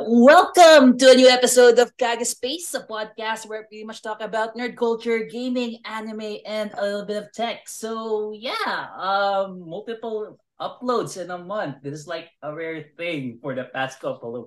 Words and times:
Welcome 0.00 0.96
to 0.96 1.12
a 1.12 1.14
new 1.14 1.28
episode 1.28 1.78
of 1.78 1.92
Kaga 2.00 2.24
Space, 2.24 2.72
a 2.72 2.80
podcast 2.80 3.44
where 3.44 3.68
we 3.68 3.84
much 3.84 4.00
talk 4.00 4.24
about 4.24 4.56
nerd 4.56 4.72
culture, 4.72 5.28
gaming, 5.28 5.76
anime, 5.84 6.40
and 6.48 6.72
a 6.72 6.80
little 6.80 7.04
bit 7.04 7.20
of 7.20 7.28
tech. 7.36 7.68
So 7.68 8.32
yeah, 8.32 8.88
um, 8.96 9.60
multiple 9.60 10.40
uploads 10.56 11.20
in 11.20 11.30
a 11.30 11.36
month. 11.36 11.84
This 11.84 11.92
is 11.92 12.06
like 12.08 12.32
a 12.40 12.48
rare 12.48 12.88
thing 12.96 13.40
for 13.42 13.54
the 13.54 13.68
past 13.76 14.00
couple 14.00 14.36
of 14.36 14.44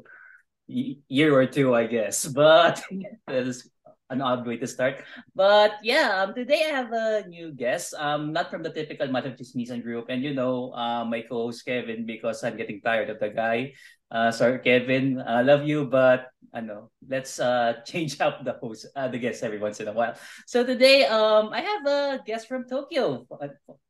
year 0.65 1.37
or 1.37 1.45
two, 1.45 1.75
I 1.75 1.85
guess. 1.85 2.25
But 2.33 2.81
that 3.27 3.45
is 3.45 3.69
an 4.09 4.21
odd 4.21 4.47
way 4.47 4.57
to 4.57 4.65
start. 4.65 5.05
But 5.35 5.77
yeah, 5.83 6.21
um, 6.21 6.33
today 6.33 6.65
I 6.65 6.73
have 6.81 6.91
a 6.93 7.27
new 7.29 7.53
guest. 7.53 7.93
Um, 7.93 8.33
not 8.33 8.49
from 8.49 8.63
the 8.63 8.73
typical 8.73 9.07
Macho 9.07 9.37
Chismisan 9.37 9.83
group, 9.83 10.09
and 10.09 10.23
you 10.23 10.33
know, 10.33 10.73
uh, 10.73 11.05
my 11.05 11.21
co-host 11.21 11.65
Kevin, 11.65 12.05
because 12.05 12.43
I'm 12.43 12.57
getting 12.57 12.81
tired 12.81 13.09
of 13.09 13.19
the 13.19 13.29
guy. 13.29 13.73
Uh, 14.11 14.31
sorry, 14.31 14.59
Kevin. 14.59 15.21
I 15.21 15.41
love 15.41 15.65
you, 15.65 15.85
but 15.85 16.29
ano, 16.53 16.91
let's 17.07 17.39
uh, 17.39 17.81
change 17.85 18.21
up 18.21 18.45
the 18.45 18.53
host, 18.53 18.87
uh, 18.95 19.07
the 19.07 19.17
guest 19.17 19.43
every 19.43 19.59
once 19.59 19.79
in 19.79 19.87
a 19.87 19.93
while. 19.93 20.15
So 20.45 20.63
today, 20.63 21.05
um, 21.05 21.49
I 21.49 21.61
have 21.61 21.83
a 21.85 22.23
guest 22.25 22.47
from 22.47 22.69
Tokyo, 22.69 23.25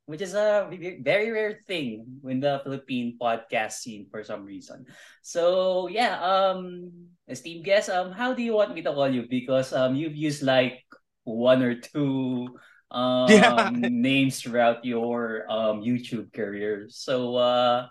which 0.06 0.22
is 0.22 0.34
a 0.34 0.72
very 1.04 1.32
rare 1.32 1.60
thing 1.68 2.06
in 2.28 2.40
the 2.40 2.62
Philippine 2.64 3.18
podcast 3.20 3.84
scene 3.84 4.08
for 4.10 4.24
some 4.24 4.46
reason. 4.46 4.86
So 5.22 5.88
yeah, 5.88 6.20
um, 6.24 6.92
esteemed 7.28 7.66
guest, 7.66 7.90
um, 7.90 8.12
how 8.12 8.34
do 8.34 8.42
you 8.42 8.54
want 8.54 8.74
me 8.74 8.82
to 8.82 8.94
call 8.94 9.10
you? 9.10 9.28
Because 9.30 9.74
um, 9.74 9.96
you've 9.96 10.16
used 10.16 10.44
like 10.44 10.84
one 11.24 11.64
or 11.64 11.76
two 11.76 12.48
um 12.92 13.26
yeah. 13.28 13.70
names 13.74 14.40
throughout 14.40 14.86
your 14.86 15.50
um 15.50 15.82
YouTube 15.82 16.32
career. 16.32 16.86
So 16.90 17.36
uh 17.36 17.88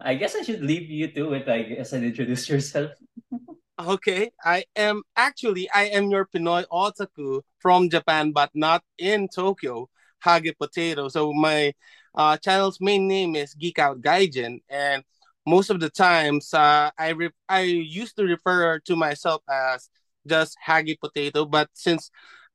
I 0.00 0.14
guess 0.14 0.34
I 0.34 0.42
should 0.42 0.62
leave 0.62 0.90
you 0.90 1.08
to 1.12 1.34
it, 1.34 1.48
I 1.48 1.62
guess, 1.62 1.92
and 1.92 2.04
introduce 2.04 2.48
yourself. 2.48 2.92
okay. 3.78 4.30
I 4.42 4.64
am 4.76 5.02
actually 5.16 5.70
I 5.70 5.84
am 5.84 6.10
your 6.10 6.26
Pinoy 6.26 6.64
otaku 6.72 7.42
from 7.58 7.90
Japan, 7.90 8.32
but 8.32 8.50
not 8.54 8.82
in 8.98 9.28
Tokyo. 9.28 9.88
Hage 10.22 10.54
Potato. 10.58 11.08
So 11.08 11.32
my 11.32 11.72
uh, 12.14 12.36
channel's 12.36 12.78
main 12.80 13.08
name 13.08 13.36
is 13.36 13.54
Geek 13.54 13.78
Out 13.78 14.00
Gaijin, 14.00 14.60
and 14.68 15.02
most 15.46 15.70
of 15.70 15.80
the 15.80 15.90
times 15.90 16.52
uh, 16.54 16.90
I 16.98 17.10
re- 17.10 17.30
I 17.48 17.60
used 17.62 18.16
to 18.16 18.24
refer 18.24 18.78
to 18.80 18.96
myself 18.96 19.42
as 19.50 19.88
just 20.26 20.56
Hage 20.64 20.98
Potato, 21.00 21.44
but 21.46 21.68
since 21.74 22.10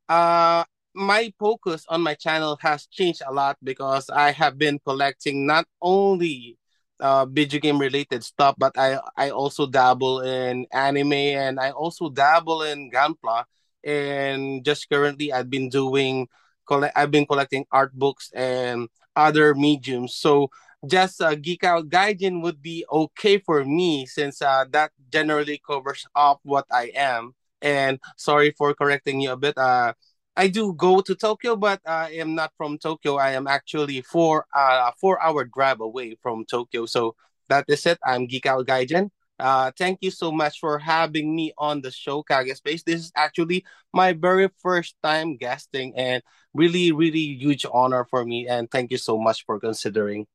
uh, 0.10 0.64
my 0.94 1.34
focus 1.40 1.86
on 1.90 2.02
my 2.02 2.14
channel 2.14 2.58
has 2.62 2.86
changed 2.88 3.22
a 3.28 3.34
lot 3.34 3.58
because 3.64 4.10
I 4.10 4.32
have 4.32 4.58
been 4.58 4.80
collecting 4.80 5.46
not 5.46 5.66
only 5.82 6.58
uh, 7.00 7.26
video 7.26 7.60
game 7.60 7.80
related 7.80 8.24
stuff, 8.24 8.56
but 8.58 8.78
I 8.78 9.00
I 9.18 9.30
also 9.32 9.68
dabble 9.68 10.22
in 10.22 10.66
anime 10.72 11.14
and 11.14 11.60
I 11.60 11.72
also 11.72 12.10
dabble 12.10 12.64
in 12.64 12.92
Gunpla. 12.92 13.46
And 13.84 14.66
just 14.66 14.90
currently, 14.90 15.32
I've 15.32 15.50
been 15.50 15.70
doing 15.70 16.28
collect. 16.68 16.98
I've 16.98 17.12
been 17.12 17.26
collecting 17.26 17.66
art 17.72 17.94
books 17.94 18.32
and 18.34 18.90
other 19.16 19.54
mediums. 19.54 20.16
So 20.16 20.50
just 20.88 21.22
uh, 21.22 21.36
geek 21.36 21.64
out 21.64 21.90
gaijin 21.90 22.42
would 22.42 22.62
be 22.62 22.86
okay 22.92 23.38
for 23.40 23.64
me 23.66 24.06
since 24.06 24.42
uh, 24.42 24.66
that 24.72 24.92
generally 25.12 25.62
covers 25.66 26.06
up 26.16 26.40
what 26.44 26.66
I 26.72 26.92
am. 26.96 27.34
And 27.62 28.00
sorry 28.18 28.52
for 28.58 28.74
correcting 28.74 29.22
you 29.22 29.32
a 29.32 29.38
bit. 29.38 29.58
Uh, 29.58 29.94
I 30.36 30.48
do 30.50 30.74
go 30.74 31.02
to 31.02 31.16
Tokyo, 31.16 31.56
but 31.56 31.82
I 31.86 32.12
am 32.12 32.36
not 32.36 32.52
from 32.58 32.78
Tokyo. 32.78 33.16
I 33.16 33.32
am 33.32 33.48
actually 33.48 34.02
four 34.02 34.46
uh 34.54 34.92
four 35.00 35.22
hour 35.24 35.46
drive 35.46 35.80
away 35.80 36.18
from 36.22 36.46
Tokyo. 36.46 36.86
So 36.86 37.16
that 37.50 37.66
is 37.68 37.86
it. 37.86 38.00
I'm 38.06 38.28
Geek 38.28 38.46
Out 38.46 38.68
Gaijin. 38.68 39.10
Uh, 39.38 39.72
thank 39.78 40.00
you 40.02 40.12
so 40.12 40.32
much 40.32 40.60
for 40.60 40.80
having 40.80 41.36
me 41.36 41.54
on 41.58 41.82
the 41.82 41.92
show, 41.92 42.24
Kage 42.24 42.56
Space. 42.56 42.84
This 42.84 43.02
is 43.02 43.12
actually 43.16 43.66
my 43.94 44.14
very 44.14 44.50
first 44.62 44.96
time 45.04 45.36
guesting, 45.38 45.94
and 45.96 46.24
really, 46.54 46.92
really 46.92 47.20
huge 47.20 47.66
honor 47.72 48.06
for 48.10 48.24
me. 48.26 48.48
And 48.48 48.72
thank 48.72 48.92
you 48.92 48.98
so 48.98 49.18
much 49.18 49.46
for 49.46 49.60
considering. 49.60 50.28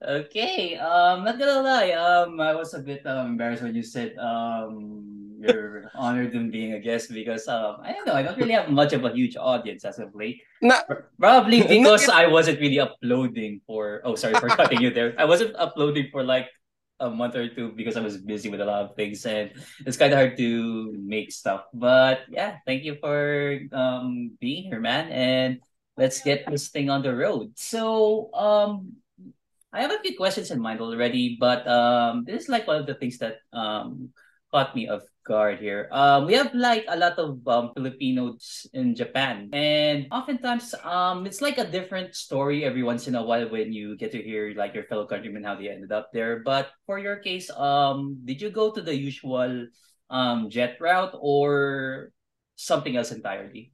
Okay, 0.00 0.76
um, 0.80 1.24
not 1.24 1.38
gonna 1.38 1.60
lie, 1.60 1.92
um, 1.92 2.40
I 2.40 2.54
was 2.56 2.72
a 2.72 2.80
bit 2.80 3.04
um, 3.04 3.36
embarrassed 3.36 3.62
when 3.62 3.74
you 3.74 3.82
said 3.84 4.16
um 4.16 5.04
you're 5.40 5.90
honored 5.94 6.32
in 6.32 6.50
being 6.50 6.72
a 6.72 6.80
guest 6.80 7.12
because 7.12 7.48
um 7.48 7.80
I 7.84 7.92
don't 7.92 8.06
know 8.06 8.16
I 8.16 8.22
don't 8.22 8.36
really 8.36 8.56
have 8.56 8.68
much 8.72 8.92
of 8.92 9.04
a 9.04 9.12
huge 9.12 9.36
audience 9.36 9.84
as 9.84 9.98
of 9.98 10.14
late. 10.14 10.40
Not, 10.62 10.84
Probably 11.18 11.60
because 11.64 12.08
not, 12.08 12.16
I 12.16 12.28
wasn't 12.28 12.60
really 12.60 12.80
uploading 12.80 13.60
for 13.66 14.00
oh 14.04 14.14
sorry 14.16 14.36
for 14.40 14.48
cutting 14.48 14.80
you 14.80 14.88
there. 14.92 15.14
I 15.18 15.24
wasn't 15.24 15.56
uploading 15.56 16.08
for 16.12 16.24
like 16.24 16.48
a 17.00 17.08
month 17.08 17.36
or 17.36 17.48
two 17.48 17.72
because 17.72 17.96
I 17.96 18.00
was 18.00 18.16
busy 18.20 18.48
with 18.48 18.60
a 18.60 18.68
lot 18.68 18.84
of 18.84 18.96
things 18.96 19.24
and 19.24 19.52
it's 19.84 19.96
kind 19.96 20.12
of 20.12 20.18
hard 20.20 20.36
to 20.36 20.92
make 20.96 21.32
stuff. 21.32 21.64
But 21.72 22.28
yeah, 22.28 22.60
thank 22.64 22.84
you 22.84 22.96
for 23.00 23.60
um 23.72 24.36
being 24.40 24.64
here, 24.68 24.80
man. 24.80 25.08
And 25.12 25.60
let's 25.96 26.20
get 26.20 26.44
this 26.48 26.68
thing 26.68 26.88
on 26.88 27.00
the 27.00 27.16
road. 27.16 27.52
So 27.56 28.28
um 28.36 28.99
I 29.72 29.82
have 29.82 29.92
a 29.92 30.02
few 30.02 30.16
questions 30.16 30.50
in 30.50 30.60
mind 30.60 30.80
already, 30.80 31.36
but 31.38 31.66
um 31.66 32.24
this 32.26 32.44
is 32.44 32.48
like 32.48 32.66
one 32.66 32.78
of 32.82 32.86
the 32.86 32.94
things 32.98 33.18
that 33.18 33.38
um 33.52 34.10
caught 34.50 34.74
me 34.74 34.88
off 34.90 35.06
guard 35.22 35.62
here. 35.62 35.86
Um, 35.94 36.26
we 36.26 36.34
have 36.34 36.50
like 36.54 36.84
a 36.88 36.98
lot 36.98 37.14
of 37.22 37.38
um, 37.46 37.70
Filipinos 37.74 38.66
in 38.74 38.96
Japan, 38.98 39.48
and 39.52 40.10
oftentimes 40.10 40.74
um, 40.82 41.24
it's 41.24 41.40
like 41.40 41.58
a 41.58 41.70
different 41.70 42.16
story 42.16 42.64
every 42.64 42.82
once 42.82 43.06
in 43.06 43.14
a 43.14 43.22
while 43.22 43.46
when 43.48 43.72
you 43.72 43.96
get 43.96 44.10
to 44.10 44.22
hear 44.22 44.52
like 44.56 44.74
your 44.74 44.84
fellow 44.90 45.06
countrymen 45.06 45.44
how 45.44 45.54
they 45.54 45.70
ended 45.70 45.92
up 45.92 46.10
there. 46.12 46.42
But 46.42 46.74
for 46.86 46.98
your 46.98 47.22
case, 47.22 47.46
um, 47.54 48.18
did 48.24 48.42
you 48.42 48.50
go 48.50 48.72
to 48.74 48.82
the 48.82 48.94
usual 48.94 49.70
um 50.10 50.50
jet 50.50 50.82
route 50.82 51.14
or 51.14 52.10
something 52.56 52.96
else 52.96 53.12
entirely? 53.14 53.70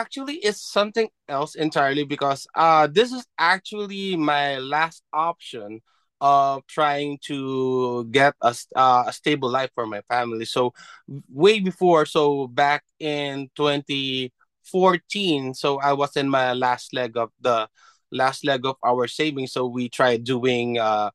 Actually, 0.00 0.36
it's 0.36 0.60
something 0.62 1.08
else 1.28 1.54
entirely 1.54 2.04
because 2.04 2.46
uh 2.54 2.86
this 2.86 3.12
is 3.12 3.26
actually 3.38 4.16
my 4.16 4.58
last 4.58 5.02
option 5.12 5.80
of 6.20 6.66
trying 6.66 7.18
to 7.22 8.04
get 8.10 8.34
a, 8.42 8.54
uh, 8.76 9.04
a 9.08 9.12
stable 9.12 9.50
life 9.50 9.70
for 9.74 9.86
my 9.86 10.00
family. 10.02 10.44
So 10.44 10.72
way 11.32 11.60
before, 11.60 12.06
so 12.06 12.46
back 12.48 12.84
in 13.00 13.50
2014, 13.56 15.54
so 15.54 15.78
I 15.80 15.92
was 15.92 16.16
in 16.16 16.28
my 16.28 16.52
last 16.52 16.94
leg 16.94 17.16
of 17.16 17.30
the 17.40 17.68
last 18.12 18.44
leg 18.44 18.64
of 18.66 18.76
our 18.84 19.06
savings. 19.08 19.52
So 19.52 19.66
we 19.66 19.88
tried 19.88 20.24
doing 20.24 20.78
uh, 20.78 21.10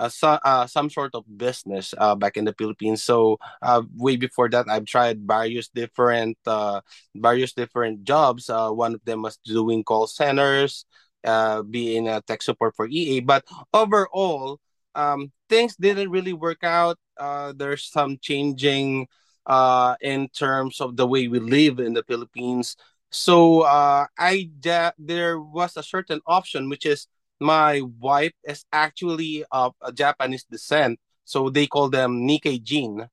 uh, 0.00 0.38
uh, 0.44 0.66
some 0.66 0.88
sort 0.90 1.14
of 1.14 1.24
business 1.36 1.94
uh, 1.98 2.14
back 2.14 2.36
in 2.36 2.44
the 2.44 2.54
Philippines. 2.56 3.02
So 3.02 3.38
uh, 3.62 3.82
way 3.96 4.16
before 4.16 4.48
that, 4.50 4.66
I've 4.68 4.86
tried 4.86 5.20
various 5.26 5.68
different 5.68 6.38
uh, 6.46 6.80
various 7.14 7.52
different 7.52 8.04
jobs. 8.04 8.48
Uh, 8.48 8.70
one 8.70 8.94
of 8.94 9.04
them 9.04 9.22
was 9.22 9.38
doing 9.44 9.84
call 9.84 10.06
centers, 10.06 10.86
uh, 11.24 11.62
being 11.62 12.08
a 12.08 12.22
tech 12.22 12.42
support 12.42 12.74
for 12.74 12.88
EA. 12.88 13.20
But 13.20 13.44
overall, 13.74 14.58
um, 14.94 15.32
things 15.48 15.76
didn't 15.76 16.10
really 16.10 16.32
work 16.32 16.64
out. 16.64 16.98
Uh, 17.18 17.52
there's 17.54 17.84
some 17.84 18.18
changing 18.20 19.06
uh, 19.46 19.96
in 20.00 20.28
terms 20.28 20.80
of 20.80 20.96
the 20.96 21.06
way 21.06 21.28
we 21.28 21.38
live 21.38 21.78
in 21.78 21.92
the 21.94 22.02
Philippines. 22.04 22.76
So 23.10 23.62
uh, 23.62 24.06
I 24.18 24.50
there 24.98 25.40
was 25.40 25.76
a 25.76 25.82
certain 25.82 26.20
option, 26.26 26.68
which 26.68 26.86
is 26.86 27.06
my 27.40 27.82
wife 27.98 28.32
is 28.44 28.64
actually 28.72 29.44
of 29.50 29.74
a 29.80 29.92
Japanese 29.92 30.44
descent, 30.44 31.00
so 31.24 31.50
they 31.50 31.66
call 31.66 31.88
them 31.88 32.26
Nikkei 32.28 32.62
Jin. 32.62 33.08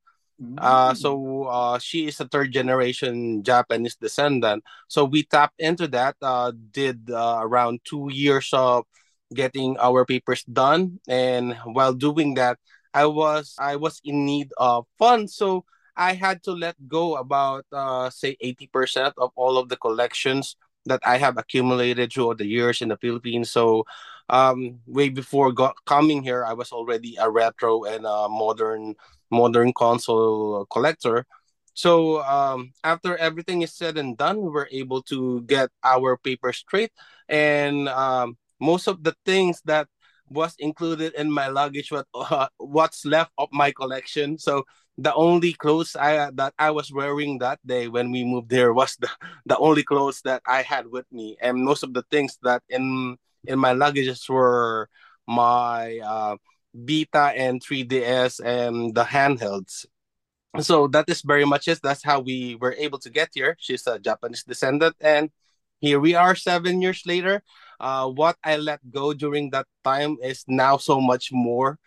Uh, 0.57 0.93
so 0.93 1.45
uh, 1.45 1.79
she 1.79 2.07
is 2.07 2.19
a 2.19 2.27
third 2.27 2.51
generation 2.51 3.41
Japanese 3.43 3.95
descendant. 3.95 4.63
So 4.87 5.05
we 5.05 5.23
tapped 5.23 5.59
into 5.59 5.87
that. 5.89 6.15
Uh, 6.21 6.51
did 6.71 7.09
uh, 7.09 7.39
around 7.41 7.81
two 7.83 8.09
years 8.11 8.49
of 8.53 8.85
getting 9.33 9.77
our 9.79 10.05
papers 10.05 10.43
done, 10.45 10.99
and 11.07 11.57
while 11.65 11.93
doing 11.93 12.35
that, 12.35 12.59
I 12.93 13.05
was 13.05 13.55
I 13.57 13.77
was 13.77 13.99
in 14.03 14.25
need 14.25 14.53
of 14.57 14.85
funds. 14.99 15.35
So 15.35 15.65
I 15.95 16.13
had 16.13 16.43
to 16.43 16.51
let 16.51 16.75
go 16.87 17.15
about 17.17 17.65
uh, 17.73 18.09
say 18.09 18.37
eighty 18.39 18.67
percent 18.67 19.15
of 19.17 19.31
all 19.35 19.57
of 19.57 19.69
the 19.69 19.77
collections 19.77 20.55
that 20.85 21.01
I 21.05 21.17
have 21.17 21.37
accumulated 21.37 22.13
throughout 22.13 22.37
the 22.37 22.47
years 22.47 22.81
in 22.81 22.89
the 22.89 22.97
Philippines. 22.97 23.49
So 23.51 23.85
um, 24.29 24.79
way 24.85 25.09
before 25.09 25.51
got, 25.51 25.75
coming 25.85 26.23
here, 26.23 26.45
I 26.45 26.53
was 26.53 26.71
already 26.71 27.15
a 27.19 27.29
retro 27.29 27.83
and 27.83 28.05
a 28.05 28.27
modern 28.29 28.95
modern 29.31 29.73
console 29.73 30.65
collector. 30.71 31.25
So 31.73 32.23
um, 32.23 32.71
after 32.83 33.15
everything 33.17 33.61
is 33.61 33.73
said 33.73 33.97
and 33.97 34.17
done, 34.17 34.41
we 34.41 34.49
were 34.49 34.67
able 34.71 35.03
to 35.03 35.41
get 35.43 35.69
our 35.83 36.17
paper 36.17 36.51
straight, 36.53 36.91
and 37.29 37.87
um, 37.89 38.37
most 38.59 38.87
of 38.87 39.03
the 39.03 39.15
things 39.25 39.61
that 39.65 39.87
was 40.29 40.55
included 40.59 41.13
in 41.13 41.31
my 41.31 41.47
luggage 41.47 41.91
what 41.91 42.07
uh, 42.13 42.47
what's 42.57 43.05
left 43.05 43.31
of 43.37 43.49
my 43.51 43.71
collection. 43.71 44.37
So 44.37 44.63
the 44.97 45.13
only 45.13 45.53
clothes 45.53 45.95
I 45.95 46.31
that 46.31 46.53
I 46.57 46.71
was 46.71 46.91
wearing 46.91 47.37
that 47.39 47.59
day 47.65 47.87
when 47.87 48.11
we 48.11 48.23
moved 48.25 48.49
there 48.49 48.73
was 48.73 48.95
the, 48.99 49.09
the 49.45 49.57
only 49.57 49.83
clothes 49.83 50.21
that 50.23 50.41
I 50.47 50.63
had 50.63 50.87
with 50.87 51.05
me, 51.11 51.37
and 51.41 51.63
most 51.63 51.83
of 51.83 51.93
the 51.93 52.03
things 52.09 52.37
that 52.43 52.63
in 52.69 53.17
in 53.47 53.59
my 53.59 53.73
luggages 53.73 54.29
were 54.29 54.89
my 55.27 55.99
uh, 55.99 56.37
Vita 56.73 57.33
and 57.35 57.61
3DS 57.61 58.39
and 58.43 58.93
the 58.93 59.03
handhelds. 59.03 59.85
So 60.59 60.87
that 60.87 61.05
is 61.09 61.21
very 61.21 61.45
much 61.45 61.67
it. 61.67 61.79
That's 61.83 62.03
how 62.03 62.19
we 62.19 62.55
were 62.55 62.73
able 62.77 62.99
to 62.99 63.09
get 63.09 63.29
here. 63.33 63.55
She's 63.59 63.85
a 63.85 63.99
Japanese 63.99 64.43
descendant, 64.43 64.95
and 64.99 65.29
here 65.79 65.99
we 65.99 66.15
are 66.15 66.35
seven 66.35 66.81
years 66.81 67.03
later. 67.05 67.43
Uh, 67.79 68.09
what 68.09 68.37
I 68.43 68.57
let 68.57 68.79
go 68.89 69.13
during 69.13 69.51
that 69.51 69.67
time 69.83 70.17
is 70.23 70.43
now 70.47 70.77
so 70.77 70.99
much 70.99 71.31
more. 71.31 71.77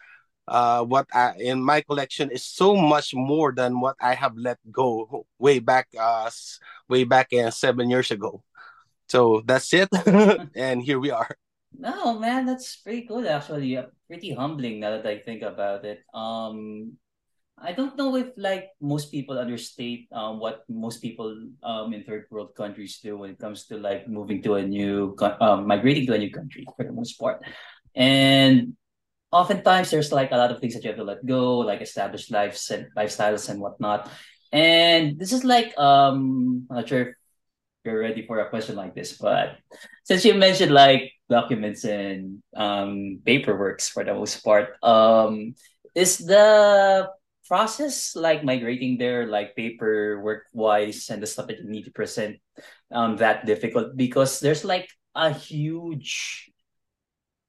Uh, 0.46 0.84
what 0.84 1.06
I, 1.12 1.34
in 1.38 1.62
my 1.62 1.80
collection 1.80 2.30
is 2.30 2.44
so 2.44 2.76
much 2.76 3.14
more 3.14 3.52
than 3.52 3.80
what 3.80 3.96
I 4.00 4.14
have 4.14 4.36
let 4.36 4.58
go 4.70 5.26
way 5.38 5.58
back, 5.58 5.88
uh, 5.98 6.30
way 6.88 7.04
back 7.04 7.32
in 7.32 7.50
seven 7.52 7.90
years 7.90 8.10
ago. 8.10 8.42
So 9.08 9.42
that's 9.44 9.72
it, 9.74 9.88
and 10.54 10.82
here 10.82 11.00
we 11.00 11.10
are. 11.10 11.36
No, 11.72 12.18
man, 12.18 12.46
that's 12.46 12.76
pretty 12.76 13.02
good 13.06 13.26
actually. 13.26 13.78
Pretty 14.06 14.34
humbling 14.34 14.80
now 14.80 14.90
that 14.90 15.06
I 15.06 15.18
think 15.18 15.42
about 15.42 15.84
it. 15.84 16.02
Um, 16.12 16.96
I 17.56 17.72
don't 17.72 17.96
know 17.96 18.16
if 18.16 18.32
like 18.36 18.70
most 18.80 19.10
people 19.12 19.38
understate 19.38 20.08
um, 20.12 20.40
what 20.40 20.64
most 20.68 21.00
people 21.00 21.30
um, 21.62 21.92
in 21.94 22.04
third 22.04 22.26
world 22.30 22.54
countries 22.56 22.98
do 23.02 23.16
when 23.18 23.30
it 23.30 23.38
comes 23.38 23.66
to 23.68 23.76
like 23.78 24.08
moving 24.08 24.42
to 24.42 24.54
a 24.54 24.62
new 24.66 25.16
um, 25.40 25.66
migrating 25.66 26.06
to 26.06 26.14
a 26.14 26.18
new 26.18 26.30
country 26.32 26.66
for 26.76 26.84
the 26.84 26.92
most 26.92 27.14
part, 27.20 27.42
and 27.94 28.76
oftentimes 29.32 29.90
there's 29.90 30.12
like 30.12 30.32
a 30.32 30.36
lot 30.36 30.50
of 30.50 30.60
things 30.60 30.74
that 30.74 30.84
you 30.84 30.90
have 30.90 30.98
to 30.98 31.04
let 31.04 31.24
go, 31.24 31.58
like 31.58 31.80
established 31.82 32.30
lives 32.32 32.70
and 32.70 32.88
lifestyles 32.96 33.48
and 33.48 33.60
whatnot. 33.60 34.10
And 34.52 35.18
this 35.18 35.32
is 35.32 35.44
like 35.44 35.76
um, 35.78 36.66
I'm 36.70 36.76
not 36.82 36.88
sure 36.88 37.12
if 37.12 37.16
you're 37.84 38.00
ready 38.00 38.26
for 38.26 38.40
a 38.40 38.48
question 38.50 38.76
like 38.76 38.94
this, 38.94 39.16
but 39.18 39.58
since 40.04 40.24
you 40.24 40.34
mentioned 40.34 40.72
like 40.72 41.12
documents 41.30 41.84
and 41.86 42.42
um 42.56 43.20
paperworks 43.24 43.88
for 43.88 44.04
the 44.04 44.14
most 44.14 44.42
part, 44.44 44.74
um, 44.82 45.54
is 45.94 46.18
the 46.18 47.08
process 47.48 48.14
like 48.14 48.44
migrating 48.44 48.98
there 48.98 49.26
like 49.26 49.56
paperwork 49.56 50.46
wise 50.52 51.10
and 51.10 51.22
the 51.22 51.26
stuff 51.26 51.46
that 51.48 51.58
you 51.58 51.70
need 51.70 51.86
to 51.86 51.94
present 51.94 52.38
um 52.92 53.16
that 53.16 53.46
difficult? 53.46 53.96
Because 53.96 54.40
there's 54.40 54.64
like 54.64 54.90
a 55.14 55.30
huge 55.32 56.50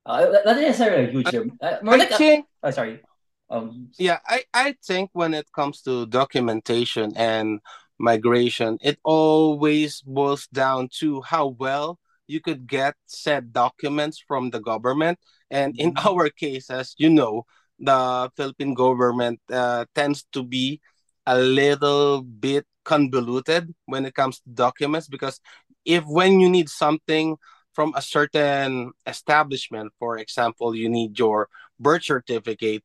uh, 0.06 0.42
not 0.45 0.57
necessarily 0.57 1.06
a 1.06 1.12
huge 1.12 1.33
uh, 1.62 1.78
more 1.83 1.95
I 1.95 1.98
like 1.98 2.12
think, 2.13 2.45
a, 2.63 2.68
oh 2.68 2.72
sorry. 2.72 3.01
Um 3.50 3.89
yeah 4.00 4.19
i 4.28 4.44
i 4.54 4.75
think 4.86 5.10
when 5.13 5.33
it 5.33 5.51
comes 5.51 5.81
to 5.83 6.06
documentation 6.07 7.12
and 7.16 7.60
migration 8.00 8.78
it 8.81 8.98
always 9.04 10.01
boils 10.01 10.48
down 10.48 10.89
to 11.00 11.22
how 11.22 11.48
well 11.48 12.00
you 12.31 12.39
could 12.39 12.68
get 12.68 12.95
said 13.06 13.51
documents 13.51 14.24
from 14.28 14.50
the 14.50 14.60
government 14.60 15.19
and 15.50 15.78
in 15.78 15.94
mm-hmm. 15.94 16.07
our 16.07 16.30
case 16.30 16.69
as 16.69 16.95
you 16.98 17.10
know 17.10 17.44
the 17.80 18.30
Philippine 18.38 18.74
government 18.74 19.39
uh, 19.51 19.86
tends 19.95 20.25
to 20.31 20.44
be 20.44 20.80
a 21.25 21.38
little 21.38 22.22
bit 22.22 22.66
convoluted 22.83 23.74
when 23.86 24.06
it 24.06 24.13
comes 24.13 24.39
to 24.39 24.50
documents 24.50 25.07
because 25.07 25.39
if 25.86 26.04
when 26.06 26.39
you 26.39 26.50
need 26.50 26.69
something 26.69 27.38
from 27.74 27.94
a 27.95 28.01
certain 28.01 28.92
establishment, 29.07 29.92
for 29.98 30.18
example, 30.18 30.75
you 30.75 30.89
need 30.89 31.18
your 31.18 31.48
birth 31.80 32.04
certificate, 32.04 32.83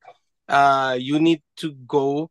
uh, 0.48 0.96
you 0.98 1.18
need 1.18 1.42
to 1.56 1.74
go 1.86 2.30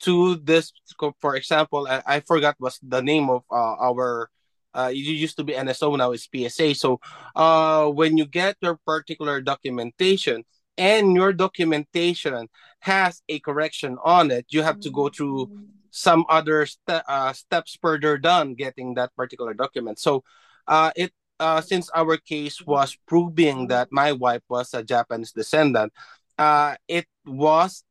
to 0.00 0.36
this. 0.36 0.72
For 1.20 1.36
example, 1.36 1.86
I, 1.88 2.02
I 2.06 2.20
forgot 2.20 2.56
what's 2.58 2.78
the 2.80 3.02
name 3.02 3.28
of 3.30 3.42
uh, 3.50 3.76
our. 3.80 4.30
Uh, 4.74 4.90
it 4.92 4.96
used 4.96 5.36
to 5.36 5.44
be 5.44 5.54
NSO, 5.54 5.96
now 5.96 6.12
it's 6.12 6.28
PSA. 6.28 6.74
So, 6.74 7.00
uh, 7.34 7.86
when 7.88 8.16
you 8.16 8.26
get 8.26 8.56
your 8.60 8.78
particular 8.86 9.40
documentation, 9.40 10.44
and 10.78 11.14
your 11.14 11.32
documentation 11.32 12.48
has 12.80 13.22
a 13.28 13.38
correction 13.40 13.98
on 14.02 14.30
it, 14.30 14.46
you 14.48 14.62
have 14.62 14.80
to 14.80 14.90
go 14.90 15.10
through 15.10 15.50
some 15.90 16.24
other 16.28 16.64
ste- 16.64 17.04
uh, 17.06 17.32
steps 17.32 17.76
further 17.82 18.16
down 18.16 18.54
getting 18.54 18.94
that 18.94 19.14
particular 19.14 19.52
document. 19.52 19.98
So, 19.98 20.24
uh, 20.66 20.90
it 20.96 21.12
uh, 21.38 21.60
since 21.60 21.88
our 21.90 22.16
case 22.18 22.60
was 22.66 22.96
proving 23.08 23.68
that 23.68 23.88
my 23.90 24.12
wife 24.12 24.42
was 24.48 24.74
a 24.74 24.82
Japanese 24.82 25.32
descendant, 25.32 25.92
uh, 26.38 26.76
it 26.86 27.06
was 27.24 27.82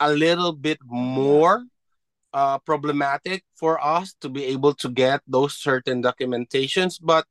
a 0.00 0.12
little 0.12 0.52
bit 0.52 0.78
more 0.84 1.64
uh, 2.36 2.58
problematic 2.60 3.44
for 3.56 3.80
us 3.82 4.14
to 4.20 4.28
be 4.28 4.44
able 4.52 4.74
to 4.76 4.90
get 4.90 5.22
those 5.26 5.56
certain 5.56 6.02
documentations. 6.04 7.00
But 7.02 7.26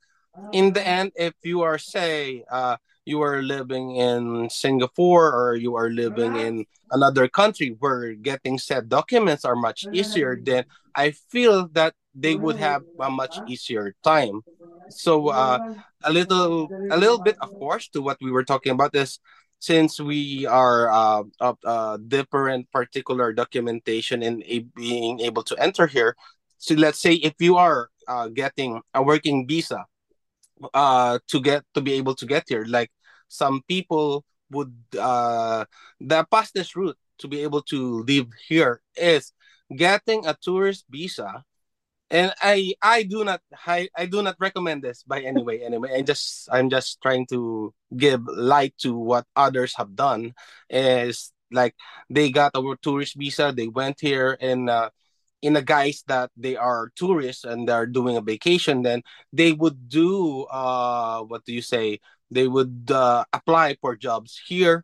in 0.52 0.74
the 0.74 0.86
end, 0.86 1.12
if 1.16 1.34
you 1.44 1.62
are, 1.62 1.78
say, 1.78 2.44
uh, 2.52 2.78
you 3.06 3.22
are 3.22 3.42
living 3.42 3.96
in 3.98 4.50
Singapore 4.50 5.32
or 5.34 5.56
you 5.56 5.76
are 5.76 5.90
living 5.90 6.36
in 6.36 6.66
another 6.92 7.28
country 7.28 7.76
where 7.80 8.14
getting 8.14 8.58
said 8.58 8.90
documents 8.90 9.46
are 9.46 9.56
much 9.56 9.88
easier, 9.92 10.38
then 10.42 10.66
I 10.96 11.12
feel 11.12 11.68
that 11.74 11.94
they 12.16 12.36
would 12.36 12.58
have 12.58 12.84
a 13.00 13.10
much 13.10 13.42
easier 13.46 13.96
time. 14.04 14.42
So 14.90 15.30
uh, 15.30 15.60
a 16.04 16.12
little, 16.12 16.74
a 16.90 16.98
little 16.98 17.20
bit, 17.20 17.36
of 17.42 17.50
course, 17.58 17.88
to 17.90 18.02
what 18.02 18.18
we 18.22 18.32
were 18.32 18.44
talking 18.46 18.72
about 18.72 18.96
is 18.96 19.20
since 19.60 20.00
we 20.00 20.46
are 20.46 20.92
uh, 20.92 21.24
of 21.40 21.58
uh, 21.66 21.98
different 22.08 22.72
particular 22.72 23.34
documentation 23.34 24.24
and 24.24 24.44
being 24.76 25.20
able 25.22 25.44
to 25.44 25.56
enter 25.58 25.88
here. 25.88 26.16
So 26.58 26.76
let's 26.76 27.00
say 27.00 27.14
if 27.14 27.34
you 27.40 27.58
are 27.58 27.90
uh, 28.08 28.28
getting 28.30 28.82
a 28.94 29.02
working 29.04 29.48
visa 29.48 29.86
uh 30.74 31.20
to 31.28 31.42
get 31.42 31.64
to 31.74 31.82
be 31.82 31.94
able 31.94 32.16
to 32.16 32.26
get 32.26 32.44
here 32.48 32.64
like 32.68 32.90
some 33.28 33.62
people 33.68 34.24
would 34.52 34.74
uh 35.00 35.66
the 36.00 36.26
fastest 36.32 36.76
route 36.76 36.98
to 37.18 37.28
be 37.28 37.42
able 37.42 37.62
to 37.62 38.04
live 38.04 38.28
here 38.48 38.82
is 38.96 39.34
getting 39.76 40.26
a 40.26 40.36
tourist 40.42 40.86
visa 40.90 41.44
and 42.12 42.34
i 42.42 42.74
i 42.82 43.04
do 43.04 43.24
not 43.24 43.42
i, 43.66 43.88
I 43.98 44.06
do 44.06 44.22
not 44.22 44.36
recommend 44.40 44.84
this 44.84 45.04
by 45.04 45.22
any 45.22 45.44
way 45.44 45.64
anyway 45.64 45.92
i 45.96 46.02
just 46.02 46.48
i'm 46.52 46.70
just 46.70 47.02
trying 47.02 47.26
to 47.28 47.74
give 47.96 48.22
light 48.28 48.74
to 48.80 48.98
what 48.98 49.26
others 49.36 49.74
have 49.78 49.96
done 49.96 50.34
is 50.70 51.32
like 51.52 51.76
they 52.10 52.32
got 52.32 52.52
a 52.56 52.76
tourist 52.82 53.16
visa 53.18 53.52
they 53.56 53.68
went 53.68 54.00
here 54.00 54.38
and 54.40 54.70
uh, 54.70 54.90
in 55.46 55.56
a 55.56 55.62
guise 55.62 56.04
that 56.08 56.32
they 56.36 56.56
are 56.56 56.92
tourists 56.96 57.44
and 57.44 57.68
they're 57.70 57.86
doing 57.86 58.18
a 58.18 58.22
vacation, 58.22 58.82
then 58.82 59.04
they 59.32 59.52
would 59.52 59.88
do 59.88 60.44
uh 60.50 61.22
what 61.22 61.46
do 61.46 61.54
you 61.54 61.62
say? 61.62 62.00
They 62.32 62.48
would 62.48 62.90
uh, 62.90 63.26
apply 63.32 63.78
for 63.80 63.96
jobs 63.96 64.42
here. 64.48 64.84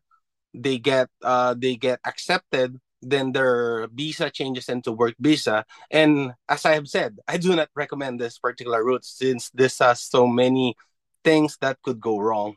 They 0.54 0.78
get 0.78 1.10
uh 1.24 1.56
they 1.58 1.76
get 1.76 2.00
accepted. 2.06 2.78
Then 3.02 3.32
their 3.32 3.88
visa 3.94 4.30
changes 4.30 4.70
into 4.70 4.92
work 4.92 5.16
visa. 5.20 5.66
And 5.90 6.34
as 6.48 6.66
I 6.66 6.74
have 6.74 6.88
said, 6.88 7.18
I 7.28 7.38
do 7.38 7.56
not 7.56 7.70
recommend 7.76 8.20
this 8.20 8.38
particular 8.38 8.84
route 8.84 9.06
since 9.06 9.50
this 9.52 9.80
has 9.80 10.02
so 10.02 10.28
many 10.28 10.76
things 11.24 11.58
that 11.62 11.82
could 11.82 12.00
go 12.00 12.20
wrong. 12.20 12.56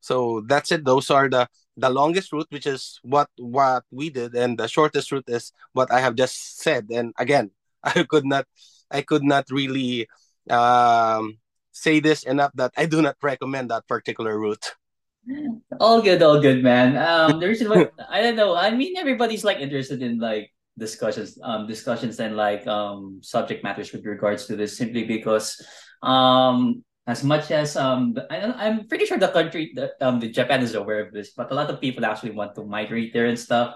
So 0.00 0.42
that's 0.46 0.70
it. 0.70 0.84
Those 0.84 1.10
are 1.10 1.28
the 1.28 1.48
the 1.76 1.90
longest 1.90 2.32
route, 2.32 2.46
which 2.50 2.66
is 2.66 3.00
what 3.02 3.28
what 3.38 3.84
we 3.90 4.10
did, 4.10 4.34
and 4.34 4.58
the 4.58 4.68
shortest 4.68 5.10
route 5.12 5.28
is 5.28 5.52
what 5.72 5.90
I 5.90 6.00
have 6.00 6.14
just 6.14 6.60
said. 6.62 6.86
And 6.90 7.12
again, 7.18 7.50
I 7.82 8.04
could 8.04 8.24
not 8.24 8.46
I 8.90 9.02
could 9.02 9.24
not 9.24 9.50
really 9.50 10.06
um, 10.48 11.38
say 11.72 12.00
this 12.00 12.22
enough 12.22 12.52
that 12.54 12.72
I 12.76 12.86
do 12.86 13.02
not 13.02 13.16
recommend 13.22 13.70
that 13.70 13.88
particular 13.88 14.38
route. 14.38 14.74
All 15.80 16.00
good, 16.00 16.22
all 16.22 16.40
good, 16.40 16.62
man. 16.62 16.96
Um, 16.96 17.40
the 17.40 17.48
reason 17.48 17.68
why 17.68 17.90
I 18.08 18.22
don't 18.22 18.36
know. 18.36 18.54
I 18.54 18.70
mean, 18.70 18.96
everybody's 18.96 19.44
like 19.44 19.58
interested 19.58 20.02
in 20.02 20.18
like 20.18 20.54
discussions, 20.78 21.38
um, 21.42 21.66
discussions 21.66 22.20
and 22.20 22.36
like 22.36 22.66
um 22.66 23.18
subject 23.22 23.64
matters 23.64 23.92
with 23.92 24.06
regards 24.06 24.46
to 24.46 24.56
this, 24.56 24.76
simply 24.78 25.04
because 25.04 25.58
um 26.02 26.84
as 27.06 27.24
much 27.24 27.50
as 27.50 27.76
um 27.76 28.14
I, 28.30 28.54
I'm 28.54 28.86
pretty 28.86 29.06
sure 29.06 29.18
the 29.18 29.34
country 29.34 29.72
that 29.74 29.98
um 30.00 30.20
the 30.20 30.30
Japan 30.30 30.62
is 30.62 30.74
aware 30.74 31.02
of 31.02 31.12
this, 31.12 31.34
but 31.34 31.50
a 31.50 31.54
lot 31.54 31.70
of 31.70 31.80
people 31.80 32.06
actually 32.06 32.32
want 32.32 32.54
to 32.54 32.64
migrate 32.64 33.12
there 33.12 33.26
and 33.26 33.38
stuff. 33.38 33.74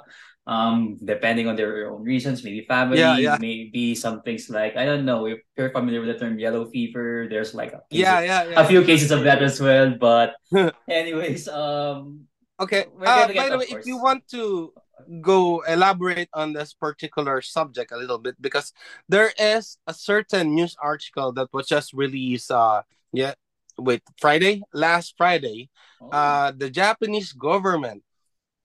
Um, 0.51 0.99
depending 0.99 1.47
on 1.47 1.55
their 1.55 1.95
own 1.95 2.03
reasons, 2.03 2.43
maybe 2.43 2.67
family, 2.67 2.99
yeah, 2.99 3.15
yeah. 3.17 3.39
maybe 3.39 3.95
some 3.95 4.19
things 4.27 4.51
like 4.51 4.75
I 4.75 4.83
don't 4.83 5.07
know 5.07 5.31
if 5.31 5.39
you're 5.55 5.71
familiar 5.71 6.03
with 6.03 6.11
the 6.11 6.19
term 6.19 6.43
yellow 6.43 6.67
fever. 6.67 7.31
There's 7.31 7.55
like 7.55 7.71
a 7.71 7.87
yeah, 7.95 8.19
yeah, 8.19 8.51
yeah, 8.51 8.59
a 8.59 8.67
few 8.67 8.83
cases 8.83 9.15
of 9.15 9.23
that 9.23 9.47
as 9.47 9.63
well. 9.63 9.95
But 9.95 10.35
anyways, 10.91 11.47
um, 11.47 12.27
okay. 12.59 12.91
Uh, 12.99 13.31
by 13.31 13.47
the 13.47 13.63
way, 13.63 13.71
if 13.71 13.87
you 13.87 14.03
want 14.03 14.27
to 14.35 14.75
go 15.21 15.63
elaborate 15.71 16.29
on 16.35 16.53
this 16.53 16.75
particular 16.75 17.41
subject 17.41 17.93
a 17.93 17.97
little 17.97 18.19
bit 18.19 18.35
because 18.41 18.73
there 19.09 19.33
is 19.39 19.79
a 19.87 19.95
certain 19.95 20.55
news 20.55 20.77
article 20.83 21.33
that 21.33 21.49
was 21.53 21.67
just 21.67 21.93
released 21.93 22.51
uh 22.51 22.83
yeah 23.13 23.35
wait 23.79 24.03
friday 24.21 24.63
last 24.75 25.15
friday 25.17 25.69
oh. 26.01 26.11
uh 26.11 26.53
the 26.55 26.69
japanese 26.69 27.33
government 27.33 28.03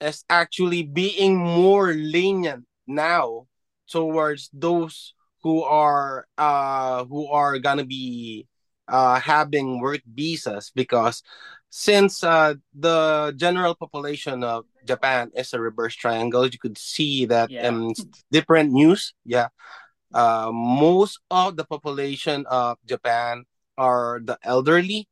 is 0.01 0.23
actually 0.29 0.83
being 0.83 1.37
more 1.37 1.93
lenient 1.93 2.65
now 2.87 3.47
towards 3.89 4.49
those 4.53 5.13
who 5.43 5.61
are 5.63 6.25
uh 6.37 7.05
who 7.05 7.27
are 7.27 7.59
gonna 7.59 7.85
be 7.85 8.47
uh 8.87 9.19
having 9.19 9.79
work 9.79 10.01
visas 10.05 10.71
because 10.75 11.21
since 11.69 12.23
uh, 12.23 12.53
the 12.73 13.33
general 13.35 13.75
population 13.75 14.43
of 14.43 14.65
Japan 14.85 15.31
is 15.35 15.53
a 15.53 15.59
reverse 15.59 15.95
triangle, 15.95 16.47
you 16.47 16.57
could 16.59 16.77
see 16.77 17.25
that 17.25 17.51
Yeah. 17.51 17.67
um 17.69 17.93
different 18.31 18.71
news. 18.71 19.13
Yeah, 19.25 19.49
uh, 20.13 20.51
most 20.53 21.19
of 21.29 21.57
the 21.57 21.65
population 21.65 22.45
of 22.47 22.77
Japan 22.85 23.45
are 23.77 24.21
the 24.23 24.37
elderly, 24.43 25.07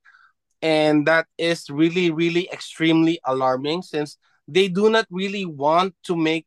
and 0.62 1.06
that 1.08 1.28
is 1.38 1.70
really, 1.70 2.12
really 2.12 2.50
extremely 2.52 3.20
alarming 3.26 3.82
since 3.84 4.18
they 4.48 4.68
do 4.68 4.90
not 4.90 5.06
really 5.10 5.46
want 5.46 5.96
to 6.04 6.16
make 6.16 6.46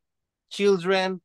children 0.51 1.21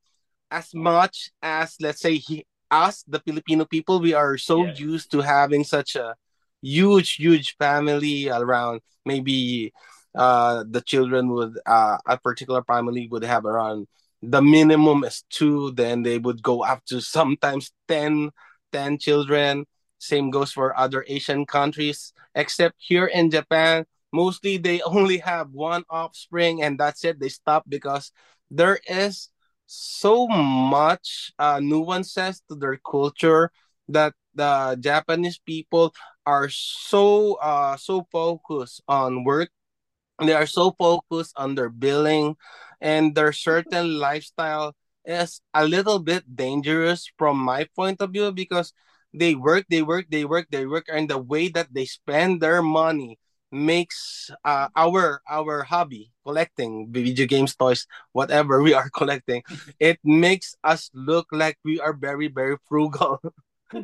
as 0.50 0.74
much 0.74 1.32
as 1.42 1.76
let's 1.80 2.02
say 2.02 2.16
he, 2.18 2.46
us 2.70 3.04
the 3.08 3.20
filipino 3.20 3.66
people 3.66 4.00
we 4.00 4.14
are 4.14 4.38
so 4.38 4.66
Yes. 4.66 4.80
used 4.80 5.12
to 5.12 5.22
having 5.22 5.64
such 5.64 5.96
a 5.96 6.16
huge 6.62 7.16
huge 7.16 7.56
family 7.58 8.30
around 8.30 8.82
maybe 9.06 9.74
uh 10.16 10.64
the 10.70 10.82
children 10.82 11.30
would 11.30 11.58
uh 11.66 11.98
a 12.06 12.18
particular 12.18 12.64
family 12.64 13.08
would 13.12 13.24
have 13.24 13.46
around 13.46 13.88
the 14.22 14.42
minimum 14.42 15.04
is 15.04 15.24
two 15.30 15.72
then 15.72 16.04
they 16.04 16.18
would 16.18 16.42
go 16.44 16.64
up 16.64 16.84
to 16.86 17.02
sometimes 17.02 17.72
10 17.88 18.32
10 18.72 18.98
children 18.98 19.66
same 19.98 20.30
goes 20.30 20.52
for 20.52 20.78
other 20.78 21.06
asian 21.08 21.46
countries 21.46 22.14
except 22.36 22.76
here 22.78 23.06
in 23.06 23.32
japan 23.32 23.86
mostly 24.12 24.58
they 24.58 24.82
only 24.82 25.18
have 25.18 25.52
one 25.52 25.84
offspring 25.90 26.62
and 26.64 26.80
that's 26.80 27.04
it 27.06 27.20
they 27.20 27.30
stop 27.30 27.64
because 27.68 28.12
there 28.50 28.80
is 28.88 29.30
so 29.66 30.28
much 30.28 31.32
uh, 31.40 31.60
nuances 31.62 32.42
to 32.50 32.56
their 32.56 32.78
culture 32.78 33.52
that 33.88 34.14
the 34.36 34.78
Japanese 34.80 35.40
people 35.40 35.94
are 36.26 36.50
so 36.50 37.36
uh 37.36 37.76
so 37.78 38.08
focused 38.12 38.82
on 38.88 39.24
work. 39.24 39.50
They 40.20 40.34
are 40.34 40.46
so 40.48 40.72
focused 40.78 41.34
on 41.38 41.56
their 41.56 41.70
billing, 41.70 42.36
and 42.80 43.16
their 43.16 43.34
certain 43.34 43.98
lifestyle 44.00 44.76
is 45.06 45.42
a 45.54 45.66
little 45.66 46.00
bit 46.00 46.24
dangerous 46.36 47.10
from 47.18 47.38
my 47.40 47.66
point 47.76 48.02
of 48.02 48.12
view 48.12 48.32
because 48.32 48.72
they 49.14 49.36
work, 49.36 49.66
they 49.70 49.82
work, 49.82 50.06
they 50.10 50.26
work, 50.26 50.48
they 50.52 50.66
work, 50.66 50.86
and 50.92 51.10
the 51.10 51.18
way 51.18 51.50
that 51.50 51.74
they 51.74 51.86
spend 51.86 52.40
their 52.42 52.62
money 52.62 53.18
makes 53.52 54.32
uh, 54.46 54.68
our 54.76 55.22
our 55.30 55.64
hobby 55.64 56.12
collecting 56.26 56.88
video 56.92 57.26
games 57.26 57.56
toys 57.56 57.86
whatever 58.14 58.62
we 58.62 58.74
are 58.74 58.90
collecting 58.96 59.44
it 59.80 60.00
makes 60.04 60.56
us 60.64 60.90
look 60.94 61.28
like 61.32 61.58
we 61.64 61.80
are 61.80 61.94
very 61.94 62.28
very 62.28 62.58
frugal. 62.68 63.20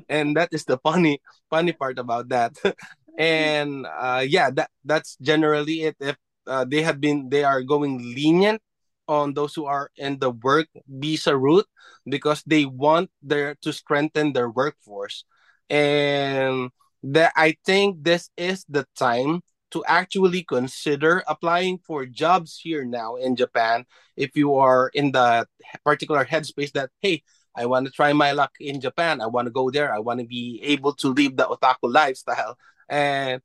And 0.09 0.35
that 0.35 0.49
is 0.51 0.65
the 0.65 0.77
funny 0.83 1.21
funny 1.49 1.71
part 1.71 1.97
about 1.99 2.29
that. 2.29 2.55
And 3.17 3.87
uh 3.87 4.23
yeah 4.27 4.51
that 4.51 4.69
that's 4.83 5.17
generally 5.21 5.87
it. 5.89 5.95
If 5.99 6.17
uh, 6.45 6.65
they 6.65 6.81
have 6.83 6.99
been 6.99 7.29
they 7.29 7.43
are 7.43 7.63
going 7.63 7.99
lenient 8.15 8.61
on 9.07 9.33
those 9.33 9.55
who 9.55 9.65
are 9.65 9.89
in 9.97 10.19
the 10.19 10.31
work 10.31 10.67
visa 10.87 11.35
route 11.35 11.67
because 12.05 12.43
they 12.45 12.65
want 12.65 13.09
their 13.23 13.55
to 13.63 13.71
strengthen 13.71 14.33
their 14.33 14.49
workforce. 14.49 15.23
And 15.69 16.69
that 17.03 17.31
i 17.35 17.55
think 17.65 18.03
this 18.03 18.29
is 18.37 18.65
the 18.69 18.85
time 18.97 19.41
to 19.71 19.83
actually 19.85 20.43
consider 20.43 21.23
applying 21.27 21.77
for 21.77 22.05
jobs 22.05 22.59
here 22.61 22.85
now 22.85 23.15
in 23.15 23.35
japan 23.35 23.85
if 24.15 24.35
you 24.35 24.55
are 24.55 24.89
in 24.93 25.11
the 25.11 25.45
particular 25.83 26.25
headspace 26.25 26.71
that 26.71 26.89
hey 27.01 27.21
I 27.57 27.65
want 27.65 27.87
to 27.87 27.91
try 27.91 28.13
my 28.13 28.33
luck 28.33 28.51
in 28.59 28.79
Japan. 28.79 29.19
I 29.19 29.25
want 29.25 29.47
to 29.47 29.51
go 29.51 29.71
there. 29.71 29.91
I 29.91 29.97
want 29.97 30.19
to 30.19 30.27
be 30.27 30.61
able 30.63 30.93
to 30.97 31.07
live 31.07 31.35
the 31.35 31.47
otaku 31.47 31.91
lifestyle. 31.91 32.55
And 32.87 33.41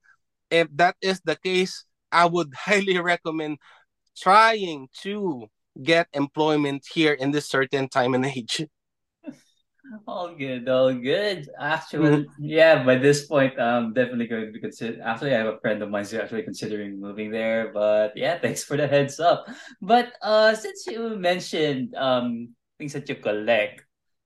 if 0.51 0.69
that 0.77 0.97
is 1.01 1.21
the 1.25 1.35
case, 1.35 1.85
I 2.13 2.27
would 2.27 2.53
highly 2.55 2.99
recommend 2.99 3.57
trying 4.17 4.89
to 5.01 5.47
get 5.83 6.09
employment 6.13 6.85
here 6.93 7.15
in 7.15 7.31
this 7.31 7.49
certain 7.49 7.89
time 7.89 8.13
and 8.13 8.27
age. 8.27 8.67
All 10.07 10.31
good, 10.39 10.69
all 10.71 10.95
good. 10.95 11.51
Actually, 11.59 12.31
yeah, 12.39 12.87
by 12.87 12.97
this 13.03 13.27
point, 13.27 13.59
I'm 13.59 13.93
definitely 13.93 14.31
going 14.31 14.47
to 14.47 14.53
be 14.55 14.63
consider. 14.63 15.03
Actually, 15.03 15.35
I 15.35 15.43
have 15.43 15.59
a 15.59 15.61
friend 15.61 15.83
of 15.83 15.91
mine 15.91 16.07
who's 16.07 16.15
actually 16.15 16.47
considering 16.47 17.03
moving 17.03 17.35
there. 17.35 17.75
But 17.75 18.15
yeah, 18.15 18.39
thanks 18.43 18.63
for 18.63 18.77
the 18.79 18.87
heads 18.87 19.19
up. 19.19 19.51
But 19.83 20.15
uh, 20.23 20.55
since 20.55 20.87
you 20.87 21.19
mentioned 21.19 21.99
um 21.99 22.55
things 22.79 22.95
that 22.95 23.11
you 23.11 23.19
collect, 23.19 23.83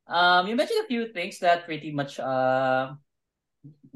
um, 0.07 0.47
you 0.47 0.57
mentioned 0.57 0.85
a 0.85 0.93
few 0.93 1.09
things 1.17 1.41
that 1.41 1.65
pretty 1.65 1.89
much 1.89 2.21
uh 2.21 2.93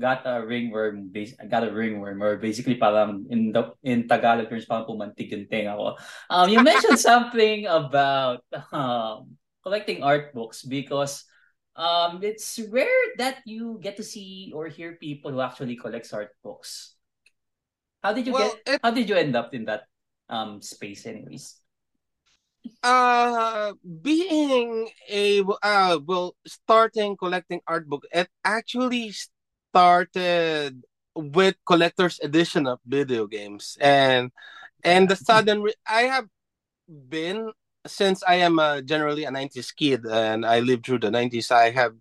got 0.01 0.25
a 0.25 0.41
ringworm 0.41 1.13
base 1.13 1.37
got 1.53 1.61
a 1.61 1.69
ringworm 1.69 2.25
or 2.25 2.41
basically 2.41 2.81
parang 2.81 3.29
in 3.29 3.53
the 3.53 3.77
in 3.85 4.09
Tagalog 4.09 4.49
terms 4.49 4.65
parang 4.65 4.89
pumantig 4.89 5.29
yung 5.29 5.45
tenga 5.45 5.77
ko. 5.77 6.01
Um, 6.33 6.49
you 6.49 6.65
mentioned 6.65 6.97
something 7.05 7.69
about 7.69 8.49
um 8.73 9.37
collecting 9.61 10.01
art 10.01 10.33
books 10.33 10.65
because 10.65 11.29
um 11.77 12.23
it's 12.23 12.59
rare 12.71 13.01
that 13.19 13.39
you 13.47 13.79
get 13.83 13.97
to 13.97 14.03
see 14.05 14.53
or 14.55 14.67
hear 14.69 14.97
people 14.97 15.31
who 15.33 15.41
actually 15.41 15.77
collect 15.77 16.13
art 16.13 16.31
books. 16.43 16.97
How 18.03 18.13
did 18.13 18.27
you 18.27 18.33
Well, 18.33 18.35
get 18.35 18.63
it 18.67 18.83
how 18.83 18.91
did 18.91 19.09
you 19.09 19.17
end 19.17 19.37
up 19.37 19.55
in 19.55 19.65
that 19.67 19.85
um 20.29 20.61
space 20.63 21.07
anyways? 21.07 21.61
uh 22.83 23.73
being 24.03 24.89
a 25.11 25.43
uh 25.63 25.99
well 26.07 26.35
starting 26.47 27.17
collecting 27.17 27.61
art 27.67 27.87
book 27.89 28.05
it 28.13 28.29
actually 28.45 29.13
started 29.13 30.83
with 31.15 31.57
collector's 31.67 32.19
edition 32.23 32.67
of 32.67 32.79
video 32.87 33.27
games 33.27 33.77
and 33.83 34.31
and 34.85 35.09
the 35.09 35.17
sudden 35.17 35.63
re- 35.63 35.75
I 35.89 36.03
have 36.13 36.27
been 36.89 37.53
since 37.87 38.23
I 38.27 38.37
am 38.37 38.59
uh, 38.59 38.81
generally 38.83 39.25
a 39.25 39.31
90s 39.31 39.73
kid 39.73 40.05
and 40.07 40.45
I 40.45 40.61
lived 40.61 40.87
through 40.87 41.01
the 41.01 41.11
90s 41.11 41.51
I 41.51 41.71
have 41.71 41.95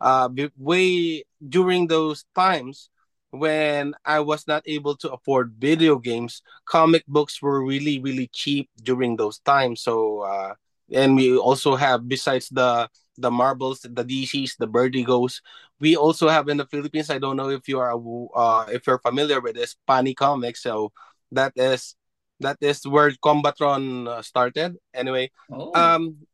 uh 0.00 0.28
way 0.58 1.24
during 1.48 1.86
those 1.86 2.24
times 2.34 2.90
when 3.30 3.94
I 4.04 4.20
was 4.20 4.46
not 4.46 4.62
able 4.66 4.96
to 4.96 5.10
afford 5.12 5.54
video 5.58 5.96
games 5.98 6.42
comic 6.66 7.04
books 7.06 7.40
were 7.40 7.64
really 7.64 7.98
really 8.00 8.28
cheap 8.32 8.68
during 8.82 9.16
those 9.16 9.38
times. 9.40 9.82
So 9.82 10.20
uh 10.22 10.54
and 10.92 11.16
we 11.16 11.36
also 11.36 11.76
have 11.76 12.08
besides 12.08 12.48
the 12.50 12.88
the 13.16 13.30
Marvels 13.30 13.80
the 13.82 14.04
DCs 14.04 14.56
the 14.58 14.68
Vertigos 14.68 15.40
we 15.80 15.96
also 15.96 16.28
have 16.28 16.48
in 16.48 16.56
the 16.58 16.66
Philippines 16.66 17.10
I 17.10 17.18
don't 17.18 17.36
know 17.36 17.50
if 17.50 17.68
you 17.68 17.78
are 17.78 17.94
uh 18.34 18.66
if 18.70 18.86
you're 18.86 18.98
familiar 18.98 19.40
with 19.40 19.54
this 19.54 19.76
Funny 19.86 20.14
Komiks. 20.14 20.58
So 20.58 20.92
that 21.32 21.52
is 21.56 21.94
that 22.42 22.58
is 22.60 22.86
where 22.86 23.10
Combatron 23.12 24.08
uh, 24.08 24.22
started. 24.22 24.76
Anyway 24.94 25.30
Oh. 25.50 25.72
um 25.74 26.26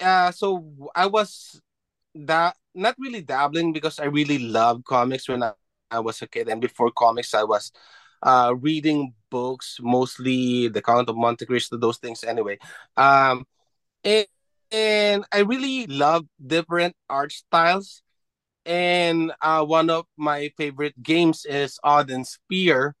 uh 0.00 0.30
so 0.30 0.64
I 0.94 1.06
was 1.06 1.60
that 2.14 2.56
not 2.74 2.94
really 2.98 3.22
dabbling 3.22 3.72
because 3.72 3.98
I 3.98 4.06
really 4.06 4.38
loved 4.38 4.84
comics 4.84 5.28
when 5.28 5.42
I, 5.42 5.52
I 5.90 6.00
was 6.00 6.22
a 6.22 6.28
kid. 6.28 6.48
And 6.48 6.60
before 6.60 6.90
comics 6.92 7.34
I 7.34 7.44
was 7.44 7.72
uh 8.22 8.54
reading 8.58 9.14
books 9.30 9.78
mostly 9.80 10.68
the 10.68 10.82
Count 10.82 11.08
of 11.08 11.16
Monte 11.16 11.46
Cristo 11.46 11.76
those 11.76 11.98
things. 11.98 12.24
Anyway 12.24 12.58
um 12.96 13.46
and, 14.04 14.26
and 14.72 15.24
I 15.32 15.40
really 15.40 15.86
love 15.86 16.26
different 16.44 16.96
art 17.08 17.32
styles. 17.32 18.02
And 18.66 19.32
uh 19.42 19.64
one 19.64 19.90
of 19.90 20.06
my 20.16 20.50
favorite 20.56 21.02
games 21.02 21.44
is 21.46 21.78
Odin 21.84 22.24
Sphere 22.24 22.94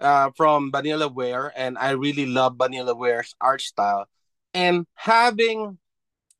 uh 0.00 0.30
from 0.36 0.72
Vanillaware 0.72 1.50
and 1.56 1.78
I 1.78 1.90
really 1.90 2.26
love 2.26 2.56
Vanillaware's 2.56 3.34
art 3.40 3.60
style. 3.60 4.06
And 4.54 4.86
having 4.94 5.78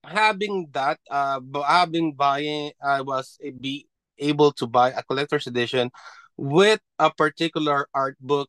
having 0.05 0.69
that 0.73 0.99
uh 1.11 1.41
having 1.67 2.15
buying 2.15 2.73
I 2.83 3.03
was 3.03 3.39
a- 3.43 3.51
be 3.51 3.87
able 4.19 4.53
to 4.53 4.67
buy 4.67 4.91
a 4.93 5.03
collector's 5.03 5.47
edition 5.47 5.91
with 6.37 6.81
a 6.99 7.11
particular 7.13 7.87
art 7.95 8.17
book 8.21 8.49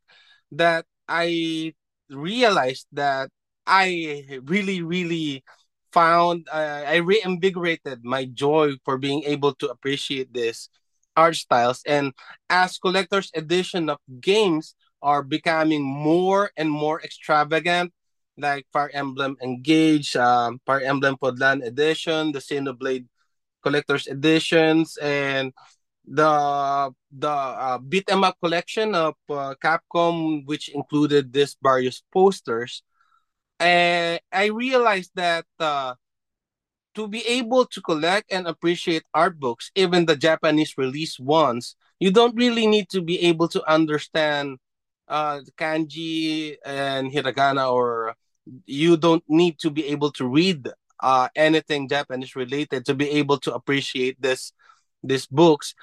that 0.51 0.85
I 1.07 1.73
realized 2.09 2.87
that 2.93 3.29
I 3.67 4.41
really 4.45 4.81
really 4.81 5.43
found 5.91 6.47
uh, 6.51 6.83
I 6.87 6.97
reinvigorated 6.97 8.03
my 8.03 8.25
joy 8.25 8.73
for 8.85 8.97
being 8.97 9.23
able 9.23 9.53
to 9.55 9.69
appreciate 9.69 10.33
this 10.33 10.69
art 11.15 11.35
styles. 11.35 11.81
And 11.85 12.13
as 12.49 12.77
collector's 12.77 13.29
edition 13.35 13.89
of 13.89 13.97
games 14.21 14.75
are 15.01 15.23
becoming 15.23 15.83
more 15.83 16.51
and 16.57 16.69
more 16.69 17.01
extravagant 17.01 17.93
like 18.37 18.65
Fire 18.73 18.91
Emblem 18.93 19.37
Engage, 19.41 20.15
um, 20.15 20.59
Fire 20.65 20.81
Emblem 20.81 21.17
Fodlan 21.17 21.63
Edition, 21.65 22.31
the 22.31 22.39
Xenoblade 22.39 23.05
Collector's 23.63 24.07
Editions, 24.07 24.97
and 25.01 25.53
the 26.05 26.91
the 27.11 27.29
uh, 27.29 27.77
beat 27.77 28.09
'em 28.09 28.23
up 28.23 28.37
collection 28.41 28.95
of 28.95 29.15
uh, 29.29 29.53
Capcom, 29.61 30.45
which 30.45 30.69
included 30.69 31.31
these 31.33 31.55
various 31.61 32.01
posters. 32.11 32.83
And 33.59 34.19
I 34.31 34.45
realized 34.47 35.11
that 35.15 35.45
uh, 35.59 35.95
to 36.95 37.07
be 37.07 37.25
able 37.27 37.65
to 37.65 37.81
collect 37.81 38.31
and 38.31 38.47
appreciate 38.47 39.03
art 39.13 39.39
books, 39.39 39.71
even 39.75 40.05
the 40.05 40.15
Japanese 40.15 40.77
release 40.77 41.19
ones, 41.19 41.75
you 41.99 42.11
don't 42.11 42.35
really 42.35 42.65
need 42.67 42.89
to 42.89 43.01
be 43.01 43.19
able 43.21 43.47
to 43.49 43.61
understand 43.69 44.57
uh, 45.07 45.39
kanji 45.57 46.55
and 46.65 47.11
hiragana, 47.11 47.71
or 47.71 48.15
you 48.65 48.97
don't 48.97 49.23
need 49.27 49.59
to 49.59 49.69
be 49.69 49.87
able 49.87 50.11
to 50.11 50.27
read 50.27 50.67
uh, 51.01 51.27
anything 51.35 51.89
Japanese 51.89 52.35
related 52.35 52.85
to 52.85 52.93
be 52.93 53.09
able 53.09 53.37
to 53.39 53.53
appreciate 53.53 54.21
this 54.21 54.53
these 55.03 55.25
books. 55.25 55.73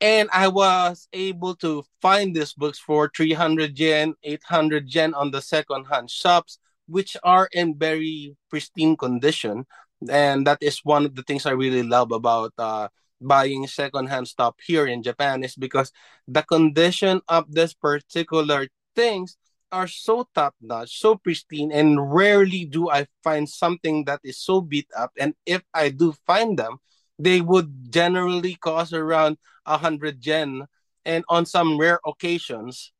And 0.00 0.28
I 0.32 0.48
was 0.48 1.08
able 1.12 1.54
to 1.56 1.84
find 2.02 2.34
these 2.34 2.52
books 2.52 2.78
for 2.78 3.10
300 3.16 3.78
yen, 3.78 4.14
800 4.22 4.92
yen 4.92 5.14
on 5.14 5.30
the 5.30 5.40
second 5.40 5.86
hand 5.86 6.10
shops, 6.10 6.58
which 6.86 7.16
are 7.22 7.48
in 7.52 7.78
very 7.78 8.36
pristine 8.50 8.96
condition. 8.96 9.64
And 10.10 10.46
that 10.46 10.58
is 10.60 10.80
one 10.82 11.06
of 11.06 11.14
the 11.14 11.22
things 11.22 11.46
I 11.46 11.52
really 11.52 11.82
love 11.82 12.12
about 12.12 12.52
uh, 12.58 12.88
buying 13.26 13.66
secondhand 13.66 14.28
stuff 14.28 14.54
here 14.64 14.86
in 14.86 15.02
Japan 15.02 15.42
is 15.42 15.56
because 15.56 15.92
the 16.28 16.42
condition 16.42 17.20
of 17.28 17.50
this 17.50 17.74
particular 17.74 18.68
things 18.94 19.36
are 19.72 19.88
so 19.88 20.28
top 20.34 20.54
notch, 20.60 21.00
so 21.00 21.16
pristine, 21.16 21.72
and 21.72 21.98
rarely 22.14 22.64
do 22.64 22.90
I 22.90 23.06
find 23.24 23.48
something 23.48 24.04
that 24.04 24.20
is 24.22 24.38
so 24.38 24.60
beat 24.60 24.86
up. 24.96 25.10
And 25.18 25.34
if 25.46 25.62
I 25.74 25.88
do 25.90 26.14
find 26.26 26.58
them, 26.58 26.78
they 27.18 27.40
would 27.40 27.90
generally 27.90 28.54
cost 28.54 28.92
around 28.92 29.38
a 29.66 29.78
hundred 29.78 30.24
yen, 30.24 30.66
and 31.04 31.24
on 31.28 31.46
some 31.46 31.78
rare 31.78 31.98
occasions, 32.06 32.92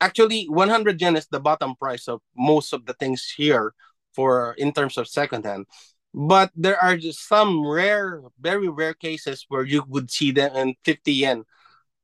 actually 0.00 0.44
100 0.46 1.00
yen 1.00 1.16
is 1.16 1.26
the 1.30 1.40
bottom 1.40 1.74
price 1.76 2.08
of 2.08 2.20
most 2.36 2.72
of 2.72 2.86
the 2.86 2.94
things 2.94 3.32
here 3.36 3.74
for 4.14 4.54
in 4.58 4.72
terms 4.72 4.96
of 4.96 5.08
secondhand 5.08 5.66
but 6.14 6.50
there 6.56 6.78
are 6.78 6.96
just 6.96 7.26
some 7.28 7.66
rare 7.66 8.22
very 8.40 8.68
rare 8.68 8.94
cases 8.94 9.44
where 9.48 9.64
you 9.64 9.84
would 9.88 10.10
see 10.10 10.30
them 10.30 10.54
in 10.56 10.74
50 10.84 11.12
yen. 11.12 11.44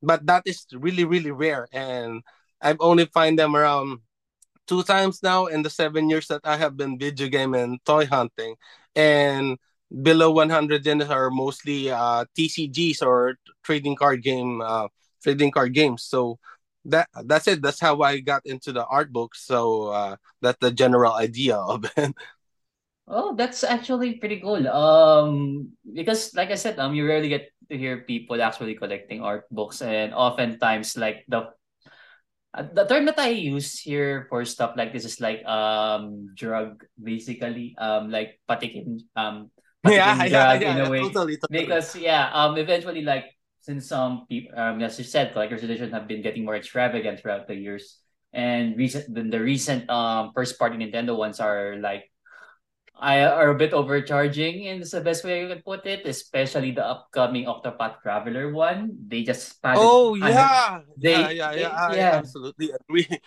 But 0.03 0.25
that 0.27 0.43
is 0.45 0.65
really 0.73 1.05
really 1.05 1.31
rare. 1.31 1.67
And 1.73 2.23
i've 2.61 2.77
only 2.81 3.05
find 3.07 3.39
them 3.39 3.55
around 3.55 3.99
two 4.67 4.83
times 4.83 5.23
now 5.23 5.47
in 5.47 5.63
the 5.63 5.69
seven 5.69 6.09
years 6.09 6.27
that 6.27 6.41
i 6.45 6.57
have 6.57 6.77
been 6.77 6.99
video 6.99 7.27
game 7.29 7.53
and 7.55 7.79
toy 7.85 8.05
hunting. 8.05 8.55
And 8.95 9.57
below 10.03 10.31
100 10.31 10.85
yen 10.85 11.01
are 11.03 11.29
mostly 11.31 11.91
uh, 11.91 12.25
tcgs 12.37 13.01
or 13.01 13.35
trading 13.63 13.95
card 13.95 14.23
game 14.23 14.61
uh, 14.61 14.87
trading 15.23 15.51
card 15.51 15.73
games. 15.73 16.03
So 16.03 16.39
that 16.85 17.07
that's 17.25 17.47
it. 17.47 17.61
That's 17.61 17.79
how 17.79 18.01
i 18.01 18.19
got 18.19 18.45
into 18.45 18.71
the 18.73 18.85
art 18.85 19.13
books 19.13 19.45
so 19.45 19.87
uh, 19.87 20.15
that's 20.41 20.57
the 20.61 20.71
general 20.71 21.13
idea 21.13 21.55
of 21.57 21.85
it 21.97 22.13
Oh, 23.11 23.35
that's 23.35 23.67
actually 23.67 24.23
pretty 24.23 24.39
cool. 24.39 24.63
Um, 24.71 25.75
because 25.83 26.31
like 26.31 26.47
I 26.47 26.55
said, 26.55 26.79
um, 26.79 26.95
you 26.95 27.03
rarely 27.03 27.27
get 27.27 27.51
to 27.67 27.75
hear 27.75 28.07
people 28.07 28.39
actually 28.39 28.79
collecting 28.79 29.19
art 29.19 29.51
books, 29.51 29.83
and 29.83 30.15
oftentimes, 30.15 30.95
like 30.95 31.27
the 31.27 31.51
uh, 32.55 32.67
the 32.71 32.87
term 32.87 33.03
that 33.11 33.19
I 33.19 33.35
use 33.35 33.79
here 33.79 34.27
for 34.31 34.47
stuff 34.47 34.79
like 34.79 34.95
this 34.95 35.03
is 35.03 35.19
like 35.19 35.43
um 35.43 36.31
drug, 36.39 36.87
basically, 36.95 37.75
um, 37.77 38.11
like 38.11 38.39
patikim, 38.47 39.03
um, 39.19 39.51
yeah 39.83 40.15
patikim 40.15 40.31
yeah 40.31 40.55
drug 40.55 40.61
yeah, 40.63 40.71
in 40.71 40.79
a 40.87 40.89
way, 40.89 41.03
totally 41.03 41.35
totally. 41.35 41.67
Because 41.67 41.95
yeah, 41.95 42.31
um, 42.31 42.55
eventually, 42.55 43.03
like 43.03 43.27
since 43.59 43.87
some 43.87 44.23
people, 44.27 44.55
um, 44.55 44.79
as 44.81 44.95
you 44.99 45.03
said, 45.03 45.35
collector's 45.35 45.63
editions 45.63 45.91
have 45.91 46.07
been 46.07 46.23
getting 46.23 46.45
more 46.45 46.55
extravagant 46.55 47.19
throughout 47.19 47.47
the 47.47 47.55
years, 47.55 47.99
and 48.31 48.75
recent, 48.79 49.11
then 49.13 49.29
the 49.29 49.39
recent 49.39 49.89
um 49.89 50.31
first 50.35 50.59
party 50.59 50.75
Nintendo 50.79 51.15
ones 51.15 51.39
are 51.39 51.75
like 51.75 52.10
I 53.01 53.25
are 53.25 53.49
a 53.49 53.57
bit 53.57 53.73
overcharging 53.73 54.69
in 54.69 54.85
the 54.85 55.01
best 55.01 55.25
way 55.25 55.45
I 55.45 55.49
can 55.49 55.65
put 55.65 55.89
it, 55.89 56.05
especially 56.05 56.69
the 56.71 56.85
upcoming 56.85 57.49
Octopath 57.49 57.99
Traveler 58.05 58.53
one. 58.53 58.93
They 59.09 59.25
just 59.25 59.57
padded 59.61 59.81
oh 59.81 60.13
yeah 60.13 60.29
yeah 60.29 60.79
they, 60.97 61.17
yeah 61.33 61.51
yeah 61.51 61.51
they 61.51 61.65
i 61.65 61.95
yeah. 61.97 62.21
absolutely 62.21 62.69
agree 62.69 63.09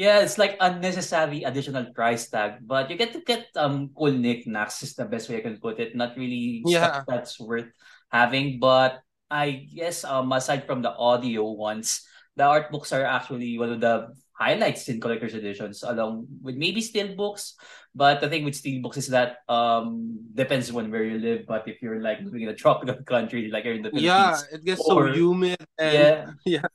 Yeah, 0.00 0.24
it's 0.24 0.40
like 0.40 0.56
unnecessary 0.64 1.44
additional 1.44 1.92
price 1.92 2.24
tag, 2.32 2.64
but 2.64 2.88
you 2.88 2.96
get 2.96 3.12
to 3.12 3.20
get 3.20 3.52
um 3.52 3.92
cool 3.92 4.08
knickknacks 4.08 4.80
is 4.80 4.96
the 4.96 5.04
best 5.04 5.28
way 5.28 5.36
I 5.36 5.44
can 5.44 5.60
put 5.60 5.76
it. 5.76 5.92
Not 5.92 6.16
really 6.16 6.64
stuff 6.64 7.04
yeah 7.04 7.04
that's 7.04 7.36
worth 7.36 7.68
having, 8.08 8.56
but 8.56 9.04
I 9.28 9.68
guess 9.68 10.00
um 10.08 10.32
aside 10.32 10.64
from 10.64 10.80
the 10.80 10.96
audio 10.96 11.52
ones, 11.52 12.08
the 12.32 12.48
art 12.48 12.72
books 12.72 12.96
are 12.96 13.04
actually 13.04 13.60
one 13.60 13.76
of 13.76 13.84
the 13.84 14.16
highlights 14.40 14.88
in 14.88 15.00
collector's 15.00 15.36
editions, 15.36 15.84
along 15.84 16.26
with 16.40 16.56
maybe 16.56 16.80
steel 16.80 17.14
books. 17.14 17.60
But 17.94 18.24
the 18.24 18.28
thing 18.32 18.44
with 18.44 18.56
steel 18.56 18.80
books 18.80 18.96
is 18.96 19.08
that 19.12 19.44
um 19.48 20.18
depends 20.32 20.72
on 20.72 20.90
where 20.90 21.04
you 21.04 21.20
live. 21.20 21.44
But 21.46 21.68
if 21.68 21.82
you're 21.84 22.00
like 22.00 22.24
living 22.24 22.42
in 22.42 22.48
a 22.48 22.56
tropical 22.56 22.96
country, 23.04 23.52
like 23.52 23.68
you're 23.68 23.76
in 23.76 23.84
the 23.84 23.92
Philippines, 23.92 24.48
yeah 24.48 24.56
it 24.56 24.64
gets 24.64 24.80
so 24.80 25.04
humid 25.12 25.60
and 25.76 25.92
yeah, 25.92 26.64
yeah 26.64 26.66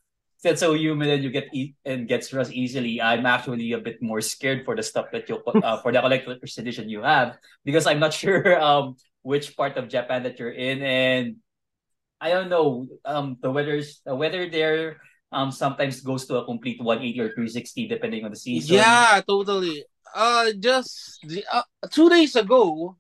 that's 0.46 0.62
so 0.62 0.78
humid 0.78 1.10
and 1.10 1.26
you 1.26 1.34
get 1.34 1.50
eat 1.58 1.74
and 1.90 2.08
gets 2.08 2.30
rust 2.30 2.54
easily. 2.54 3.02
I'm 3.02 3.26
actually 3.26 3.74
a 3.74 3.82
bit 3.82 3.98
more 3.98 4.22
scared 4.22 4.62
for 4.64 4.78
the 4.78 4.86
stuff 4.86 5.10
that 5.10 5.26
you 5.26 5.42
uh, 5.42 5.82
for 5.82 5.90
the 5.92 6.00
collector's 6.00 6.58
edition 6.62 6.86
you 6.88 7.02
have 7.02 7.42
because 7.66 7.90
I'm 7.90 7.98
not 8.00 8.14
sure 8.22 8.62
um 8.62 8.96
which 9.26 9.58
part 9.58 9.74
of 9.82 9.90
Japan 9.90 10.22
that 10.30 10.38
you're 10.38 10.54
in 10.54 10.86
and 10.86 11.42
I 12.22 12.30
don't 12.30 12.54
know 12.54 12.86
um 13.04 13.42
the 13.42 13.50
weather's 13.50 14.06
the 14.06 14.14
weather 14.14 14.46
there 14.46 15.02
um 15.32 15.52
sometimes 15.52 16.02
goes 16.02 16.26
to 16.26 16.38
a 16.38 16.46
complete 16.46 16.80
180 16.82 17.20
or 17.20 17.30
360 17.34 17.88
depending 17.88 18.24
on 18.26 18.32
the 18.32 18.38
season. 18.38 18.76
yeah 18.78 19.22
totally 19.28 19.84
uh 20.16 20.52
just 20.60 21.20
the 21.24 21.44
uh, 21.52 21.64
two 21.92 22.10
days 22.10 22.36
ago 22.36 22.96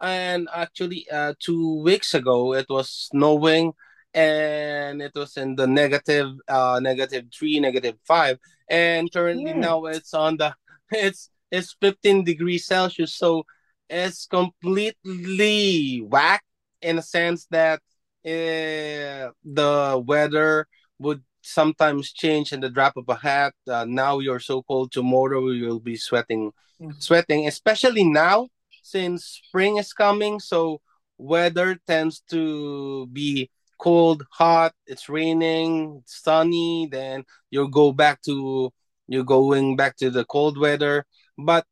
and 0.00 0.48
actually 0.54 1.06
uh 1.10 1.32
two 1.40 1.82
weeks 1.82 2.14
ago 2.14 2.54
it 2.54 2.66
was 2.68 2.88
snowing 3.10 3.72
and 4.14 5.02
it 5.02 5.12
was 5.14 5.36
in 5.36 5.54
the 5.56 5.66
negative 5.66 6.28
uh 6.48 6.78
negative 6.82 7.24
three 7.36 7.60
negative 7.60 7.96
five 8.06 8.38
and 8.68 9.10
currently 9.12 9.50
Yeah. 9.50 9.58
now 9.58 9.84
it's 9.86 10.14
on 10.14 10.36
the 10.36 10.54
it's 10.90 11.30
it's 11.50 11.74
15 11.80 12.24
degrees 12.24 12.66
celsius 12.66 13.14
so 13.14 13.44
it's 13.88 14.26
completely 14.26 16.02
whack 16.06 16.42
in 16.82 16.98
a 16.98 17.02
sense 17.02 17.46
that 17.50 17.80
uh, 18.26 19.30
the 19.44 20.02
weather 20.06 20.66
would 20.98 21.22
sometimes 21.52 22.12
change 22.12 22.52
in 22.52 22.60
the 22.60 22.70
drop 22.70 22.96
of 22.96 23.08
a 23.08 23.14
hat. 23.14 23.54
Uh, 23.66 23.84
now 23.88 24.18
you're 24.18 24.40
so 24.40 24.62
cold 24.62 24.92
tomorrow 24.92 25.48
you'll 25.50 25.80
be 25.80 25.96
sweating 25.96 26.52
sweating 26.98 27.48
especially 27.48 28.04
now 28.04 28.48
since 28.82 29.40
spring 29.44 29.76
is 29.78 29.92
coming. 29.92 30.40
So 30.40 30.80
weather 31.18 31.78
tends 31.86 32.20
to 32.30 33.06
be 33.08 33.50
cold 33.78 34.24
hot 34.32 34.72
it's 34.86 35.08
raining 35.08 36.02
sunny 36.04 36.88
then 36.90 37.24
you'll 37.48 37.68
go 37.68 37.92
back 37.92 38.20
to 38.22 38.72
you're 39.06 39.22
going 39.24 39.76
back 39.76 39.96
to 39.96 40.10
the 40.10 40.24
cold 40.24 40.58
weather. 40.58 41.04
But 41.36 41.64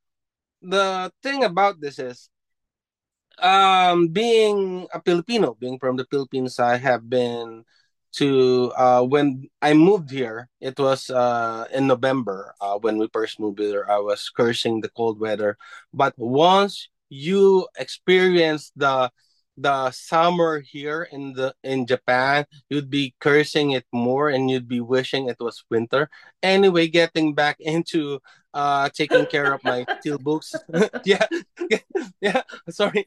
the 0.62 1.12
thing 1.22 1.44
about 1.44 1.80
this 1.80 1.98
is 1.98 2.28
um 3.38 4.08
being 4.08 4.86
a 4.92 5.00
filipino 5.02 5.54
being 5.60 5.78
from 5.78 5.96
the 5.96 6.06
philippines 6.10 6.58
i 6.58 6.76
have 6.76 7.08
been 7.08 7.62
to 8.16 8.72
uh 8.76 9.02
when 9.02 9.48
i 9.62 9.74
moved 9.74 10.10
here 10.10 10.48
it 10.60 10.78
was 10.78 11.10
uh 11.10 11.64
in 11.72 11.86
november 11.86 12.54
uh 12.60 12.78
when 12.78 12.98
we 12.98 13.08
first 13.12 13.38
moved 13.38 13.58
here 13.60 13.86
i 13.90 13.98
was 13.98 14.30
cursing 14.30 14.80
the 14.80 14.88
cold 14.90 15.20
weather. 15.20 15.56
But 15.92 16.14
once 16.16 16.88
you 17.08 17.68
experience 17.78 18.72
the 18.76 19.10
the 19.58 19.90
summer 19.90 20.60
here 20.60 21.08
in 21.12 21.32
the 21.32 21.54
in 21.64 21.86
japan 21.86 22.44
you'd 22.68 22.90
be 22.90 23.14
cursing 23.20 23.70
it 23.72 23.86
more 23.92 24.28
and 24.28 24.50
you'd 24.50 24.68
be 24.68 24.80
wishing 24.80 25.28
it 25.28 25.36
was 25.40 25.64
winter. 25.70 26.10
Anyway 26.42 26.88
getting 26.88 27.34
back 27.34 27.56
into 27.60 28.20
uh 28.56 28.88
taking 28.96 29.28
care 29.28 29.52
of 29.52 29.60
my 29.62 29.84
steel 30.00 30.16
books 30.16 30.56
yeah 31.04 31.28
yeah 32.24 32.40
sorry. 32.72 33.04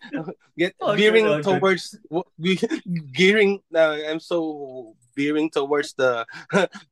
Get 0.53 0.77
Oh 0.77 0.93
good, 0.93 1.01
veering 1.01 1.25
oh 1.25 1.41
towards 1.41 1.97
gearing 3.13 3.59
uh, 3.73 3.97
i'm 4.05 4.19
so 4.21 4.93
veering 5.17 5.49
towards 5.49 5.93
the 5.97 6.25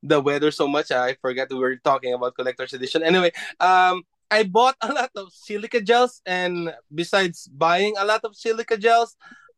the 0.01 0.19
weather 0.19 0.49
so 0.49 0.67
much 0.67 0.89
i 0.89 1.13
forgot 1.21 1.53
we 1.53 1.61
were 1.61 1.77
talking 1.77 2.13
about 2.13 2.33
collector's 2.35 2.73
edition. 2.73 3.03
Anyway 3.05 3.31
um 3.61 4.01
i 4.31 4.41
bought 4.43 4.75
a 4.81 4.91
lot 4.91 5.11
of 5.15 5.29
silica 5.31 5.79
gels 5.79 6.21
and 6.25 6.73
besides 6.93 7.47
buying 7.53 7.93
a 7.97 8.05
lot 8.05 8.21
of 8.25 8.35
silica 8.35 8.75
gels 8.77 9.15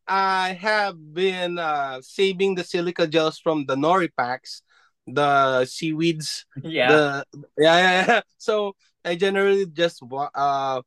i 0.08 0.54
have 0.60 0.94
been 1.14 1.58
uh 1.58 1.98
saving 2.02 2.54
the 2.56 2.64
silica 2.64 3.08
gels 3.08 3.40
from 3.40 3.66
the 3.66 3.76
nori 3.76 4.10
packs 4.18 4.62
the 5.14 5.66
seaweeds 5.66 6.46
Yeah. 6.64 6.90
the 6.90 7.26
yeah 7.58 7.78
yeah, 7.78 8.06
yeah. 8.08 8.22
so 8.38 8.76
i 9.06 9.16
generally 9.16 9.66
just 9.66 10.02
wa- 10.04 10.32
uh 10.36 10.82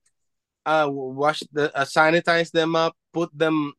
uh 0.67 0.89
wash 0.91 1.43
the 1.53 1.75
uh, 1.77 1.85
sanitize 1.85 2.51
them 2.51 2.77
up 2.77 2.95
put 3.13 3.31
them 3.37 3.73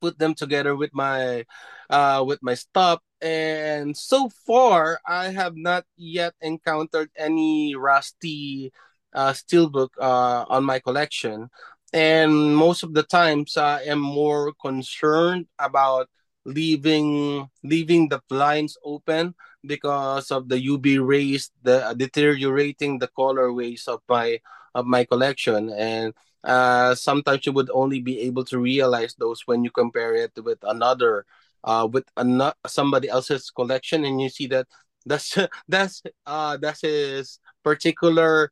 put 0.00 0.18
them 0.18 0.34
together 0.34 0.76
with 0.76 0.90
my 0.94 1.44
uh 1.90 2.22
with 2.26 2.38
my 2.42 2.54
stuff 2.54 3.00
and 3.20 3.96
so 3.96 4.28
far 4.46 5.00
i 5.06 5.28
have 5.28 5.56
not 5.56 5.84
yet 5.96 6.34
encountered 6.40 7.10
any 7.16 7.74
rusty 7.74 8.72
uh 9.14 9.32
steelbook 9.32 9.88
uh 10.00 10.44
on 10.48 10.64
my 10.64 10.78
collection 10.78 11.48
and 11.92 12.56
most 12.56 12.82
of 12.82 12.92
the 12.94 13.02
times 13.02 13.56
i 13.56 13.80
am 13.82 13.98
more 14.00 14.52
concerned 14.60 15.46
about 15.58 16.08
leaving 16.44 17.48
leaving 17.64 18.08
the 18.08 18.20
blinds 18.28 18.76
open 18.84 19.34
because 19.66 20.30
of 20.30 20.48
the 20.48 20.60
UV 20.60 20.98
rays, 20.98 21.50
the 21.62 21.86
uh, 21.86 21.94
deteriorating 21.94 22.98
the 22.98 23.08
colorways 23.08 23.88
of 23.88 24.00
my 24.08 24.40
of 24.74 24.86
my 24.86 25.04
collection, 25.04 25.70
and 25.70 26.14
uh, 26.44 26.94
sometimes 26.94 27.46
you 27.46 27.52
would 27.52 27.70
only 27.72 28.00
be 28.00 28.20
able 28.20 28.44
to 28.44 28.58
realize 28.58 29.14
those 29.18 29.42
when 29.46 29.64
you 29.64 29.70
compare 29.70 30.14
it 30.14 30.32
with 30.44 30.58
another, 30.62 31.24
uh, 31.64 31.88
with 31.90 32.04
another 32.16 32.54
somebody 32.66 33.08
else's 33.08 33.50
collection, 33.50 34.04
and 34.04 34.20
you 34.20 34.28
see 34.28 34.46
that 34.48 34.66
that's 35.06 35.36
that's 35.68 36.02
uh 36.26 36.56
that's 36.58 36.82
his 36.82 37.38
particular 37.62 38.50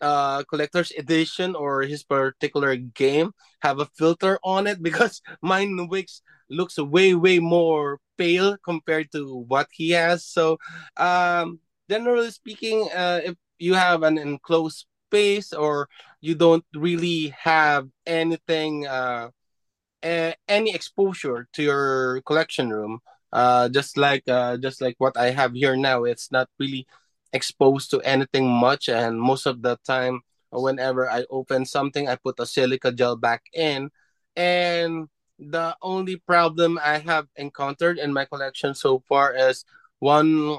uh 0.00 0.42
collector's 0.44 0.92
edition 0.98 1.54
or 1.54 1.82
his 1.82 2.02
particular 2.02 2.76
game 2.76 3.32
have 3.60 3.78
a 3.78 3.86
filter 3.96 4.38
on 4.42 4.66
it 4.66 4.82
because 4.88 5.22
mine 5.40 5.76
looks 5.76 6.22
looks 6.50 6.78
way 6.78 7.14
way 7.14 7.38
more 7.38 7.98
pale 8.22 8.56
compared 8.64 9.10
to 9.12 9.44
what 9.48 9.68
he 9.72 9.90
has. 9.92 10.24
So 10.24 10.58
um 10.96 11.60
generally 11.90 12.30
speaking 12.30 12.88
uh 12.94 13.20
if 13.24 13.36
you 13.58 13.74
have 13.74 14.02
an 14.02 14.18
enclosed 14.18 14.86
space 15.10 15.52
or 15.52 15.88
you 16.20 16.34
don't 16.34 16.64
really 16.74 17.34
have 17.44 17.88
anything 18.06 18.86
uh 18.86 19.30
a- 20.04 20.34
any 20.48 20.74
exposure 20.74 21.48
to 21.52 21.62
your 21.62 22.22
collection 22.26 22.70
room 22.70 23.00
uh 23.32 23.68
just 23.68 23.96
like 23.96 24.26
uh 24.28 24.56
just 24.58 24.80
like 24.80 24.96
what 24.98 25.16
i 25.16 25.30
have 25.30 25.52
here 25.54 25.76
now 25.76 26.04
it's 26.04 26.30
not 26.32 26.48
really 26.58 26.86
exposed 27.34 27.90
to 27.90 28.00
anything 28.02 28.48
much. 28.48 28.88
And 28.88 29.20
most 29.20 29.46
of 29.46 29.62
the 29.62 29.78
time 29.86 30.20
whenever 30.52 31.10
i 31.10 31.24
open 31.30 31.64
something 31.66 32.08
i 32.08 32.16
put 32.16 32.38
a 32.40 32.46
silica 32.46 32.92
gel 32.92 33.16
back 33.16 33.42
in. 33.54 33.90
And 34.36 35.08
the 35.50 35.76
only 35.82 36.16
problem 36.16 36.78
i 36.82 36.98
have 36.98 37.26
encountered 37.36 37.98
in 37.98 38.12
my 38.12 38.24
collection 38.24 38.74
so 38.74 39.02
far 39.08 39.34
is 39.34 39.64
one 39.98 40.58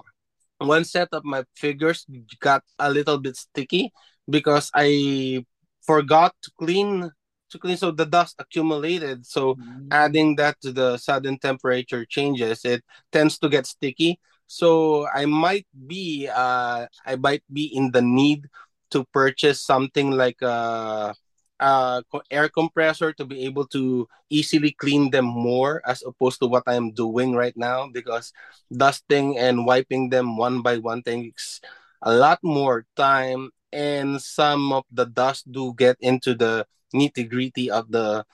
one 0.59 0.83
set 0.83 1.09
of 1.11 1.23
my 1.25 1.43
figures 1.55 2.05
got 2.39 2.63
a 2.79 2.89
little 2.91 3.17
bit 3.17 3.35
sticky 3.35 3.91
because 4.29 4.69
i 4.75 5.43
forgot 5.81 6.33
to 6.41 6.51
clean 6.59 7.09
to 7.49 7.59
clean 7.59 7.77
so 7.77 7.91
the 7.91 8.05
dust 8.05 8.35
accumulated 8.39 9.25
so 9.25 9.55
Mm. 9.55 9.87
adding 9.91 10.35
that 10.37 10.59
to 10.61 10.71
the 10.71 10.97
sudden 10.97 11.37
temperature 11.39 12.05
changes 12.05 12.65
it 12.65 12.83
tends 13.11 13.37
to 13.39 13.49
get 13.49 13.65
sticky 13.67 14.19
so 14.47 15.05
i 15.13 15.25
might 15.25 15.67
be 15.87 16.27
uh 16.27 16.85
i 17.05 17.15
might 17.15 17.43
be 17.51 17.65
in 17.65 17.91
the 17.91 18.01
need 18.01 18.47
to 18.91 19.03
purchase 19.13 19.61
something 19.61 20.11
like 20.11 20.41
a, 20.41 21.13
Uh, 21.59 22.01
co- 22.11 22.21
air 22.31 22.49
compressor 22.49 23.13
to 23.13 23.23
be 23.23 23.45
able 23.45 23.65
to 23.65 24.07
easily 24.29 24.71
clean 24.71 25.11
them 25.11 25.23
more 25.23 25.81
as 25.87 26.03
opposed 26.03 26.39
to 26.39 26.47
what 26.47 26.63
i'm 26.67 26.91
doing 26.91 27.31
right 27.33 27.55
now 27.55 27.87
because 27.87 28.33
dusting 28.75 29.37
and 29.37 29.65
wiping 29.65 30.09
them 30.09 30.35
one 30.35 30.61
by 30.61 30.77
one 30.77 31.01
takes 31.03 31.61
a 32.01 32.13
lot 32.13 32.39
more 32.43 32.85
time 32.97 33.49
and 33.71 34.21
some 34.21 34.73
of 34.73 34.83
the 34.91 35.05
dust 35.05 35.49
do 35.51 35.73
get 35.77 35.95
into 36.01 36.33
the 36.35 36.65
nitty 36.93 37.29
gritty 37.29 37.71
of 37.71 37.89
the 37.91 38.25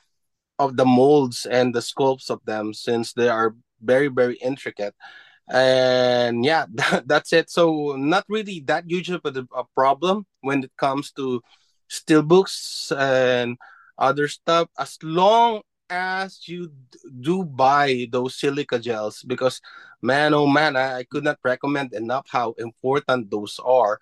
of 0.57 0.75
the 0.77 0.85
molds 0.85 1.45
and 1.45 1.73
the 1.73 1.79
sculpts 1.79 2.29
of 2.29 2.39
them 2.45 2.73
since 2.73 3.13
they 3.13 3.29
are 3.29 3.55
very 3.81 4.07
very 4.07 4.35
intricate. 4.37 4.95
And 5.51 6.45
yeah 6.45 6.65
that, 6.75 7.07
that's 7.07 7.33
it. 7.33 7.49
So 7.49 7.95
not 7.97 8.25
really 8.29 8.61
that 8.67 8.85
huge 8.87 9.09
of 9.09 9.21
a, 9.25 9.45
a 9.55 9.63
problem 9.75 10.25
when 10.41 10.63
it 10.63 10.71
comes 10.77 11.11
to 11.13 11.41
steel 11.89 12.23
books 12.23 12.91
and 12.97 13.57
other 13.97 14.27
stuff 14.27 14.69
as 14.79 14.97
long 15.03 15.61
as 15.89 16.47
you 16.47 16.71
do 17.21 17.43
buy 17.43 18.07
those 18.11 18.35
silica 18.35 18.79
gels 18.79 19.23
because 19.23 19.59
man 20.01 20.33
oh 20.33 20.47
man 20.47 20.75
I, 20.75 20.99
I 20.99 21.03
could 21.03 21.23
not 21.23 21.39
recommend 21.43 21.93
enough 21.93 22.27
how 22.29 22.53
important 22.59 23.31
those 23.31 23.59
are. 23.63 23.99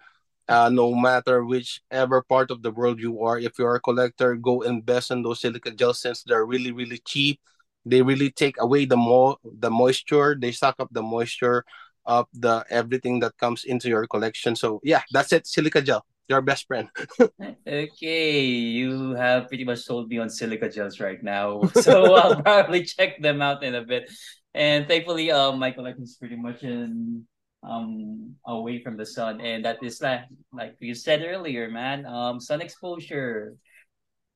Uh, 0.49 0.69
no 0.69 0.95
matter 0.95 1.43
whichever 1.43 2.21
part 2.23 2.51
of 2.51 2.63
the 2.63 2.71
world 2.71 2.99
you 2.99 3.21
are 3.21 3.37
if 3.37 3.59
you're 3.59 3.75
a 3.75 3.81
collector 3.81 4.35
go 4.35 4.61
invest 4.61 5.11
in 5.11 5.21
those 5.21 5.41
silica 5.41 5.71
gels 5.71 5.99
since 6.01 6.23
they're 6.23 6.45
really 6.45 6.71
really 6.71 6.99
cheap. 7.05 7.39
They 7.85 8.01
really 8.01 8.31
take 8.31 8.55
away 8.59 8.85
the 8.85 8.97
mo 8.97 9.37
the 9.43 9.71
moisture. 9.71 10.35
They 10.39 10.51
suck 10.51 10.75
up 10.79 10.89
the 10.91 11.01
moisture 11.03 11.65
of 12.05 12.27
the 12.33 12.65
everything 12.69 13.19
that 13.21 13.37
comes 13.37 13.63
into 13.65 13.89
your 13.89 14.07
collection. 14.07 14.55
So 14.55 14.79
yeah 14.83 15.03
that's 15.11 15.33
it 15.33 15.47
silica 15.47 15.81
gel 15.81 16.05
your 16.29 16.41
best 16.41 16.67
friend 16.67 16.89
Okay, 17.67 18.45
you 18.45 19.13
have 19.15 19.47
pretty 19.47 19.63
much 19.63 19.79
sold 19.83 20.09
me 20.09 20.17
on 20.17 20.29
silica 20.29 20.69
gels 20.69 20.99
right 20.99 21.21
now, 21.21 21.61
so 21.81 22.15
I'll 22.15 22.41
probably 22.41 22.83
check 22.83 23.21
them 23.21 23.41
out 23.41 23.63
in 23.63 23.75
a 23.75 23.83
bit. 23.83 24.09
And 24.53 24.87
thankfully, 24.87 25.29
um, 25.31 25.59
my 25.59 25.71
collection 25.71 26.03
is 26.03 26.15
pretty 26.15 26.35
much 26.35 26.63
in 26.63 27.25
um 27.63 28.35
away 28.45 28.81
from 28.81 28.97
the 28.97 29.05
sun, 29.05 29.41
and 29.41 29.65
that 29.65 29.83
is 29.83 30.01
like 30.01 30.25
like 30.53 30.75
you 30.79 30.95
said 30.95 31.21
earlier, 31.21 31.69
man. 31.69 32.05
Um, 32.05 32.39
sun 32.39 32.61
exposure. 32.61 33.55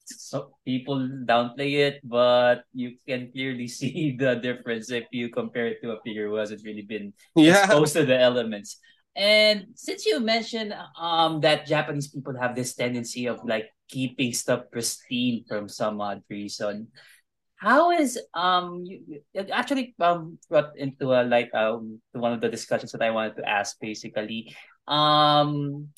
So 0.05 0.57
people 0.65 0.99
downplay 1.23 1.87
it, 1.87 2.01
but 2.03 2.65
you 2.73 2.97
can 3.07 3.31
clearly 3.31 3.67
see 3.71 4.15
the 4.19 4.35
difference 4.35 4.91
if 4.91 5.05
you 5.11 5.29
compare 5.29 5.67
it 5.67 5.81
to 5.83 5.91
a 5.95 6.01
figure 6.03 6.27
who 6.27 6.35
hasn't 6.35 6.65
really 6.65 6.83
been 6.83 7.13
yeah 7.35 7.63
exposed 7.65 7.93
to 7.95 8.05
the 8.05 8.19
elements. 8.19 8.77
And 9.15 9.75
since 9.75 10.05
you 10.05 10.19
mentioned 10.19 10.73
um 10.95 11.41
that 11.41 11.67
Japanese 11.67 12.07
people 12.07 12.37
have 12.39 12.55
this 12.55 12.73
tendency 12.75 13.27
of 13.27 13.43
like 13.43 13.67
keeping 13.89 14.31
stuff 14.31 14.71
pristine 14.71 15.43
from 15.47 15.67
some 15.67 15.99
odd 15.99 16.23
reason, 16.29 16.87
how 17.59 17.91
is 17.91 18.15
um 18.33 18.87
you, 18.87 19.21
it 19.35 19.51
actually 19.51 19.93
um 19.99 20.39
brought 20.47 20.71
into 20.79 21.11
a 21.11 21.27
like 21.27 21.53
um 21.53 21.99
one 22.15 22.31
of 22.31 22.39
the 22.39 22.49
discussions 22.49 22.91
that 22.91 23.03
I 23.03 23.11
wanted 23.11 23.35
to 23.37 23.47
ask 23.47 23.75
basically. 23.79 24.55
Um 24.87 25.91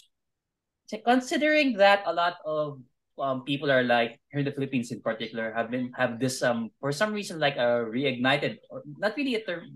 considering 1.06 1.78
that 1.78 2.04
a 2.06 2.14
lot 2.14 2.38
of 2.46 2.82
um 3.18 3.46
people 3.46 3.70
are 3.70 3.84
like 3.84 4.20
here 4.32 4.42
in 4.42 4.46
the 4.46 4.52
Philippines 4.54 4.92
in 4.92 5.02
particular 5.02 5.54
have 5.54 5.70
been 5.70 5.94
have 5.94 6.20
this 6.20 6.42
um 6.42 6.70
for 6.82 6.92
some 6.92 7.14
reason 7.14 7.38
like 7.40 7.58
a 7.58 7.86
reignited 7.86 8.58
or 8.70 8.82
not 8.98 9.14
really 9.18 9.36
a 9.36 9.44
term 9.46 9.70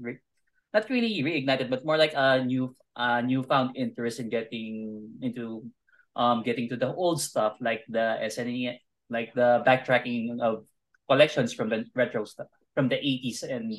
not 0.77 0.89
really 0.93 1.25
reignited 1.25 1.73
but 1.73 1.81
more 1.81 1.97
like 1.97 2.13
a 2.13 2.45
new 2.45 2.69
uh 2.95 3.21
newfound 3.21 3.73
interest 3.73 4.21
in 4.21 4.29
getting 4.29 5.09
into 5.25 5.65
um 6.13 6.45
getting 6.45 6.69
to 6.69 6.77
the 6.77 6.93
old 6.93 7.17
stuff 7.17 7.57
like 7.61 7.81
the 7.89 8.21
SNE 8.29 8.77
like 9.09 9.33
the 9.33 9.65
backtracking 9.65 10.37
of 10.37 10.69
collections 11.09 11.49
from 11.53 11.73
the 11.73 11.81
retro 11.97 12.25
stuff 12.25 12.47
from 12.77 12.89
the 12.93 12.99
80s 13.01 13.41
and 13.41 13.73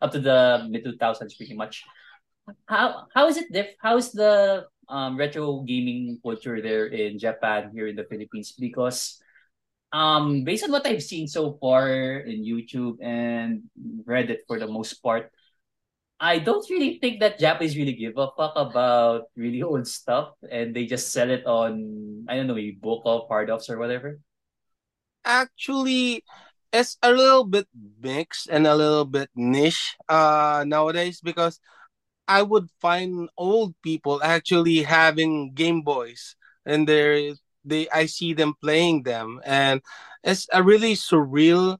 up 0.00 0.12
to 0.12 0.20
the 0.20 0.64
mid 0.72 0.84
2000s 0.84 1.36
pretty 1.36 1.52
much. 1.52 1.84
How 2.66 3.06
how 3.14 3.28
is 3.28 3.36
it 3.36 3.52
diff 3.52 3.76
how 3.78 4.00
is 4.00 4.10
the 4.16 4.64
um 4.88 5.20
retro 5.20 5.60
gaming 5.62 6.18
culture 6.24 6.58
there 6.64 6.88
in 6.88 7.20
Japan 7.20 7.70
here 7.76 7.86
in 7.86 7.94
the 7.94 8.08
Philippines? 8.08 8.56
Because 8.56 9.20
um 9.92 10.42
based 10.42 10.64
on 10.64 10.72
what 10.72 10.86
I've 10.88 11.04
seen 11.04 11.28
so 11.28 11.60
far 11.60 11.92
in 12.24 12.42
YouTube 12.42 12.98
and 13.04 13.68
Reddit 14.08 14.48
for 14.48 14.58
the 14.58 14.66
most 14.66 14.98
part 15.04 15.30
I 16.20 16.38
don't 16.38 16.68
really 16.68 16.98
think 17.00 17.20
that 17.20 17.38
Japanese 17.38 17.76
really 17.76 17.94
give 17.94 18.18
a 18.18 18.28
fuck 18.36 18.52
about 18.54 19.32
really 19.36 19.62
old 19.62 19.88
stuff 19.88 20.36
and 20.50 20.76
they 20.76 20.84
just 20.84 21.12
sell 21.12 21.30
it 21.30 21.46
on 21.46 22.26
I 22.28 22.36
don't 22.36 22.46
know 22.46 22.54
maybe 22.54 22.76
Book 22.76 23.02
Off 23.06 23.28
Hard 23.28 23.48
Offs 23.48 23.70
or 23.70 23.78
whatever. 23.78 24.20
Actually 25.24 26.22
it's 26.72 26.98
a 27.02 27.10
little 27.10 27.44
bit 27.44 27.66
mixed 28.00 28.48
and 28.48 28.66
a 28.66 28.76
little 28.76 29.04
bit 29.06 29.30
niche 29.34 29.96
uh 30.08 30.62
nowadays 30.66 31.20
because 31.24 31.58
I 32.28 32.42
would 32.42 32.68
find 32.80 33.28
old 33.36 33.74
people 33.82 34.22
actually 34.22 34.82
having 34.82 35.54
Game 35.54 35.82
Boys 35.82 36.36
and 36.66 36.86
they're 36.86 37.34
they 37.64 37.88
I 37.90 38.06
see 38.06 38.34
them 38.34 38.54
playing 38.60 39.04
them 39.04 39.40
and 39.44 39.80
it's 40.22 40.46
a 40.52 40.62
really 40.62 40.94
surreal 40.94 41.78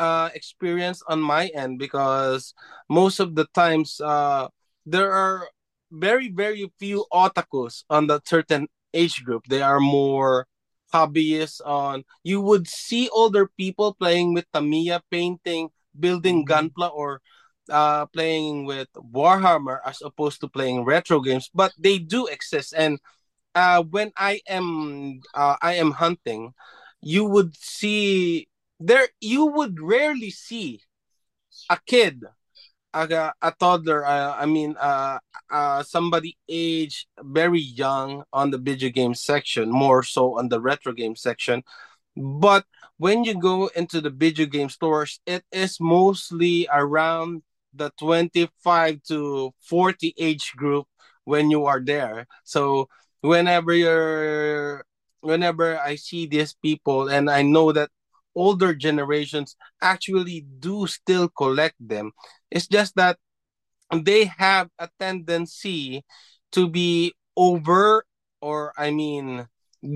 uh 0.00 0.30
experience 0.34 1.02
on 1.08 1.20
my 1.20 1.48
end 1.54 1.78
because 1.78 2.54
most 2.88 3.20
of 3.20 3.36
the 3.36 3.46
times 3.54 4.00
uh 4.00 4.48
there 4.86 5.12
are 5.12 5.48
very 5.92 6.28
very 6.30 6.72
few 6.78 7.06
otakus 7.12 7.84
on 7.90 8.08
the 8.08 8.20
certain 8.24 8.68
age 8.94 9.24
group 9.24 9.44
they 9.48 9.62
are 9.62 9.80
more 9.80 10.46
hobbyists 10.94 11.60
on 11.66 12.04
you 12.24 12.40
would 12.40 12.66
see 12.68 13.08
older 13.10 13.46
people 13.58 13.94
playing 13.94 14.34
with 14.34 14.46
Tamiya 14.52 15.02
painting 15.10 15.70
building 15.98 16.44
Mhm. 16.44 16.48
gunpla 16.48 16.90
or 16.94 17.20
uh, 17.70 18.06
playing 18.06 18.66
with 18.66 18.88
Warhammer 18.96 19.80
as 19.86 20.02
opposed 20.02 20.40
to 20.40 20.48
playing 20.48 20.84
retro 20.84 21.20
games, 21.20 21.50
but 21.54 21.72
they 21.78 21.98
do 21.98 22.26
exist. 22.26 22.74
And 22.76 22.98
uh, 23.54 23.82
when 23.84 24.12
I 24.16 24.40
am 24.48 25.20
uh, 25.34 25.56
I 25.62 25.74
am 25.74 25.92
hunting, 25.92 26.54
you 27.02 27.24
would 27.26 27.56
see 27.56 28.48
there. 28.80 29.08
You 29.20 29.46
would 29.46 29.80
rarely 29.80 30.30
see 30.30 30.80
a 31.68 31.78
kid, 31.86 32.24
a, 32.94 33.32
a 33.42 33.52
toddler. 33.58 34.04
Uh, 34.04 34.34
I 34.36 34.46
mean, 34.46 34.76
uh, 34.80 35.18
uh, 35.50 35.82
somebody 35.82 36.36
age 36.48 37.06
very 37.20 37.60
young 37.60 38.24
on 38.32 38.50
the 38.50 38.58
video 38.58 38.90
game 38.90 39.14
section, 39.14 39.70
more 39.70 40.02
so 40.02 40.38
on 40.38 40.48
the 40.48 40.60
retro 40.60 40.92
game 40.92 41.16
section. 41.16 41.62
But 42.16 42.64
when 42.98 43.24
you 43.24 43.34
go 43.38 43.68
into 43.68 44.00
the 44.00 44.10
video 44.10 44.46
game 44.46 44.68
stores, 44.68 45.20
it 45.26 45.44
is 45.52 45.78
mostly 45.80 46.68
around 46.72 47.42
the 47.72 47.90
25 47.98 49.02
to 49.04 49.52
40 49.60 50.14
age 50.18 50.52
group 50.56 50.86
when 51.24 51.50
you 51.50 51.66
are 51.66 51.80
there. 51.80 52.26
So 52.44 52.88
whenever 53.20 53.72
you're 53.72 54.84
whenever 55.20 55.78
I 55.78 55.96
see 55.96 56.26
these 56.26 56.54
people 56.54 57.08
and 57.08 57.30
I 57.30 57.42
know 57.42 57.72
that 57.72 57.90
older 58.34 58.74
generations 58.74 59.56
actually 59.82 60.46
do 60.60 60.86
still 60.86 61.28
collect 61.28 61.76
them. 61.80 62.12
It's 62.50 62.66
just 62.66 62.96
that 62.96 63.18
they 64.04 64.24
have 64.38 64.68
a 64.78 64.88
tendency 64.98 66.04
to 66.52 66.68
be 66.68 67.12
over 67.36 68.04
or 68.40 68.72
I 68.76 68.90
mean 68.90 69.46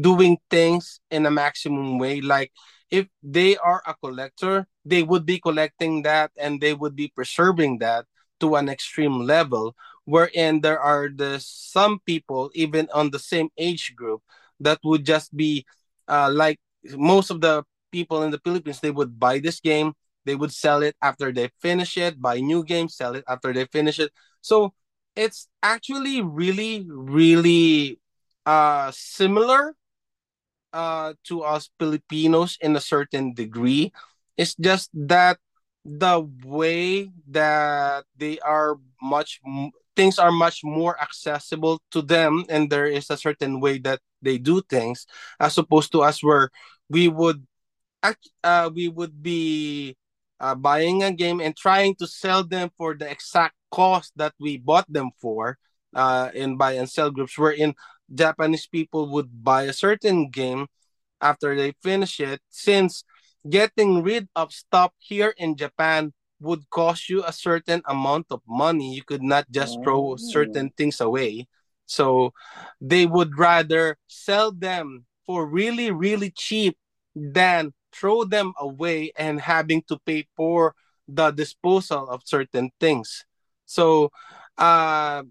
doing 0.01 0.38
things 0.51 1.01
in 1.11 1.27
a 1.27 1.31
maximum 1.31 1.99
way 1.99 2.20
like 2.20 2.53
if 2.90 3.07
they 3.23 3.57
are 3.57 3.83
a 3.87 3.94
collector 3.94 4.66
they 4.85 5.03
would 5.03 5.27
be 5.27 5.38
collecting 5.38 6.03
that 6.03 6.31
and 6.38 6.61
they 6.61 6.73
would 6.75 6.97
be 6.97 7.12
preserving 7.14 7.79
that 7.79 8.07
to 8.40 8.57
an 8.57 8.68
extreme 8.68 9.20
level 9.27 9.75
wherein 10.05 10.61
there 10.61 10.81
are 10.81 11.09
the 11.14 11.38
some 11.40 12.01
people 12.07 12.51
even 12.55 12.88
on 12.94 13.11
the 13.11 13.18
same 13.18 13.49
age 13.59 13.94
group 13.97 14.23
that 14.61 14.79
would 14.85 15.05
just 15.05 15.35
be 15.37 15.64
uh, 16.09 16.31
like 16.33 16.59
most 16.97 17.31
of 17.31 17.40
the 17.40 17.62
people 17.94 18.22
in 18.26 18.30
the 18.35 18.42
Philippines 18.42 18.80
they 18.83 18.90
would 18.90 19.18
buy 19.22 19.38
this 19.38 19.61
game 19.62 19.94
they 20.26 20.35
would 20.35 20.52
sell 20.52 20.83
it 20.83 20.96
after 21.02 21.30
they 21.33 21.48
finish 21.62 21.96
it 21.96 22.18
buy 22.20 22.40
new 22.42 22.64
games 22.66 22.96
sell 22.98 23.14
it 23.14 23.24
after 23.28 23.52
they 23.54 23.66
finish 23.70 23.98
it. 24.02 24.11
So 24.42 24.74
it's 25.14 25.48
actually 25.62 26.22
really 26.22 26.87
really 26.90 28.00
uh 28.46 28.90
similar 28.94 29.74
uh 30.72 31.14
to 31.24 31.42
us 31.42 31.70
Filipinos 31.78 32.59
in 32.61 32.76
a 32.76 32.80
certain 32.83 33.33
degree. 33.35 33.92
It's 34.37 34.54
just 34.57 34.90
that 34.94 35.38
the 35.85 36.26
way 36.44 37.11
that 37.28 38.04
they 38.16 38.38
are 38.40 38.76
much 39.02 39.40
things 39.96 40.18
are 40.18 40.33
much 40.33 40.64
more 40.64 40.98
accessible 41.00 41.80
to 41.92 42.02
them 42.02 42.44
and 42.48 42.70
there 42.70 42.87
is 42.87 43.11
a 43.11 43.16
certain 43.16 43.61
way 43.61 43.78
that 43.78 44.00
they 44.22 44.38
do 44.38 44.61
things 44.62 45.07
as 45.38 45.57
opposed 45.59 45.92
to 45.92 46.02
us 46.02 46.22
where 46.22 46.50
we 46.88 47.09
would 47.09 47.46
uh, 48.43 48.71
we 48.75 48.88
would 48.88 49.23
be 49.23 49.97
uh, 50.40 50.55
buying 50.55 51.03
a 51.03 51.12
game 51.12 51.40
and 51.40 51.57
trying 51.57 51.95
to 51.97 52.07
sell 52.07 52.45
them 52.45 52.71
for 52.77 52.95
the 52.95 53.11
exact 53.11 53.55
cost 53.71 54.12
that 54.17 54.35
we 54.38 54.57
bought 54.57 54.90
them 54.93 55.11
for 55.21 55.59
uh, 55.95 56.31
in 56.35 56.57
buy 56.57 56.73
and 56.73 56.88
sell 56.88 57.11
groups 57.11 57.38
wherein 57.38 57.75
japanese 58.14 58.67
people 58.67 59.11
would 59.11 59.43
buy 59.43 59.62
a 59.62 59.73
certain 59.73 60.29
game 60.29 60.67
after 61.21 61.57
they 61.57 61.73
finish 61.83 62.21
it 62.21 62.40
since 62.51 63.05
getting 63.49 64.03
rid 64.03 64.29
of 64.37 64.53
stuff 64.53 64.93
here 64.99 65.35
in 65.37 65.57
Japan 65.57 66.12
would 66.40 66.69
cost 66.71 67.09
you 67.09 67.25
a 67.25 67.33
certain 67.33 67.83
amount 67.87 68.27
of 68.31 68.40
money. 68.49 68.95
You 68.95 69.03
could 69.03 69.23
not 69.23 69.51
just 69.51 69.79
throw 69.83 70.17
certain 70.17 70.71
things 70.77 71.01
away. 71.01 71.47
So 71.87 72.33
they 72.81 73.07
would 73.07 73.38
rather 73.38 73.97
sell 74.07 74.53
them 74.53 75.05
for 75.27 75.47
really, 75.47 75.90
really 75.90 76.31
cheap 76.31 76.77
than 77.14 77.73
throw 77.94 78.24
them 78.24 78.52
away 78.59 79.12
and 79.16 79.40
having 79.40 79.83
to 79.88 79.98
pay 80.07 80.26
for 80.37 80.74
the 81.09 81.30
disposal 81.30 82.09
of 82.09 82.22
certain 82.24 82.70
things. 82.80 83.24
So 83.66 84.11
uh, 84.59 85.22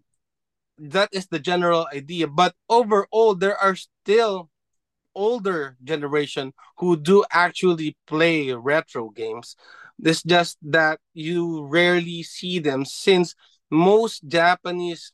that 0.78 1.10
is 1.12 1.28
the 1.28 1.40
general 1.40 1.88
idea. 1.94 2.28
But 2.28 2.56
overall, 2.70 3.36
there 3.36 3.58
are 3.58 3.76
still 3.76 4.50
older 5.16 5.78
generation 5.84 6.54
who 6.78 6.98
do 6.98 7.24
actually 7.32 7.98
play 8.08 8.52
retro 8.54 9.10
games. 9.10 9.56
It's 10.04 10.24
just 10.24 10.58
that 10.64 11.00
you 11.14 11.66
rarely 11.66 12.24
see 12.24 12.60
them 12.60 12.86
since 12.86 13.36
most 13.70 14.28
Japanese 14.28 15.14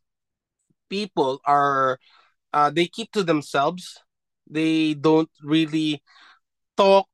people 0.89 1.41
are 1.45 1.99
uh, 2.53 2.69
they 2.69 2.87
keep 2.87 3.11
to 3.13 3.23
themselves. 3.23 3.99
They 4.49 4.93
don't 4.93 5.29
really 5.43 6.01
talk 6.77 7.07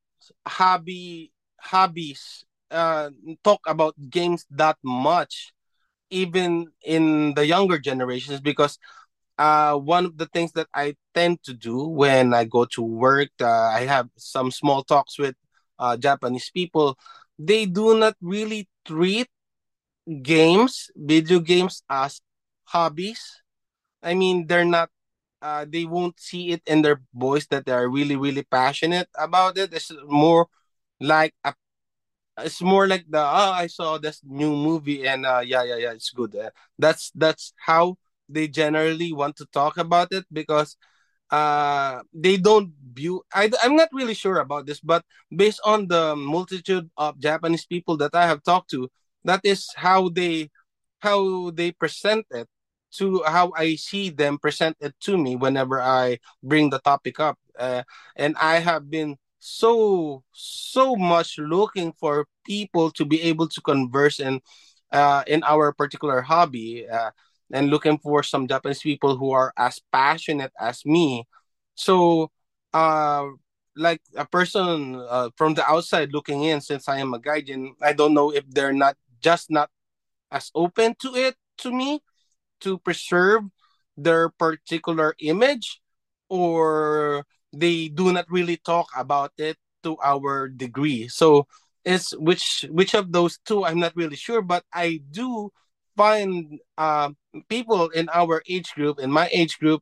hobby 0.48 1.32
hobbies 1.62 2.46
uh, 2.72 3.10
talk 3.44 3.62
about 3.68 3.96
games 4.10 4.46
that 4.50 4.78
much 4.84 5.54
even 6.10 6.68
in 6.84 7.34
the 7.36 7.46
younger 7.46 7.80
generations 7.80 8.40
because 8.42 8.78
uh, 9.38 9.76
one 9.76 10.06
of 10.06 10.18
the 10.18 10.26
things 10.28 10.52
that 10.54 10.68
I 10.74 10.96
tend 11.14 11.44
to 11.44 11.54
do 11.54 11.88
when 11.88 12.34
I 12.34 12.46
go 12.46 12.66
to 12.76 12.82
work, 12.82 13.30
uh, 13.42 13.48
I 13.48 13.82
have 13.82 14.10
some 14.18 14.52
small 14.52 14.84
talks 14.84 15.18
with 15.20 15.36
uh, 15.80 15.98
Japanese 15.98 16.50
people. 16.52 16.98
They 17.38 17.66
do 17.66 17.98
not 17.98 18.16
really 18.22 18.68
treat 18.86 19.28
games, 20.22 20.90
video 20.96 21.40
games, 21.40 21.84
as 21.90 22.22
hobbies. 22.66 23.42
I 24.04 24.14
mean, 24.16 24.48
they're 24.48 24.66
not. 24.66 24.90
Uh, 25.46 25.66
they 25.70 25.86
won't 25.86 26.18
see 26.20 26.52
it 26.52 26.64
in 26.66 26.82
their 26.82 27.02
voice 27.14 27.46
that 27.54 27.66
they 27.66 27.72
are 27.74 27.90
really, 27.90 28.18
really 28.18 28.44
passionate 28.44 29.10
about 29.18 29.58
it. 29.58 29.74
It's 29.74 29.92
more 30.08 30.48
like 31.00 31.36
a 31.46 31.54
it's 32.40 32.62
more 32.62 32.88
like 32.88 33.06
the 33.10 33.20
oh 33.20 33.52
I 33.56 33.68
saw 33.68 33.98
this 33.98 34.22
new 34.24 34.52
movie 34.56 35.08
and 35.08 35.26
uh 35.26 35.42
yeah 35.46 35.64
yeah 35.64 35.78
yeah 35.78 35.94
it's 35.94 36.12
good. 36.12 36.36
Uh, 36.36 36.50
that's 36.78 37.12
that's 37.16 37.54
how 37.66 37.98
they 38.30 38.48
generally 38.48 39.14
want 39.14 39.36
to 39.38 39.46
talk 39.54 39.78
about 39.78 40.10
it 40.12 40.26
because 40.32 40.78
uh 41.32 42.02
they 42.14 42.38
don't 42.38 42.74
view 42.94 43.24
I, 43.34 43.52
i'm 43.64 43.76
not 43.76 43.90
really 43.94 44.14
sure 44.14 44.40
about 44.40 44.66
this 44.68 44.80
but 44.80 45.04
based 45.36 45.60
on 45.66 45.88
the 45.88 46.16
multitude 46.16 46.90
of 46.98 47.20
japanese 47.20 47.66
people 47.66 47.98
that 47.98 48.16
i 48.16 48.28
have 48.28 48.44
talked 48.44 48.70
to 48.72 48.90
that 49.26 49.42
is 49.44 49.68
how 49.76 50.10
they 50.10 50.52
how 51.00 51.52
they 51.52 51.72
present 51.72 52.26
it 52.32 52.48
to 52.98 53.24
how 53.26 53.52
i 53.56 53.76
see 53.76 54.10
them 54.10 54.38
presented 54.38 54.94
to 55.00 55.18
me 55.18 55.36
whenever 55.36 55.82
i 55.82 56.18
bring 56.44 56.70
the 56.70 56.80
topic 56.80 57.20
up 57.20 57.38
uh, 57.60 57.84
and 58.16 58.36
i 58.40 58.60
have 58.60 58.90
been 58.90 59.18
so 59.40 60.24
so 60.32 60.96
much 60.96 61.38
looking 61.38 61.94
for 61.94 62.26
people 62.46 62.90
to 62.92 63.06
be 63.06 63.22
able 63.22 63.48
to 63.48 63.62
converse 63.62 64.20
in 64.20 64.42
uh, 64.92 65.24
in 65.28 65.44
our 65.44 65.72
particular 65.74 66.22
hobby 66.22 66.88
uh, 66.90 67.12
and 67.52 67.70
looking 67.70 67.98
for 67.98 68.24
some 68.24 68.48
Japanese 68.48 68.82
people 68.82 69.18
who 69.18 69.32
are 69.32 69.54
as 69.58 69.80
passionate 69.92 70.52
as 70.60 70.86
me. 70.86 71.26
So, 71.76 72.32
uh, 72.74 73.28
like 73.76 74.02
a 74.16 74.26
person 74.26 74.96
uh, 74.96 75.30
from 75.36 75.54
the 75.54 75.66
outside 75.70 76.14
looking 76.14 76.44
in, 76.44 76.62
since 76.62 76.88
I 76.88 77.00
am 77.00 77.14
a 77.14 77.20
guide, 77.20 77.50
and 77.50 77.76
I 77.82 77.94
don't 77.94 78.14
know 78.14 78.32
if 78.32 78.50
they're 78.50 78.74
not 78.74 78.96
just 79.22 79.52
not 79.52 79.70
as 80.32 80.52
open 80.56 80.96
to 81.02 81.16
it 81.16 81.36
to 81.60 81.72
me 81.72 82.02
to 82.66 82.78
preserve 82.82 83.46
their 83.96 84.30
particular 84.30 85.16
image, 85.22 85.80
or 86.30 87.24
they 87.54 87.88
do 87.88 88.12
not 88.12 88.26
really 88.30 88.58
talk 88.58 88.90
about 88.98 89.32
it 89.38 89.58
to 89.84 89.98
our 90.04 90.50
degree. 90.50 91.08
So 91.08 91.48
it's 91.86 92.12
which 92.18 92.66
which 92.70 92.94
of 92.98 93.14
those 93.14 93.38
two 93.46 93.64
I'm 93.64 93.80
not 93.80 93.96
really 93.96 94.18
sure, 94.18 94.42
but 94.42 94.66
I 94.74 95.02
do 95.12 95.54
find 95.96 96.60
uh, 96.78 97.14
people 97.48 97.90
in 97.94 98.10
our 98.12 98.44
age 98.50 98.74
group, 98.74 99.00
in 99.00 99.12
my 99.12 99.30
age 99.32 99.58
group, 99.60 99.82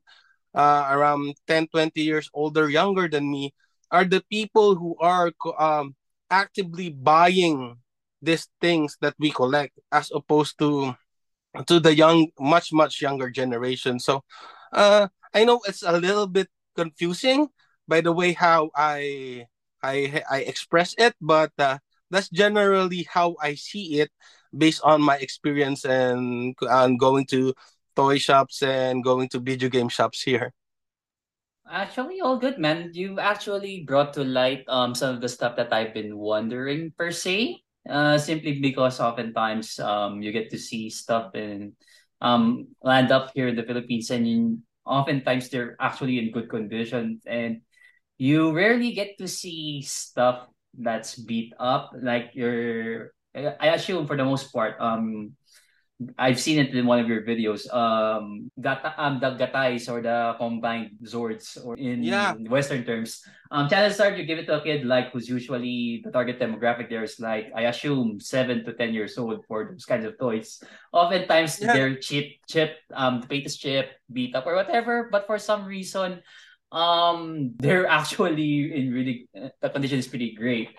uh, 0.53 0.85
around 0.91 1.33
10, 1.47 1.67
20 1.67 2.01
years 2.01 2.29
older, 2.33 2.69
younger 2.69 3.07
than 3.07 3.31
me, 3.31 3.53
are 3.89 4.05
the 4.05 4.21
people 4.29 4.75
who 4.75 4.95
are 4.99 5.31
um, 5.57 5.95
actively 6.29 6.89
buying 6.89 7.77
these 8.21 8.47
things 8.61 8.97
that 9.01 9.15
we 9.19 9.31
collect 9.31 9.77
as 9.91 10.11
opposed 10.13 10.57
to 10.59 10.95
to 11.67 11.79
the 11.79 11.95
young 11.95 12.27
much 12.39 12.73
much 12.73 13.01
younger 13.01 13.29
generation 13.29 13.99
so 13.99 14.23
uh 14.73 15.07
i 15.33 15.43
know 15.43 15.61
it's 15.67 15.83
a 15.83 15.93
little 15.93 16.27
bit 16.27 16.47
confusing 16.75 17.47
by 17.87 18.01
the 18.01 18.11
way 18.11 18.33
how 18.33 18.69
i 18.75 19.45
i 19.83 20.23
i 20.29 20.39
express 20.41 20.95
it 20.97 21.13
but 21.21 21.51
uh, 21.59 21.77
that's 22.09 22.29
generally 22.29 23.05
how 23.11 23.35
i 23.41 23.53
see 23.53 23.99
it 24.01 24.09
based 24.55 24.81
on 24.83 25.01
my 25.01 25.17
experience 25.17 25.85
and 25.85 26.55
and 26.61 26.99
going 26.99 27.25
to 27.25 27.53
toy 27.95 28.17
shops 28.17 28.61
and 28.61 29.03
going 29.03 29.29
to 29.29 29.39
video 29.39 29.69
game 29.69 29.89
shops 29.89 30.21
here. 30.21 30.53
Actually, 31.69 32.19
all 32.21 32.37
good, 32.37 32.59
man. 32.59 32.91
You 32.93 33.19
actually 33.19 33.83
brought 33.87 34.13
to 34.13 34.23
light 34.23 34.65
um 34.67 34.93
some 34.93 35.15
of 35.15 35.21
the 35.21 35.29
stuff 35.29 35.55
that 35.55 35.71
I've 35.73 35.93
been 35.93 36.17
wondering 36.17 36.91
per 36.97 37.09
se. 37.11 37.62
Uh, 37.83 38.15
simply 38.17 38.63
because 38.63 39.03
oftentimes 39.03 39.75
um 39.83 40.23
you 40.23 40.31
get 40.31 40.47
to 40.47 40.55
see 40.55 40.87
stuff 40.87 41.35
and 41.35 41.75
um 42.23 42.71
land 42.79 43.11
up 43.11 43.31
here 43.35 43.51
in 43.51 43.59
the 43.59 43.67
Philippines, 43.67 44.07
and 44.09 44.23
you, 44.23 44.63
oftentimes 44.87 45.49
they're 45.49 45.75
actually 45.83 46.15
in 46.17 46.31
good 46.31 46.47
condition, 46.47 47.19
and 47.27 47.59
you 48.17 48.55
rarely 48.55 48.95
get 48.95 49.17
to 49.19 49.27
see 49.27 49.83
stuff 49.83 50.47
that's 50.79 51.19
beat 51.19 51.51
up. 51.59 51.91
Like 51.91 52.31
your 52.33 53.11
I 53.35 53.75
assume 53.75 54.07
for 54.07 54.15
the 54.15 54.23
most 54.23 54.53
part, 54.53 54.79
um, 54.79 55.35
I've 56.17 56.39
seen 56.39 56.60
it 56.60 56.73
in 56.75 56.86
one 56.86 56.99
of 56.99 57.08
your 57.08 57.21
videos. 57.21 57.69
Um, 57.71 58.51
gata, 58.60 58.91
um, 58.97 59.19
the 59.21 59.38
gattais 59.38 59.88
or 59.88 60.01
the 60.01 60.36
combined 60.38 60.97
zords, 61.06 61.56
or 61.63 61.77
in 61.77 62.03
Yeah. 62.03 62.34
Western 62.49 62.84
terms, 62.84 63.21
um, 63.51 63.69
chances 63.69 64.01
are 64.01 64.12
you 64.12 64.25
give 64.25 64.39
it 64.39 64.47
to 64.49 64.60
a 64.60 64.63
kid 64.63 64.84
like 64.86 65.13
who's 65.13 65.29
usually 65.29 66.01
the 66.03 66.12
target 66.12 66.39
demographic 66.41 66.89
there 66.89 67.03
is 67.06 67.19
like 67.21 67.53
I 67.56 67.69
assume 67.71 68.19
seven 68.19 68.65
to 68.65 68.73
ten 68.73 68.91
years 68.93 69.17
old 69.17 69.45
for 69.47 69.69
those 69.71 69.86
kinds 69.86 70.03
of 70.06 70.17
toys. 70.17 70.60
Oftentimes 70.91 71.62
Yeah. 71.62 71.73
they're 71.73 71.95
chip, 72.01 72.41
chip, 72.49 72.77
um, 72.91 73.21
the 73.21 73.27
paint 73.27 73.45
is 73.45 73.56
chip, 73.56 73.93
beat 74.12 74.36
up 74.36 74.47
or 74.49 74.56
whatever. 74.56 75.08
But 75.12 75.27
for 75.29 75.38
some 75.38 75.63
reason, 75.63 76.19
um, 76.73 77.53
they're 77.62 77.88
actually 77.88 78.73
in 78.73 78.91
really 78.91 79.29
the 79.62 79.69
condition 79.69 79.99
is 79.99 80.08
pretty 80.10 80.34
great. 80.36 80.73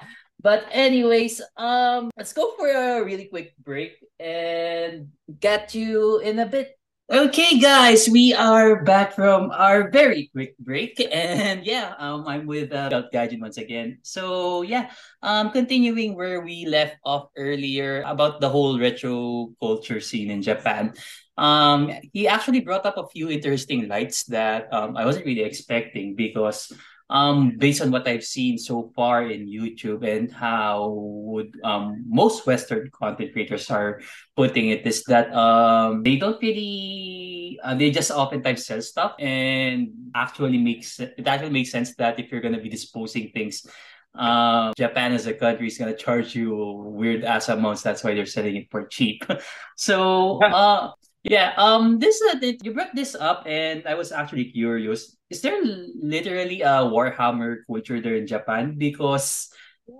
But 0.44 0.68
anyways, 0.68 1.40
um, 1.56 2.12
let's 2.20 2.36
go 2.36 2.52
for 2.60 2.68
a 2.68 3.00
really 3.00 3.32
quick 3.32 3.56
break 3.64 3.96
and 4.20 5.08
get 5.40 5.72
you 5.72 6.20
in 6.20 6.36
a 6.38 6.44
bit. 6.44 6.76
Okay, 7.08 7.56
guys, 7.56 8.08
we 8.12 8.36
are 8.36 8.84
back 8.84 9.16
from 9.16 9.48
our 9.56 9.88
very 9.88 10.28
quick 10.36 10.52
break, 10.60 11.00
and 11.00 11.64
yeah, 11.64 11.96
um, 11.96 12.28
I'm 12.28 12.44
with 12.44 12.72
uh, 12.76 13.08
Gadget 13.08 13.40
once 13.40 13.56
again. 13.56 14.04
So 14.04 14.60
yeah, 14.60 14.92
um, 15.24 15.48
continuing 15.48 16.12
where 16.12 16.44
we 16.44 16.68
left 16.68 17.00
off 17.04 17.32
earlier 17.40 18.04
about 18.04 18.40
the 18.44 18.48
whole 18.48 18.76
retro 18.76 19.48
culture 19.60 20.00
scene 20.00 20.28
in 20.28 20.44
Japan. 20.44 20.92
Um, 21.36 21.88
he 22.12 22.28
actually 22.28 22.60
brought 22.60 22.84
up 22.84 22.96
a 22.96 23.08
few 23.08 23.28
interesting 23.32 23.88
lights 23.88 24.24
that 24.28 24.68
um 24.72 24.96
I 24.96 25.04
wasn't 25.04 25.24
really 25.24 25.44
expecting 25.44 26.16
because 26.16 26.72
um 27.10 27.56
based 27.58 27.82
on 27.82 27.90
what 27.90 28.08
I've 28.08 28.24
seen 28.24 28.56
so 28.56 28.90
far 28.96 29.28
in 29.28 29.46
YouTube 29.46 30.06
and 30.08 30.32
how 30.32 30.88
would 30.88 31.52
um 31.62 32.04
most 32.08 32.46
Western 32.46 32.90
content 32.90 33.32
creators 33.32 33.70
are 33.70 34.00
putting 34.36 34.70
it 34.70 34.86
is 34.86 35.04
that 35.04 35.32
um 35.34 36.02
they 36.02 36.16
don't 36.16 36.40
really 36.40 37.58
uh, 37.62 37.74
they 37.74 37.90
just 37.90 38.10
oftentimes 38.10 38.64
sell 38.64 38.80
stuff 38.80 39.12
and 39.18 39.88
actually 40.14 40.58
makes 40.58 40.98
it 40.98 41.26
actually 41.26 41.50
makes 41.50 41.70
sense 41.70 41.94
that 41.96 42.18
if 42.18 42.32
you're 42.32 42.40
gonna 42.40 42.60
be 42.60 42.70
disposing 42.70 43.30
things 43.34 43.66
um 44.14 44.72
Japan 44.76 45.12
as 45.12 45.26
a 45.26 45.34
country 45.34 45.66
is 45.66 45.76
gonna 45.76 45.96
charge 45.96 46.34
you 46.34 46.54
weird 46.54 47.24
ass 47.24 47.48
amounts. 47.48 47.82
That's 47.82 48.04
why 48.04 48.14
they're 48.14 48.26
selling 48.26 48.56
it 48.56 48.70
for 48.70 48.86
cheap. 48.86 49.24
So 49.76 50.38
uh 50.42 50.92
yeah, 51.24 51.52
um, 51.56 51.98
this 51.98 52.20
uh, 52.20 52.36
you 52.62 52.72
brought 52.72 52.94
this 52.94 53.16
up, 53.16 53.44
and 53.48 53.82
I 53.88 53.94
was 53.94 54.12
actually 54.12 54.52
curious. 54.52 55.16
Is 55.30 55.40
there 55.40 55.58
literally 55.64 56.60
a 56.60 56.84
Warhammer 56.84 57.64
culture 57.66 58.00
there 58.00 58.16
in 58.16 58.26
Japan? 58.28 58.76
Because 58.76 59.48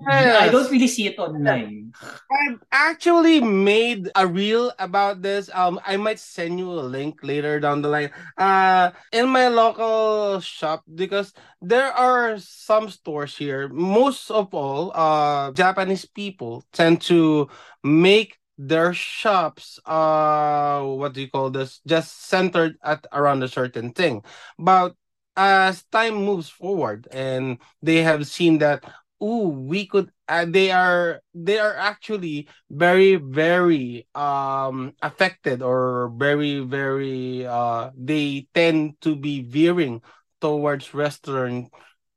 I 0.08 0.48
don't 0.48 0.70
really 0.70 0.88
see 0.88 1.06
it 1.06 1.18
online. 1.18 1.92
I've 2.00 2.60
actually 2.72 3.40
made 3.40 4.10
a 4.14 4.26
reel 4.26 4.72
about 4.78 5.20
this. 5.20 5.50
Um, 5.52 5.80
I 5.84 5.96
might 5.96 6.18
send 6.18 6.58
you 6.58 6.72
a 6.72 6.84
link 6.84 7.20
later 7.22 7.60
down 7.60 7.82
the 7.82 7.88
line. 7.88 8.10
Uh, 8.36 8.92
in 9.12 9.28
my 9.28 9.48
local 9.48 10.40
shop 10.40 10.84
because 10.94 11.32
there 11.60 11.92
are 11.92 12.38
some 12.38 12.88
stores 12.88 13.36
here. 13.36 13.68
Most 13.68 14.30
of 14.30 14.52
all, 14.54 14.92
uh, 14.94 15.52
Japanese 15.52 16.04
people 16.04 16.64
tend 16.72 17.00
to 17.02 17.48
make 17.82 18.38
their 18.58 18.92
shops. 18.94 19.78
Uh, 19.84 20.82
what 20.82 21.12
do 21.12 21.20
you 21.20 21.30
call 21.30 21.50
this? 21.50 21.80
Just 21.86 22.26
centered 22.28 22.76
at 22.82 23.06
around 23.12 23.42
a 23.42 23.48
certain 23.48 23.92
thing. 23.92 24.22
But 24.58 24.94
as 25.36 25.82
time 25.90 26.14
moves 26.14 26.48
forward, 26.48 27.08
and 27.10 27.58
they 27.82 28.02
have 28.02 28.26
seen 28.26 28.58
that 28.58 28.84
ooh 29.22 29.48
we 29.48 29.86
could 29.86 30.10
uh, 30.28 30.44
they 30.48 30.70
are 30.70 31.20
they 31.34 31.58
are 31.58 31.74
actually 31.76 32.48
very 32.70 33.16
very 33.16 34.06
um 34.14 34.92
affected 35.02 35.62
or 35.62 36.12
very 36.16 36.60
very 36.60 37.46
uh 37.46 37.90
they 37.96 38.46
tend 38.54 39.00
to 39.00 39.14
be 39.16 39.42
veering 39.42 40.02
towards 40.40 40.92
western 40.92 41.68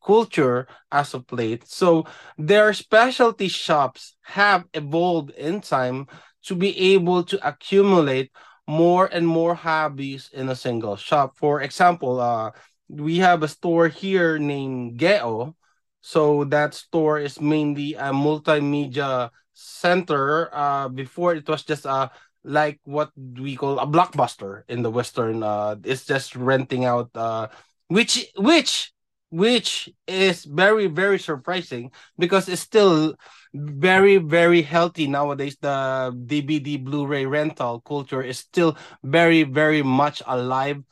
culture 0.04 0.68
as 0.92 1.14
of 1.14 1.26
late 1.32 1.68
so 1.68 2.06
their 2.38 2.72
specialty 2.74 3.48
shops 3.48 4.16
have 4.24 4.66
evolved 4.74 5.32
in 5.32 5.60
time 5.62 6.08
to 6.44 6.56
be 6.56 6.94
able 6.94 7.24
to 7.24 7.38
accumulate 7.48 8.32
more 8.68 9.08
and 9.08 9.28
more 9.28 9.56
hobbies 9.56 10.30
in 10.34 10.50
a 10.50 10.56
single 10.56 10.96
shop 10.96 11.38
for 11.38 11.62
example 11.62 12.20
uh 12.20 12.52
we 12.90 13.18
have 13.18 13.44
a 13.44 13.48
store 13.48 13.88
here 13.88 14.38
named 14.38 15.00
Geo 15.00 15.56
so 16.02 16.46
that 16.46 16.74
store 16.74 17.20
is 17.20 17.42
mainly 17.42 17.96
a 17.96 18.16
multimedia 18.16 19.30
center. 19.58 20.54
Uh, 20.56 20.88
before 20.88 21.36
it 21.36 21.48
was 21.50 21.64
just 21.64 21.86
a 21.86 22.12
like 22.44 22.80
what 22.86 23.12
we 23.18 23.58
call 23.58 23.80
a 23.80 23.88
blockbuster 23.88 24.64
in 24.70 24.84
the 24.84 24.92
western. 24.92 25.44
Uh, 25.44 25.76
it's 25.84 26.06
just 26.06 26.36
renting 26.36 26.86
out. 26.86 27.10
Uh, 27.14 27.48
which 27.90 28.26
which 28.38 28.94
which 29.30 29.90
is 30.08 30.46
very 30.46 30.88
very 30.88 31.20
surprising 31.20 31.92
because 32.18 32.48
it's 32.48 32.62
still 32.62 33.16
very 33.54 34.18
very 34.18 34.62
healthy 34.62 35.08
nowadays. 35.08 35.58
The 35.62 36.16
DVD 36.26 36.78
Blu-ray 36.78 37.26
rental 37.26 37.82
culture 37.82 38.22
is 38.22 38.40
still 38.40 38.78
very 39.04 39.44
very 39.44 39.82
much 39.84 40.22
alive. 40.26 40.84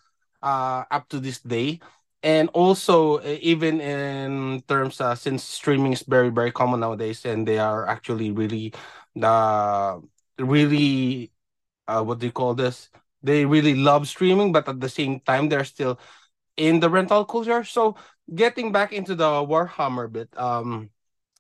Uh, 0.42 0.84
up 0.92 1.10
to 1.10 1.20
this 1.20 1.40
day 1.42 1.80
and 2.22 2.50
also 2.54 3.18
uh, 3.18 3.38
even 3.42 3.82
in 3.82 4.62
terms 4.68 5.02
uh, 5.02 5.16
since 5.16 5.44
streaming 5.44 5.92
is 5.94 6.04
very 6.04 6.30
very 6.30 6.52
common 6.52 6.80
nowadays 6.82 7.26
and 7.26 7.48
they 7.48 7.58
are 7.58 7.88
actually 7.88 8.30
really 8.30 8.72
uh 9.24 9.98
really 10.38 11.32
uh 11.88 12.04
what 12.04 12.20
do 12.20 12.28
you 12.28 12.32
call 12.32 12.54
this 12.54 12.90
they 13.24 13.46
really 13.46 13.76
love 13.76 14.08
streaming 14.08 14.52
but 14.52 14.68
at 14.68 14.80
the 14.82 14.90
same 14.90 15.20
time 15.22 15.50
they're 15.50 15.64
still 15.66 16.00
in 16.58 16.80
the 16.80 16.90
rental 16.90 17.26
culture 17.26 17.64
so 17.64 17.96
getting 18.34 18.72
back 18.72 18.92
into 18.94 19.14
the 19.16 19.26
warhammer 19.46 20.12
bit 20.12 20.30
um 20.38 20.90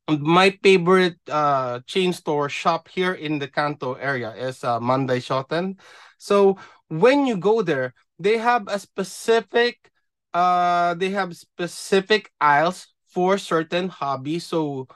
my 0.08 0.52
favorite 0.62 1.18
uh 1.30 1.80
chain 1.88 2.14
store 2.14 2.48
shop 2.50 2.88
here 2.88 3.14
in 3.14 3.40
the 3.40 3.48
kanto 3.48 3.94
area 3.96 4.32
is 4.36 4.64
uh, 4.64 4.80
mandai 4.80 5.18
shoten. 5.18 5.80
So 6.18 6.58
when 6.90 7.26
you 7.26 7.38
go 7.38 7.62
there 7.62 7.94
they 8.20 8.38
have 8.38 8.68
a 8.68 8.78
specific 8.78 9.90
uh 10.34 10.94
they 10.96 11.10
have 11.10 11.36
specific 11.36 12.32
aisles 12.40 12.88
for 13.08 13.38
certain 13.38 13.90
hobbies. 13.90 14.46
So 14.46 14.88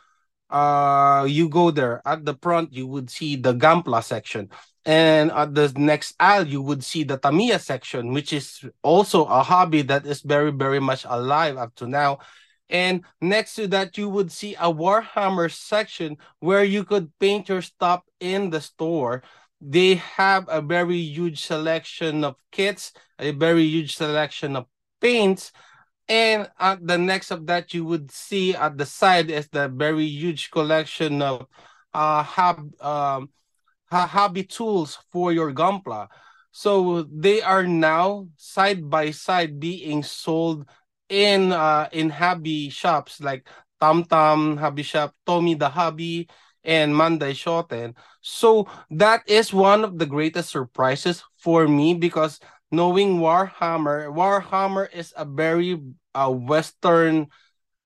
uh 0.50 1.26
you 1.30 1.50
go 1.50 1.72
there 1.72 2.02
at 2.06 2.26
the 2.26 2.38
front 2.42 2.74
you 2.74 2.86
would 2.86 3.10
see 3.10 3.36
the 3.36 3.54
Gunpla 3.54 4.04
section 4.04 4.50
and 4.90 5.32
at 5.34 5.54
the 5.54 5.72
next 5.78 6.16
aisle 6.20 6.48
you 6.48 6.64
would 6.64 6.84
see 6.84 7.04
the 7.04 7.16
tamiya 7.16 7.60
section 7.60 8.12
which 8.12 8.34
is 8.34 8.66
also 8.82 9.24
a 9.26 9.44
hobby 9.44 9.84
that 9.84 10.04
is 10.04 10.22
very 10.22 10.50
very 10.52 10.80
much 10.80 11.06
alive 11.08 11.58
up 11.58 11.76
to 11.76 11.88
now. 11.88 12.18
And 12.72 13.04
next 13.22 13.54
to 13.56 13.68
that 13.68 14.00
you 14.00 14.10
would 14.10 14.32
see 14.32 14.56
a 14.56 14.74
warhammer 14.74 15.52
section 15.52 16.18
where 16.40 16.64
you 16.64 16.84
could 16.84 17.12
paint 17.20 17.50
your 17.50 17.62
stuff 17.62 18.02
in 18.20 18.50
the 18.50 18.62
store. 18.62 19.22
They 19.62 19.96
have 20.18 20.46
a 20.50 20.62
very 20.62 20.98
huge 20.98 21.44
selection 21.46 22.24
of 22.24 22.36
kits 22.52 22.92
a 23.20 23.32
very 23.32 23.64
huge 23.64 23.96
selection 23.96 24.56
of 24.56 24.66
paints. 25.02 25.52
And 26.08 26.50
at 26.60 26.86
the 26.86 26.98
next 26.98 27.30
of 27.30 27.46
that 27.46 27.76
you 27.76 27.86
would 27.86 28.10
see 28.10 28.56
at 28.56 28.78
the 28.78 28.88
side 28.88 29.30
is 29.30 29.50
the 29.50 29.68
very 29.68 30.06
huge 30.06 30.50
collection 30.50 31.22
of 31.22 31.46
uh 31.94 32.24
um 32.82 33.30
ha- 33.92 34.08
hobby 34.08 34.44
tools 34.44 34.98
for 35.12 35.32
your 35.32 35.54
Gunpla 35.54 36.08
so 36.52 37.04
they 37.04 37.42
are 37.42 37.66
now 37.68 38.28
side 38.38 38.90
by 38.90 39.12
side 39.12 39.60
being 39.60 40.04
sold 40.04 40.66
in 41.10 41.52
uh 41.52 41.88
in 41.92 42.10
hobby 42.10 42.70
shops 42.70 43.22
like 43.22 43.48
Tam 43.80 44.04
Tam 44.04 44.58
Hobby 44.58 44.84
Shop, 44.84 45.16
Tommy 45.26 45.54
the 45.56 45.70
Hobby, 45.70 46.28
and 46.64 46.94
Mandai 46.94 47.32
Shoten. 47.32 47.96
So 48.22 48.68
that 48.92 49.24
is 49.26 49.54
one 49.54 49.84
of 49.86 49.98
the 49.98 50.06
greatest 50.06 50.50
surprises 50.52 51.24
for 51.38 51.68
me 51.68 51.94
because 51.94 52.40
knowing 52.72 53.20
Warhammer, 53.20 54.12
Warhammer 54.12 54.92
is 54.94 55.14
a 55.16 55.24
very 55.26 55.80
uh, 56.14 56.30
Western, 56.30 57.28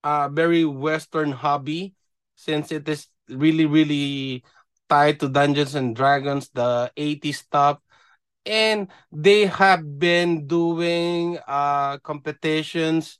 uh, 0.02 0.28
very 0.28 0.64
Western 0.64 1.32
hobby 1.32 1.94
since 2.34 2.72
it 2.72 2.88
is 2.88 3.08
really, 3.28 3.66
really 3.66 4.44
tied 4.88 5.20
to 5.20 5.28
Dungeons 5.28 5.74
and 5.74 5.94
Dragons, 5.96 6.50
the 6.50 6.90
80s 6.96 7.38
stuff. 7.38 7.78
And 8.46 8.88
they 9.12 9.46
have 9.46 9.98
been 9.98 10.46
doing 10.46 11.38
uh, 11.46 11.98
competitions 11.98 13.18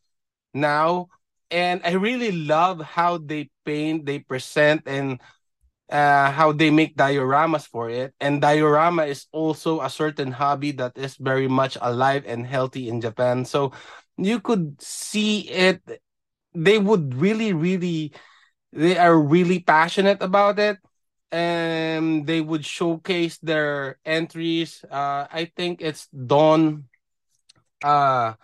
now. 0.55 1.09
And 1.51 1.81
I 1.85 1.93
really 1.93 2.33
love 2.33 2.81
how 2.83 3.19
they 3.19 3.51
paint, 3.65 4.07
they 4.07 4.19
present, 4.21 4.83
and 4.87 5.21
uh, 5.91 6.31
how 6.31 6.53
they 6.53 6.71
make 6.71 6.97
dioramas 6.97 7.67
for 7.67 7.91
it. 7.91 8.15
And 8.21 8.41
diorama 8.41 9.05
is 9.05 9.27
also 9.33 9.81
a 9.81 9.91
certain 9.91 10.33
hobby 10.33 10.73
that 10.73 10.97
is 10.97 11.17
very 11.17 11.49
much 11.49 11.77
alive 11.81 12.25
and 12.27 12.47
healthy 12.47 12.89
in 12.89 13.01
Japan. 13.01 13.45
So 13.45 13.73
you 14.17 14.41
could 14.41 14.81
see 14.81 15.49
it. 15.51 15.83
They 16.55 16.79
would 16.79 17.15
really, 17.15 17.53
really, 17.53 18.13
they 18.73 18.99
are 18.99 19.19
really 19.19 19.61
passionate 19.61 20.23
about 20.23 20.59
it. 20.59 20.79
And 21.33 22.27
they 22.27 22.41
would 22.41 22.65
showcase 22.65 23.39
their 23.39 23.99
entries. 24.05 24.85
Uh, 24.91 25.27
I 25.31 25.51
think 25.57 25.81
it's 25.83 26.07
Dawn. 26.09 26.89
Uh, 27.83 28.35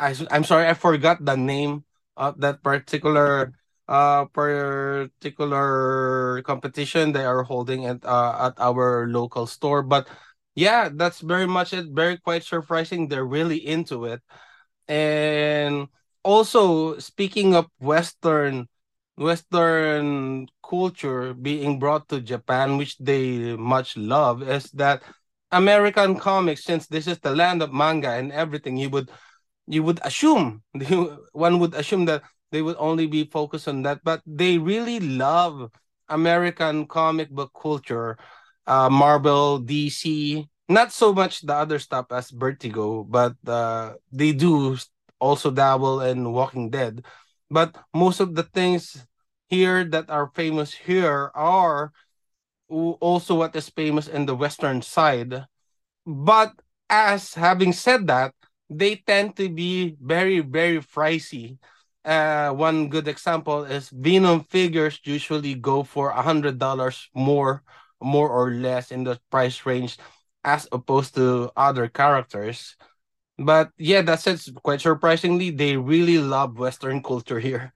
I, 0.00 0.14
I'm 0.30 0.44
sorry, 0.44 0.68
I 0.68 0.74
forgot 0.74 1.24
the 1.24 1.36
name 1.36 1.84
of 2.16 2.40
that 2.40 2.62
particular 2.62 3.52
uh 3.88 4.26
particular 4.26 5.62
competition 6.42 7.12
they 7.12 7.24
are 7.24 7.42
holding 7.42 7.86
at 7.86 8.04
uh, 8.04 8.50
at 8.52 8.54
our 8.60 9.08
local 9.08 9.46
store. 9.46 9.82
But 9.82 10.08
yeah, 10.54 10.90
that's 10.92 11.20
very 11.20 11.46
much 11.46 11.72
it. 11.74 11.86
Very 11.92 12.18
quite 12.18 12.44
surprising. 12.44 13.08
They're 13.08 13.26
really 13.26 13.58
into 13.66 14.04
it, 14.06 14.22
and 14.88 15.88
also 16.24 16.98
speaking 16.98 17.54
of 17.54 17.66
Western 17.80 18.68
Western 19.16 20.46
culture 20.64 21.34
being 21.34 21.78
brought 21.78 22.08
to 22.08 22.20
Japan, 22.20 22.76
which 22.76 22.96
they 22.98 23.56
much 23.56 23.96
love, 23.96 24.42
is 24.42 24.70
that 24.72 25.02
American 25.50 26.18
comics, 26.18 26.64
since 26.64 26.86
this 26.86 27.06
is 27.06 27.18
the 27.20 27.34
land 27.34 27.62
of 27.62 27.72
manga 27.72 28.10
and 28.10 28.32
everything, 28.32 28.76
you 28.76 28.88
would 28.90 29.10
you 29.66 29.82
would 29.82 30.00
assume 30.02 30.62
one 31.32 31.58
would 31.58 31.74
assume 31.74 32.06
that 32.06 32.22
they 32.50 32.62
would 32.62 32.76
only 32.78 33.06
be 33.06 33.24
focused 33.24 33.68
on 33.68 33.82
that, 33.82 34.00
but 34.04 34.20
they 34.26 34.58
really 34.58 35.00
love 35.00 35.70
American 36.08 36.86
comic 36.86 37.30
book 37.30 37.52
culture, 37.56 38.18
uh, 38.66 38.90
Marvel, 38.90 39.60
DC. 39.60 40.46
Not 40.68 40.92
so 40.92 41.12
much 41.12 41.42
the 41.42 41.54
other 41.54 41.78
stuff 41.78 42.06
as 42.12 42.30
Vertigo, 42.30 43.04
but 43.04 43.36
uh, 43.46 43.94
they 44.12 44.32
do 44.32 44.76
also 45.18 45.50
dabble 45.50 46.00
in 46.00 46.32
Walking 46.32 46.70
Dead 46.70 47.04
but 47.52 47.76
most 47.94 48.20
of 48.20 48.34
the 48.34 48.42
things 48.42 49.06
here 49.48 49.84
that 49.84 50.08
are 50.08 50.32
famous 50.34 50.72
here 50.72 51.30
are 51.34 51.92
also 52.68 53.34
what 53.36 53.54
is 53.54 53.68
famous 53.68 54.08
in 54.08 54.24
the 54.26 54.34
western 54.34 54.80
side. 54.80 55.44
But 56.06 56.52
as 56.88 57.34
having 57.34 57.72
said 57.72 58.06
that 58.08 58.34
they 58.70 58.96
tend 58.96 59.36
to 59.36 59.48
be 59.48 59.96
very 60.00 60.40
very 60.40 60.80
pricey. 60.80 61.58
Uh, 62.04 62.50
one 62.50 62.88
good 62.88 63.06
example 63.06 63.62
is 63.64 63.88
venom 63.90 64.42
figures 64.50 64.98
usually 65.04 65.54
go 65.54 65.84
for 65.84 66.10
a 66.10 66.22
hundred 66.22 66.58
dollars 66.58 67.08
more 67.14 67.62
more 68.02 68.28
or 68.28 68.50
less 68.50 68.90
in 68.90 69.04
the 69.04 69.20
price 69.30 69.64
range 69.64 69.98
as 70.42 70.66
opposed 70.72 71.14
to 71.14 71.50
other 71.56 71.86
characters 71.86 72.74
but 73.38 73.70
yeah, 73.78 74.02
that's 74.02 74.26
it. 74.26 74.42
Quite 74.62 74.80
surprisingly, 74.80 75.50
they 75.50 75.76
really 75.76 76.18
love 76.18 76.58
Western 76.58 77.02
culture 77.02 77.40
here. 77.40 77.72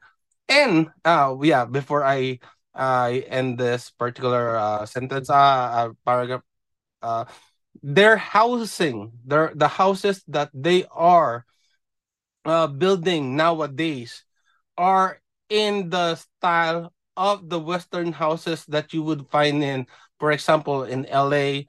And 0.49 0.91
uh 1.05 1.37
yeah, 1.43 1.65
before 1.65 2.05
I 2.05 2.41
I 2.75 3.25
end 3.29 3.59
this 3.59 3.91
particular 3.91 4.57
uh, 4.57 4.87
sentence, 4.87 5.31
uh, 5.31 5.35
uh 5.35 5.89
paragraph, 6.05 6.43
uh, 7.03 7.25
their 7.83 8.17
housing, 8.17 9.13
their 9.27 9.53
the 9.55 9.69
houses 9.69 10.23
that 10.29 10.51
they 10.55 10.87
are 10.93 11.47
uh 12.45 12.67
building 12.67 13.37
nowadays 13.37 14.25
are 14.77 15.21
in 15.49 15.91
the 15.91 16.15
style 16.17 16.93
of 17.17 17.49
the 17.49 17.59
Western 17.59 18.13
houses 18.13 18.65
that 18.67 18.93
you 18.93 19.03
would 19.03 19.27
find 19.31 19.63
in, 19.63 19.87
for 20.21 20.33
example, 20.33 20.85
in 20.85 21.07
LA, 21.07 21.67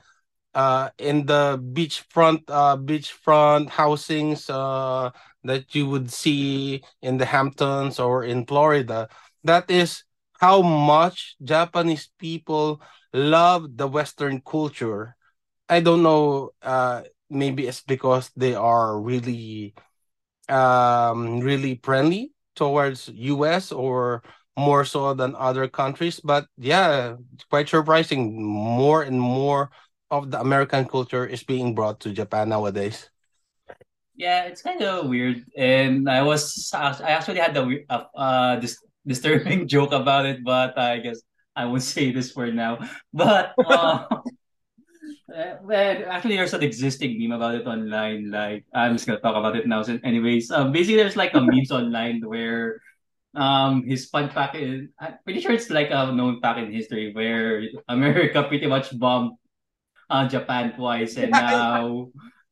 uh, 0.58 0.90
in 0.98 1.28
the 1.28 1.62
beachfront 1.62 2.42
uh, 2.50 2.76
beachfront 2.76 3.70
housings 3.70 4.50
uh, 4.50 5.12
that 5.44 5.76
you 5.76 5.86
would 5.88 6.12
see 6.12 6.82
in 7.04 7.18
the 7.20 7.26
Hamptons 7.26 8.00
or 8.00 8.24
in 8.24 8.44
Florida. 8.44 9.08
That 9.44 9.70
is 9.70 10.04
how 10.42 10.64
much 10.64 11.36
Japanese 11.44 12.10
people 12.18 12.82
love 13.14 13.78
the 13.78 13.88
Western 13.88 14.42
culture. 14.42 15.16
I 15.70 15.80
don't 15.80 16.02
know. 16.02 16.52
Uh, 16.62 17.04
maybe 17.30 17.68
it's 17.68 17.82
because 17.82 18.32
they 18.36 18.56
are 18.56 19.00
really, 19.00 19.76
um, 20.50 21.40
really 21.42 21.80
friendly 21.84 22.34
towards 22.56 23.10
U.S. 23.14 23.72
or 23.72 24.24
more 24.58 24.86
so 24.86 25.14
than 25.14 25.36
other 25.36 25.68
countries. 25.68 26.20
But 26.20 26.48
yeah, 26.58 27.16
quite 27.50 27.70
surprising. 27.70 28.42
More 28.44 29.04
and 29.04 29.22
more 29.22 29.70
of 30.12 30.32
the 30.32 30.40
American 30.40 30.86
culture 30.86 31.26
is 31.26 31.44
being 31.44 31.76
brought 31.76 32.00
to 32.02 32.14
Japan 32.14 32.50
nowadays. 32.50 33.10
Yeah, 34.16 34.46
it's 34.46 34.62
kind 34.62 34.82
of 34.82 35.08
weird, 35.08 35.46
and 35.56 36.10
I 36.10 36.24
was 36.24 36.72
I 36.74 37.14
actually 37.14 37.38
had 37.38 37.54
the 37.54 37.86
uh, 37.90 38.06
uh 38.18 38.60
this 38.60 38.82
disturbing 39.06 39.68
joke 39.74 39.94
about 39.94 40.26
it, 40.26 40.44
but 40.44 40.78
I 40.78 40.98
guess 40.98 41.22
I 41.56 41.66
won't 41.66 41.84
say 41.86 42.12
this 42.12 42.32
for 42.32 42.50
now. 42.52 42.80
But 43.14 43.54
uh, 43.62 44.06
well, 45.62 46.04
actually, 46.10 46.36
there's 46.36 46.54
an 46.54 46.64
existing 46.64 47.20
meme 47.22 47.38
about 47.38 47.56
it 47.56 47.68
online. 47.68 48.32
Like 48.32 48.66
I'm 48.74 48.96
just 48.96 49.06
gonna 49.06 49.20
talk 49.20 49.36
about 49.36 49.56
it 49.56 49.68
now. 49.68 49.84
So 49.84 50.00
anyways, 50.04 50.50
um, 50.52 50.72
basically, 50.72 50.98
there's 50.98 51.16
like 51.16 51.34
a 51.36 51.42
memes 51.42 51.72
online 51.72 52.22
where 52.26 52.82
um 53.36 53.86
his 53.86 54.10
fun 54.10 54.30
fact 54.32 54.56
is 54.56 54.90
I'm 55.00 55.22
pretty 55.24 55.42
sure 55.42 55.52
it's 55.52 55.70
like 55.70 55.90
a 55.92 56.12
known 56.12 56.42
fact 56.42 56.58
in 56.58 56.72
history 56.72 57.14
where 57.14 57.62
America 57.88 58.42
pretty 58.44 58.66
much 58.66 58.98
bombed 58.98 59.38
uh, 60.10 60.28
Japan 60.28 60.74
twice, 60.76 61.18
and 61.18 61.32
now 61.32 62.10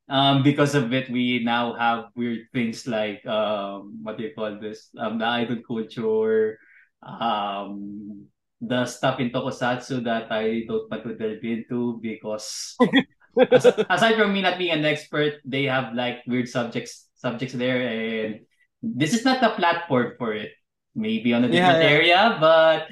um, 0.10 0.44
because 0.44 0.76
of 0.76 0.94
it, 0.94 1.10
we 1.10 1.42
now 1.44 1.74
have 1.74 2.14
weird 2.16 2.46
things 2.54 2.86
like 2.86 3.26
um, 3.26 4.00
what 4.04 4.18
do 4.18 4.24
you 4.24 4.34
call 4.36 4.60
this? 4.60 4.90
Um, 4.98 5.18
the 5.18 5.26
idol 5.26 5.62
culture, 5.66 6.60
um, 7.02 8.28
the 8.62 8.86
stuff 8.86 9.20
in 9.20 9.32
tokusatsu 9.32 10.04
that 10.06 10.32
I 10.32 10.66
don't 10.68 10.90
want 10.90 11.04
to 11.04 11.16
delve 11.16 11.44
into 11.44 12.00
because 12.02 12.78
aside 13.90 14.16
from 14.16 14.34
me 14.34 14.42
not 14.42 14.58
being 14.58 14.72
an 14.72 14.86
expert, 14.86 15.42
they 15.44 15.66
have 15.66 15.94
like 15.94 16.22
weird 16.28 16.50
subjects 16.50 17.10
subjects 17.16 17.56
there, 17.56 17.82
and 17.82 18.46
this 18.84 19.14
is 19.14 19.26
not 19.26 19.42
the 19.42 19.50
platform 19.58 20.14
for 20.18 20.34
it. 20.34 20.52
Maybe 20.96 21.34
on 21.34 21.44
a 21.44 21.50
different 21.50 21.84
yeah, 21.84 21.90
yeah. 21.90 21.96
area, 21.98 22.38
but 22.40 22.88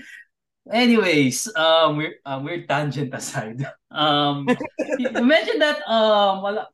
Anyways, 0.72 1.52
um, 1.60 1.98
we're 1.98 2.16
um, 2.26 2.44
we're 2.44 2.64
tangent 2.66 3.14
aside. 3.14 3.66
Um, 3.94 4.50
you 4.98 5.06
mentioned 5.22 5.62
that 5.62 5.86
um, 5.86 6.42
well, 6.42 6.66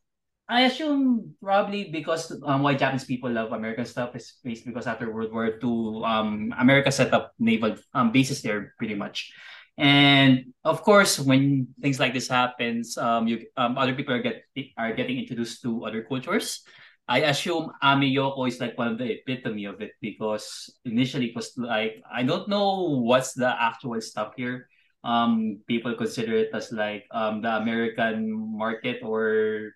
I 0.48 0.72
assume 0.72 1.36
probably 1.44 1.92
because 1.92 2.32
um, 2.48 2.64
why 2.64 2.76
Japanese 2.80 3.04
people 3.04 3.28
love 3.30 3.52
American 3.52 3.84
stuff 3.84 4.16
is 4.16 4.40
based 4.42 4.64
because 4.64 4.88
after 4.88 5.12
World 5.12 5.34
War 5.34 5.52
II, 5.60 6.00
um, 6.08 6.56
America 6.58 6.94
set 6.96 7.12
up 7.12 7.36
naval 7.38 7.76
um 7.94 8.14
bases 8.16 8.40
there 8.42 8.72
pretty 8.80 8.96
much, 8.96 9.36
and 9.76 10.56
of 10.64 10.80
course 10.82 11.20
when 11.20 11.68
things 11.84 12.00
like 12.00 12.14
this 12.16 12.32
happens, 12.32 12.96
um, 12.96 13.28
you 13.28 13.52
um 13.60 13.76
other 13.78 13.92
people 13.92 14.16
are 14.16 14.24
get 14.24 14.48
are 14.80 14.96
getting 14.96 15.20
introduced 15.20 15.60
to 15.68 15.84
other 15.84 16.08
cultures. 16.08 16.64
I 17.10 17.26
assume 17.26 17.74
Ameyoko 17.82 18.48
is 18.48 18.62
like 18.62 18.78
one 18.78 18.94
of 18.94 19.02
the 19.02 19.18
epitome 19.18 19.66
of 19.66 19.82
it 19.82 19.98
because 20.00 20.70
initially 20.86 21.34
it 21.34 21.36
was 21.36 21.58
like 21.58 21.98
I 22.06 22.22
don't 22.22 22.46
know 22.48 23.02
what's 23.02 23.34
the 23.34 23.50
actual 23.50 24.00
stuff 24.00 24.38
here. 24.38 24.70
Um, 25.04 25.66
people 25.66 25.96
consider 25.98 26.38
it 26.38 26.54
as 26.54 26.70
like 26.72 27.10
um 27.10 27.42
the 27.42 27.50
American 27.58 28.30
market 28.30 29.02
or 29.02 29.74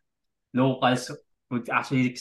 locals 0.54 1.10
would 1.50 1.70
actually 1.74 2.14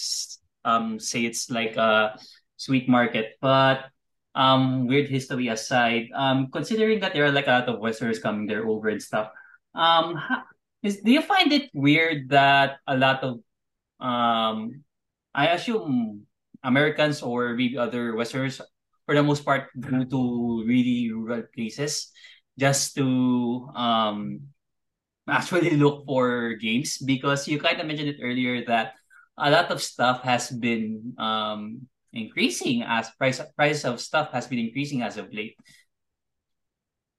um 0.64 0.96
say 0.96 1.28
it's 1.28 1.50
like 1.52 1.76
a 1.76 2.16
sweet 2.56 2.88
market, 2.88 3.36
but 3.44 3.92
um 4.34 4.88
weird 4.88 5.12
history 5.12 5.48
aside, 5.52 6.08
um 6.16 6.48
considering 6.48 7.00
that 7.04 7.12
there 7.12 7.28
are 7.28 7.36
like 7.36 7.52
a 7.52 7.60
lot 7.60 7.68
of 7.68 7.84
Westerners 7.84 8.16
coming 8.18 8.46
there 8.48 8.64
over 8.64 8.88
and 8.88 9.02
stuff, 9.02 9.28
um 9.76 10.16
is 10.82 11.04
do 11.04 11.12
you 11.12 11.20
find 11.20 11.52
it 11.52 11.68
weird 11.76 12.30
that 12.32 12.80
a 12.88 12.96
lot 12.96 13.20
of 13.20 13.44
um 14.00 14.80
I 15.34 15.48
assume 15.56 16.26
Americans 16.62 17.22
or 17.22 17.54
maybe 17.54 17.78
other 17.78 18.14
Westerners, 18.16 18.60
for 19.06 19.14
the 19.14 19.22
most 19.22 19.44
part, 19.44 19.68
go 19.78 20.04
to 20.04 20.64
really 20.66 21.10
rural 21.12 21.44
places 21.54 22.12
just 22.58 22.94
to 22.96 23.68
um 23.74 24.48
actually 25.28 25.76
look 25.82 26.04
for 26.06 26.54
games 26.60 26.98
because 26.98 27.48
you 27.48 27.58
kind 27.58 27.80
of 27.80 27.86
mentioned 27.86 28.08
it 28.10 28.20
earlier 28.22 28.64
that 28.66 28.94
a 29.38 29.50
lot 29.50 29.70
of 29.70 29.82
stuff 29.82 30.22
has 30.22 30.50
been 30.50 31.14
um 31.18 31.86
increasing 32.12 32.82
as 32.82 33.08
price 33.16 33.40
price 33.56 33.84
of 33.84 34.00
stuff 34.00 34.30
has 34.32 34.46
been 34.46 34.58
increasing 34.60 35.02
as 35.02 35.16
of 35.16 35.32
late. 35.32 35.56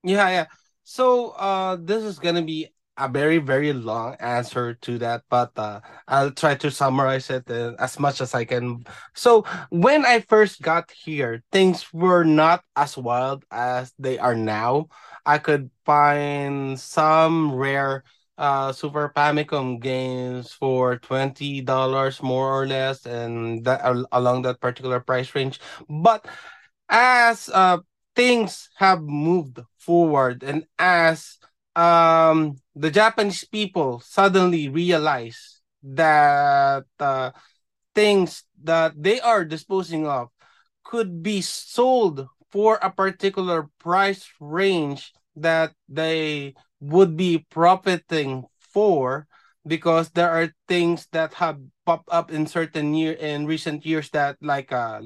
Yeah, 0.03 0.29
yeah. 0.29 0.45
So 0.83 1.31
uh 1.39 1.77
this 1.79 2.03
is 2.03 2.19
gonna 2.19 2.41
be 2.43 2.72
a 2.97 3.09
very 3.09 3.39
very 3.39 3.73
long 3.73 4.15
answer 4.19 4.75
to 4.75 4.99
that 4.99 5.23
but 5.29 5.51
uh, 5.57 5.79
i'll 6.07 6.31
try 6.31 6.53
to 6.53 6.69
summarize 6.69 7.29
it 7.29 7.49
uh, 7.49 7.73
as 7.79 7.99
much 7.99 8.21
as 8.21 8.33
i 8.35 8.45
can. 8.45 8.83
So 9.15 9.43
when 9.69 10.05
i 10.05 10.19
first 10.21 10.61
got 10.61 10.91
here 10.91 11.43
things 11.51 11.91
were 11.93 12.23
not 12.23 12.63
as 12.75 12.97
wild 12.97 13.45
as 13.51 13.93
they 13.99 14.17
are 14.19 14.35
now. 14.35 14.87
I 15.25 15.37
could 15.37 15.71
find 15.85 16.79
some 16.79 17.53
rare 17.55 18.03
uh 18.37 18.71
super 18.73 19.09
famicom 19.15 19.79
games 19.79 20.51
for 20.51 20.97
$20 20.97 22.21
more 22.21 22.49
or 22.61 22.65
less 22.67 23.05
and 23.05 23.63
that 23.65 23.81
along 24.11 24.41
that 24.43 24.59
particular 24.59 24.99
price 24.99 25.33
range. 25.35 25.59
But 25.89 26.25
as 26.89 27.49
uh 27.53 27.79
things 28.15 28.69
have 28.77 29.01
moved 29.01 29.59
forward 29.77 30.43
and 30.43 30.65
as 30.77 31.37
um 31.75 32.55
the 32.75 32.91
Japanese 32.91 33.43
people 33.45 33.99
suddenly 33.99 34.69
realize 34.69 35.61
that 35.83 36.85
uh, 36.99 37.31
things 37.95 38.43
that 38.63 38.93
they 38.97 39.19
are 39.19 39.43
disposing 39.45 40.07
of 40.07 40.29
could 40.83 41.21
be 41.23 41.41
sold 41.41 42.27
for 42.51 42.77
a 42.81 42.89
particular 42.91 43.69
price 43.79 44.29
range 44.39 45.13
that 45.35 45.73
they 45.89 46.53
would 46.79 47.17
be 47.17 47.45
profiting 47.49 48.45
for 48.59 49.27
because 49.65 50.09
there 50.11 50.29
are 50.29 50.53
things 50.67 51.07
that 51.11 51.33
have 51.35 51.57
popped 51.85 52.09
up 52.11 52.31
in 52.31 52.45
certain 52.45 52.93
year 52.93 53.13
in 53.13 53.45
recent 53.45 53.85
years 53.85 54.09
that 54.11 54.37
like 54.41 54.71
uh 54.71 55.01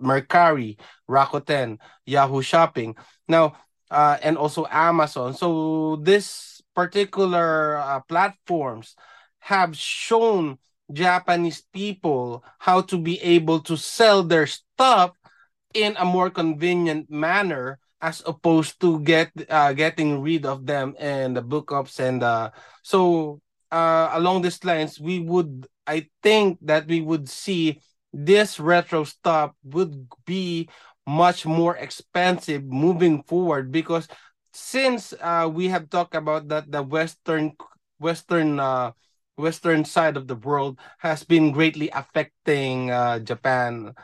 Mercari, 0.00 0.78
Rakuten, 1.08 1.78
Yahoo 2.06 2.42
Shopping. 2.42 2.96
Now, 3.28 3.56
uh, 3.90 4.18
and 4.22 4.36
also 4.38 4.66
Amazon. 4.70 5.34
So 5.34 5.96
this 5.96 6.62
particular 6.74 7.76
uh, 7.76 8.00
platforms 8.00 8.94
have 9.40 9.76
shown 9.76 10.58
Japanese 10.92 11.62
people 11.72 12.44
how 12.58 12.80
to 12.82 12.98
be 12.98 13.20
able 13.20 13.60
to 13.60 13.76
sell 13.76 14.22
their 14.22 14.46
stuff 14.46 15.12
in 15.74 15.94
a 15.98 16.04
more 16.04 16.30
convenient 16.30 17.10
manner 17.10 17.78
as 18.02 18.22
opposed 18.26 18.80
to 18.80 19.00
get 19.00 19.30
uh, 19.48 19.72
getting 19.72 20.20
rid 20.20 20.46
of 20.46 20.66
them 20.66 20.96
and 20.98 21.36
the 21.36 21.42
Book 21.42 21.70
Offs 21.70 22.00
and 22.00 22.22
uh 22.22 22.50
so 22.82 23.40
uh 23.70 24.10
along 24.14 24.42
these 24.42 24.64
lines 24.64 24.98
we 24.98 25.20
would 25.20 25.66
I 25.86 26.08
think 26.22 26.58
that 26.62 26.86
we 26.86 27.00
would 27.00 27.28
see 27.28 27.80
this 28.12 28.58
retro 28.58 29.04
stuff 29.04 29.52
would 29.64 30.08
be 30.26 30.68
much 31.10 31.46
more 31.46 31.76
expensive 31.76 32.64
moving 32.64 33.22
forward 33.24 33.72
because 33.72 34.08
since 34.52 35.12
uh, 35.20 35.48
we 35.52 35.68
have 35.68 35.90
talked 35.90 36.14
about 36.14 36.48
that 36.48 36.70
the 36.70 36.82
western 36.82 37.52
western 37.98 38.60
uh, 38.60 38.92
western 39.36 39.84
side 39.84 40.16
of 40.16 40.28
the 40.28 40.36
world 40.36 40.78
has 40.98 41.24
been 41.24 41.52
greatly 41.52 41.90
affecting 41.90 42.90
uh, 42.90 43.18
Japan 43.18 43.94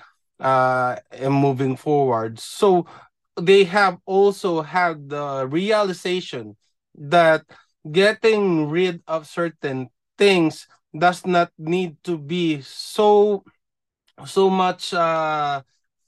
uh, 0.40 0.96
in 1.12 1.32
moving 1.32 1.76
forward. 1.76 2.38
So 2.38 2.86
they 3.40 3.64
have 3.64 3.98
also 4.06 4.62
had 4.62 5.10
the 5.10 5.46
realization 5.48 6.56
that 6.96 7.44
getting 7.90 8.68
rid 8.68 9.02
of 9.06 9.26
certain 9.26 9.90
things 10.18 10.66
does 10.96 11.26
not 11.26 11.52
need 11.58 11.96
to 12.04 12.18
be 12.18 12.60
so 12.62 13.44
so 14.24 14.48
much 14.50 14.94
uh 14.94 15.62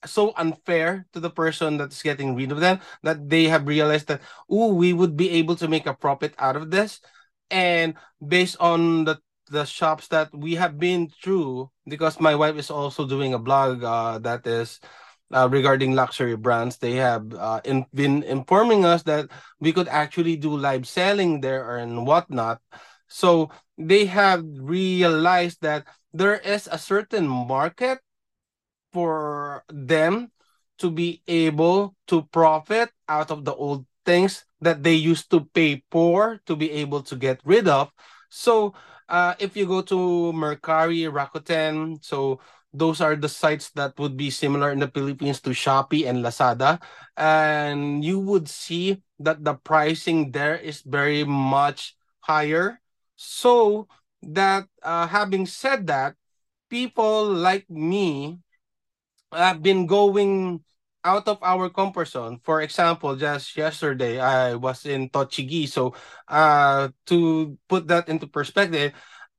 so 0.05 0.33
unfair 0.37 1.07
to 1.13 1.21
the 1.21 1.31
person 1.31 1.77
that's 1.77 2.03
getting 2.03 2.35
rid 2.35 2.53
of 2.53 2.61
them 2.61 2.81
that 3.03 3.29
they 3.29 3.45
have 3.45 3.67
realized 3.67 4.07
that 4.09 4.21
oh 4.49 4.73
we 4.75 4.93
would 4.93 5.17
be 5.17 5.31
able 5.31 5.57
to 5.57 5.69
make 5.69 5.87
a 5.87 5.95
profit 5.95 6.35
out 6.39 6.57
of 6.57 6.71
this. 6.71 7.01
And 7.51 7.95
based 8.27 8.57
on 8.61 9.05
the 9.05 9.19
the 9.51 9.65
shops 9.65 10.09
that 10.09 10.29
we 10.35 10.55
have 10.55 10.79
been 10.79 11.09
through 11.09 11.71
because 11.87 12.21
my 12.21 12.35
wife 12.35 12.57
is 12.57 12.71
also 12.71 13.07
doing 13.07 13.33
a 13.33 13.39
blog 13.39 13.83
uh, 13.83 14.19
that 14.19 14.47
is 14.47 14.81
uh, 15.33 15.49
regarding 15.51 15.95
luxury 15.95 16.37
brands 16.37 16.79
they 16.79 16.95
have 16.95 17.33
uh, 17.35 17.61
in, 17.65 17.85
been 17.95 18.23
informing 18.23 18.85
us 18.85 19.03
that 19.03 19.29
we 19.61 19.73
could 19.73 19.89
actually 19.89 20.37
do 20.37 20.57
live 20.57 20.87
selling 20.87 21.41
there 21.41 21.79
and 21.79 22.07
whatnot. 22.07 22.61
So 23.09 23.51
they 23.77 24.07
have 24.07 24.45
realized 24.45 25.63
that 25.63 25.87
there 26.13 26.37
is 26.37 26.69
a 26.71 26.79
certain 26.79 27.29
market 27.29 28.01
for 28.93 29.65
them 29.69 30.31
to 30.79 30.91
be 30.91 31.23
able 31.27 31.97
to 32.07 32.23
profit 32.31 32.91
out 33.09 33.31
of 33.31 33.45
the 33.45 33.55
old 33.55 33.85
things 34.05 34.45
that 34.61 34.83
they 34.83 34.95
used 34.95 35.31
to 35.31 35.45
pay 35.53 35.83
for 35.91 36.41
to 36.47 36.57
be 36.57 36.71
able 36.71 37.03
to 37.03 37.17
get 37.17 37.41
rid 37.45 37.69
of. 37.69 37.91
So 38.31 38.75
uh, 39.09 39.35
if 39.39 39.57
you 39.57 39.67
go 39.67 39.83
to 39.83 40.33
Mercari, 40.33 41.11
Rakuten, 41.11 42.05
so 42.05 42.41
those 42.73 43.01
are 43.01 43.17
the 43.17 43.29
sites 43.29 43.71
that 43.73 43.99
would 43.99 44.17
be 44.17 44.31
similar 44.31 44.71
in 44.71 44.79
the 44.79 44.89
Philippines 44.89 45.41
to 45.43 45.51
Shopee 45.51 46.09
and 46.09 46.25
Lazada. 46.25 46.81
And 47.17 48.05
you 48.05 48.21
would 48.21 48.49
see 48.49 49.03
that 49.19 49.45
the 49.45 49.55
pricing 49.55 50.31
there 50.33 50.57
is 50.57 50.83
very 50.83 51.25
much 51.25 51.97
higher. 52.21 52.81
So 53.17 53.89
that 54.23 54.69
uh, 54.83 55.07
having 55.07 55.47
said 55.47 55.87
that, 55.89 56.15
people 56.69 57.25
like 57.25 57.69
me 57.71 58.41
have 59.33 59.63
been 59.63 59.87
going 59.87 60.65
out 61.05 61.29
of 61.29 61.39
our 61.43 61.71
comfort 61.71 62.09
zone. 62.09 62.41
For 62.43 62.61
example, 62.63 63.17
just 63.17 63.57
yesterday 63.57 64.19
I 64.21 64.55
was 64.55 64.85
in 64.87 65.09
Tochigi. 65.11 65.69
So 65.69 65.95
uh 66.29 66.89
to 67.07 67.59
put 67.69 67.89
that 67.89 68.09
into 68.09 68.27
perspective, 68.27 68.93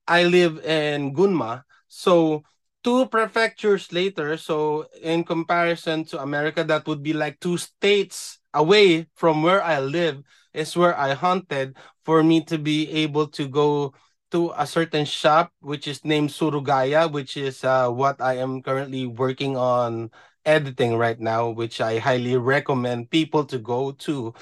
I 0.08 0.24
live 0.24 0.64
in 0.66 1.14
Gunma. 1.14 1.64
So 1.88 2.44
two 2.84 3.08
prefectures 3.08 3.92
later, 3.92 4.38
so 4.38 4.88
in 5.02 5.24
comparison 5.24 6.06
to 6.06 6.22
America, 6.22 6.64
that 6.64 6.88
would 6.88 7.04
be 7.04 7.14
like 7.14 7.40
two 7.40 7.58
states 7.58 8.40
away 8.54 9.08
from 9.16 9.44
where 9.44 9.62
I 9.64 9.80
live 9.80 10.24
is 10.54 10.76
where 10.76 10.98
I 10.98 11.14
hunted 11.14 11.78
for 12.04 12.24
me 12.24 12.44
to 12.46 12.58
be 12.58 12.90
able 13.06 13.28
to 13.38 13.48
go 13.48 13.94
to 14.32 14.54
a 14.58 14.66
certain 14.68 15.06
shop 15.06 15.52
which 15.62 15.88
is 15.88 16.06
named 16.06 16.30
Surugaya, 16.30 17.12
which 17.12 17.38
is 17.38 17.64
uh, 17.64 17.90
what 17.90 18.22
I 18.22 18.38
am 18.38 18.62
currently 18.62 19.06
working 19.06 19.58
on 19.58 20.12
editing 20.46 20.98
right 20.98 21.20
now, 21.20 21.50
which 21.50 21.82
I 21.82 22.00
highly 22.00 22.38
recommend 22.38 23.10
people 23.10 23.46
to 23.46 23.60
go 23.60 23.92
to. 24.08 24.34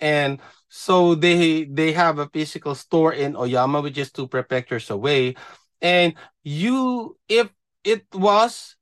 And 0.00 0.40
so 0.68 1.14
they 1.14 1.64
they 1.64 1.92
have 1.92 2.18
a 2.18 2.28
physical 2.28 2.74
store 2.74 3.12
in 3.12 3.36
Oyama, 3.36 3.80
which 3.80 3.98
is 3.98 4.12
two 4.12 4.28
prefectures 4.28 4.90
away. 4.90 5.36
And 5.80 6.14
you, 6.42 7.16
if 7.28 7.48
it 7.84 8.06
was 8.12 8.76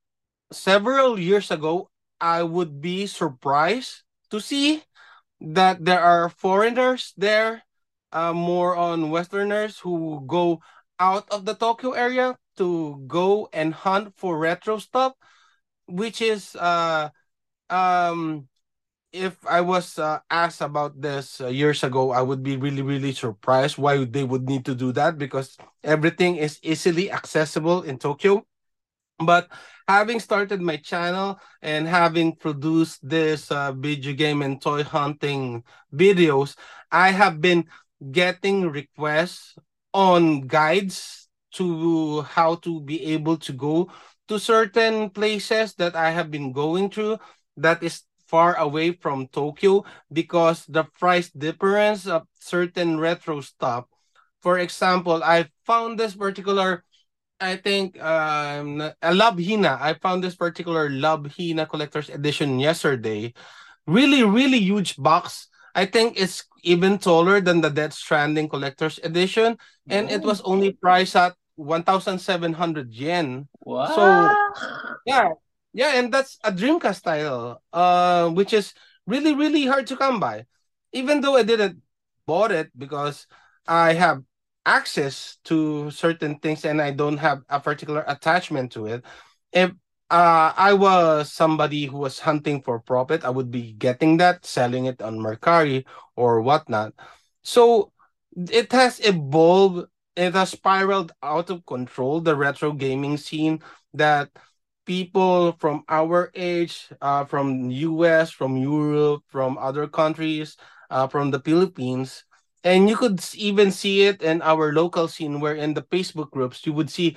several 0.52 1.18
years 1.18 1.50
ago, 1.50 1.90
I 2.20 2.42
would 2.42 2.80
be 2.80 3.06
surprised 3.06 4.02
to 4.30 4.40
see 4.40 4.82
that 5.40 5.84
there 5.84 6.00
are 6.00 6.28
foreigners 6.28 7.12
there 7.16 7.62
uh, 8.14 8.32
more 8.32 8.76
on 8.76 9.10
Westerners 9.10 9.78
who 9.78 10.24
go 10.26 10.60
out 10.98 11.28
of 11.30 11.44
the 11.44 11.54
Tokyo 11.54 11.92
area 11.92 12.38
to 12.56 13.02
go 13.06 13.48
and 13.52 13.74
hunt 13.74 14.14
for 14.16 14.38
retro 14.38 14.78
stuff, 14.78 15.12
which 15.86 16.22
is 16.22 16.56
uh 16.56 17.10
um 17.70 18.48
if 19.12 19.38
I 19.46 19.60
was 19.60 19.98
uh, 19.98 20.18
asked 20.28 20.60
about 20.60 21.00
this 21.00 21.40
uh, 21.40 21.46
years 21.46 21.84
ago, 21.84 22.10
I 22.10 22.20
would 22.20 22.42
be 22.42 22.56
really, 22.56 22.82
really 22.82 23.12
surprised 23.12 23.78
why 23.78 24.04
they 24.04 24.24
would 24.24 24.48
need 24.48 24.64
to 24.66 24.74
do 24.74 24.90
that 24.92 25.18
because 25.18 25.56
everything 25.84 26.36
is 26.36 26.58
easily 26.64 27.12
accessible 27.12 27.82
in 27.82 27.98
Tokyo. 27.98 28.44
But 29.18 29.48
having 29.86 30.18
started 30.18 30.60
my 30.60 30.76
channel 30.78 31.38
and 31.62 31.86
having 31.86 32.34
produced 32.34 33.08
this 33.08 33.50
uh, 33.52 33.70
video 33.72 34.12
game 34.14 34.42
and 34.42 34.60
toy 34.60 34.82
hunting 34.82 35.62
videos, 35.94 36.56
I 36.90 37.10
have 37.10 37.40
been 37.40 37.66
getting 38.10 38.70
requests 38.70 39.54
on 39.92 40.46
guides 40.46 41.28
to 41.52 42.22
how 42.22 42.56
to 42.56 42.80
be 42.80 43.02
able 43.14 43.36
to 43.38 43.52
go 43.52 43.90
to 44.28 44.38
certain 44.38 45.10
places 45.10 45.74
that 45.74 45.94
I 45.94 46.10
have 46.10 46.30
been 46.30 46.52
going 46.52 46.90
to 46.90 47.18
that 47.56 47.82
is 47.82 48.02
far 48.26 48.56
away 48.56 48.92
from 48.92 49.28
Tokyo 49.28 49.84
because 50.12 50.66
the 50.66 50.84
price 50.84 51.30
difference 51.30 52.06
of 52.06 52.26
certain 52.40 52.98
retro 52.98 53.40
stuff. 53.40 53.84
For 54.42 54.58
example, 54.58 55.22
I 55.22 55.48
found 55.64 55.98
this 55.98 56.14
particular 56.16 56.84
I 57.40 57.56
think 57.56 58.00
um 58.02 58.80
a 58.80 59.14
Love 59.14 59.38
Hina. 59.38 59.78
I 59.80 59.94
found 59.94 60.24
this 60.24 60.34
particular 60.34 60.88
Love 60.88 61.26
Hina 61.36 61.66
collector's 61.66 62.08
edition 62.08 62.58
yesterday. 62.58 63.34
Really, 63.86 64.22
really 64.22 64.58
huge 64.60 64.96
box. 64.96 65.48
I 65.74 65.86
think 65.86 66.20
it's 66.20 66.44
even 66.62 66.98
taller 66.98 67.40
than 67.40 67.60
the 67.60 67.70
Death 67.70 67.92
Stranding 67.92 68.48
Collector's 68.48 68.98
Edition, 69.02 69.58
and 69.88 70.10
it 70.10 70.22
was 70.22 70.40
only 70.42 70.72
priced 70.72 71.16
at 71.16 71.34
1,700 71.56 72.92
yen. 72.92 73.48
Wow. 73.60 73.86
So, 73.94 74.02
yeah, 75.06 75.30
yeah, 75.72 75.98
and 75.98 76.12
that's 76.12 76.38
a 76.44 76.52
Dreamcast 76.52 77.02
title, 77.02 77.62
uh, 77.72 78.30
which 78.30 78.52
is 78.52 78.72
really, 79.06 79.34
really 79.34 79.66
hard 79.66 79.86
to 79.88 79.96
come 79.96 80.20
by. 80.20 80.46
Even 80.92 81.20
though 81.20 81.36
I 81.36 81.42
didn't 81.42 81.82
bought 82.26 82.52
it 82.52 82.70
because 82.78 83.26
I 83.66 83.94
have 83.94 84.22
access 84.64 85.36
to 85.44 85.90
certain 85.90 86.38
things 86.38 86.64
and 86.64 86.80
I 86.80 86.90
don't 86.90 87.18
have 87.18 87.42
a 87.48 87.60
particular 87.60 88.04
attachment 88.06 88.72
to 88.72 88.86
it. 88.86 89.04
If 89.52 89.72
uh, 90.14 90.54
I 90.56 90.74
was 90.74 91.32
somebody 91.32 91.86
who 91.86 91.98
was 91.98 92.20
hunting 92.20 92.62
for 92.62 92.78
profit, 92.78 93.24
I 93.24 93.30
would 93.30 93.50
be 93.50 93.72
getting 93.72 94.18
that, 94.18 94.46
selling 94.46 94.86
it 94.86 95.02
on 95.02 95.18
Mercari 95.18 95.84
or 96.14 96.40
whatnot. 96.40 96.94
So 97.42 97.90
it 98.36 98.70
has 98.70 99.00
evolved, 99.00 99.88
it 100.14 100.34
has 100.34 100.50
spiraled 100.50 101.10
out 101.20 101.50
of 101.50 101.66
control, 101.66 102.20
the 102.20 102.36
retro 102.36 102.72
gaming 102.72 103.16
scene 103.16 103.58
that 103.92 104.30
people 104.86 105.56
from 105.58 105.82
our 105.88 106.30
age, 106.36 106.86
uh, 107.02 107.24
from 107.24 107.70
US, 107.70 108.30
from 108.30 108.56
Europe, 108.56 109.24
from 109.26 109.58
other 109.58 109.88
countries, 109.88 110.56
uh, 110.90 111.08
from 111.08 111.32
the 111.32 111.40
Philippines. 111.40 112.22
And 112.62 112.88
you 112.88 112.96
could 112.96 113.18
even 113.34 113.70
see 113.72 114.02
it 114.02 114.22
in 114.22 114.40
our 114.42 114.72
local 114.72 115.08
scene 115.08 115.40
where 115.40 115.54
in 115.54 115.74
the 115.74 115.82
Facebook 115.82 116.30
groups, 116.30 116.64
you 116.64 116.72
would 116.72 116.88
see, 116.88 117.16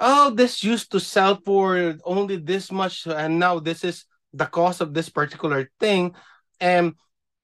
oh, 0.00 0.30
this 0.30 0.64
used 0.64 0.90
to 0.92 1.00
sell 1.00 1.38
for 1.44 1.94
only 2.04 2.36
this 2.36 2.72
much, 2.72 3.06
and 3.06 3.38
now 3.38 3.60
this 3.60 3.84
is 3.84 4.04
the 4.32 4.46
cost 4.46 4.80
of 4.80 4.94
this 4.94 5.08
particular 5.08 5.70
thing. 5.78 6.14
And 6.60 6.94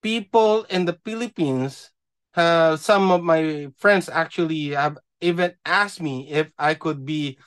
people 0.01 0.63
in 0.69 0.85
the 0.85 0.97
Philippines, 1.05 1.91
uh, 2.35 2.75
some 2.75 3.11
of 3.11 3.23
my 3.23 3.69
friends 3.77 4.09
actually 4.09 4.69
have 4.69 4.97
even 5.21 5.53
asked 5.65 6.01
me 6.01 6.29
if 6.29 6.51
I 6.57 6.73
could 6.73 7.05
be 7.05 7.37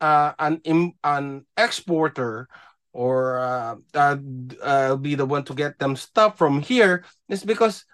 uh, 0.00 0.32
an 0.38 0.60
an 1.02 1.46
exporter 1.56 2.48
or 2.92 3.38
uh, 3.38 3.76
uh, 3.94 4.96
be 4.96 5.14
the 5.14 5.26
one 5.26 5.44
to 5.44 5.54
get 5.54 5.78
them 5.78 5.96
stuff 5.96 6.38
from 6.38 6.60
here 6.62 7.04
is 7.28 7.44
because 7.44 7.84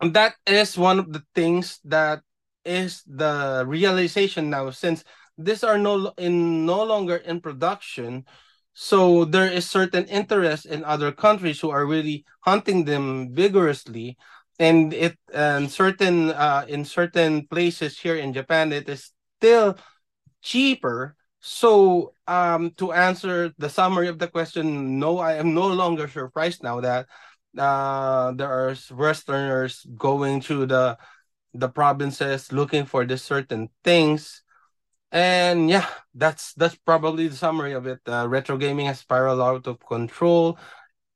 that 0.00 0.34
is 0.46 0.76
one 0.76 0.98
of 0.98 1.12
the 1.12 1.22
things 1.34 1.80
that 1.84 2.22
is 2.64 3.02
the 3.06 3.64
realization 3.66 4.50
now 4.50 4.70
since 4.70 5.04
these 5.38 5.64
are 5.64 5.78
no 5.78 6.12
in 6.18 6.66
no 6.66 6.82
longer 6.82 7.16
in 7.16 7.40
production 7.40 8.24
so 8.74 9.24
there 9.24 9.50
is 9.50 9.68
certain 9.68 10.04
interest 10.06 10.66
in 10.66 10.84
other 10.84 11.12
countries 11.12 11.60
who 11.60 11.70
are 11.70 11.86
really 11.86 12.24
hunting 12.40 12.84
them 12.84 13.34
vigorously 13.34 14.16
and 14.58 14.94
it 14.94 15.16
and 15.34 15.70
certain 15.70 16.30
uh, 16.30 16.64
in 16.68 16.84
certain 16.84 17.46
places 17.48 17.98
here 17.98 18.16
in 18.16 18.32
japan 18.32 18.72
it 18.72 18.88
is 18.88 19.10
still 19.38 19.76
cheaper. 20.42 21.16
So, 21.40 22.14
um, 22.26 22.70
to 22.76 22.92
answer 22.92 23.52
the 23.58 23.68
summary 23.68 24.08
of 24.08 24.18
the 24.18 24.28
question, 24.28 24.98
no, 24.98 25.18
I 25.18 25.34
am 25.34 25.54
no 25.54 25.66
longer 25.68 26.06
surprised 26.08 26.62
now 26.62 26.80
that 26.80 27.06
uh, 27.58 28.32
there 28.32 28.48
are 28.48 28.76
Westerners 28.90 29.86
going 29.96 30.40
to 30.42 30.66
the 30.66 30.98
the 31.54 31.68
provinces 31.68 32.52
looking 32.52 32.86
for 32.86 33.04
the 33.04 33.18
certain 33.18 33.68
things. 33.84 34.42
And 35.12 35.68
yeah, 35.68 35.86
that's 36.14 36.54
that's 36.54 36.74
probably 36.76 37.28
the 37.28 37.36
summary 37.36 37.72
of 37.74 37.86
it. 37.86 38.00
Uh, 38.08 38.26
retro 38.28 38.56
gaming 38.56 38.86
has 38.86 39.00
spiraled 39.00 39.40
out 39.40 39.66
of 39.66 39.78
control, 39.86 40.58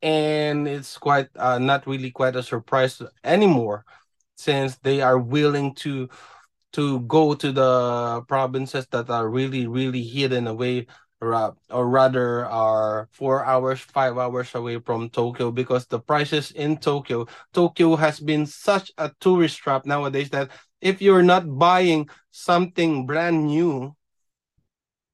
and 0.03 0.68
it's 0.68 0.99
quite 0.99 1.28
uh, 1.36 1.59
not 1.59 1.86
really 1.86 2.11
quite 2.11 2.36
a 2.36 2.42
surprise 2.42 3.03
anymore, 3.24 3.84
since 4.36 4.76
they 4.78 5.01
are 5.03 5.18
willing 5.18 5.74
to 5.76 6.09
to 6.74 7.01
go 7.03 7.34
to 7.34 7.53
the 7.53 8.22
provinces 8.28 8.86
that 8.92 9.11
are 9.11 9.28
really 9.30 9.66
really 9.66 10.03
hidden 10.03 10.47
away 10.47 10.86
or 11.70 11.88
rather 11.88 12.47
are 12.47 13.09
four 13.12 13.44
hours 13.44 13.80
five 13.80 14.18
hours 14.18 14.55
away 14.55 14.78
from 14.78 15.09
tokyo 15.11 15.51
because 15.51 15.86
the 15.86 15.99
prices 15.99 16.51
in 16.53 16.76
tokyo 16.76 17.26
tokyo 17.53 17.97
has 17.97 18.20
been 18.20 18.47
such 18.47 18.92
a 18.99 19.11
tourist 19.20 19.57
trap 19.59 19.86
nowadays 19.86 20.30
that 20.30 20.51
if 20.81 21.01
you're 21.03 21.22
not 21.22 21.59
buying 21.59 22.09
something 22.31 23.07
brand 23.07 23.47
new 23.47 23.95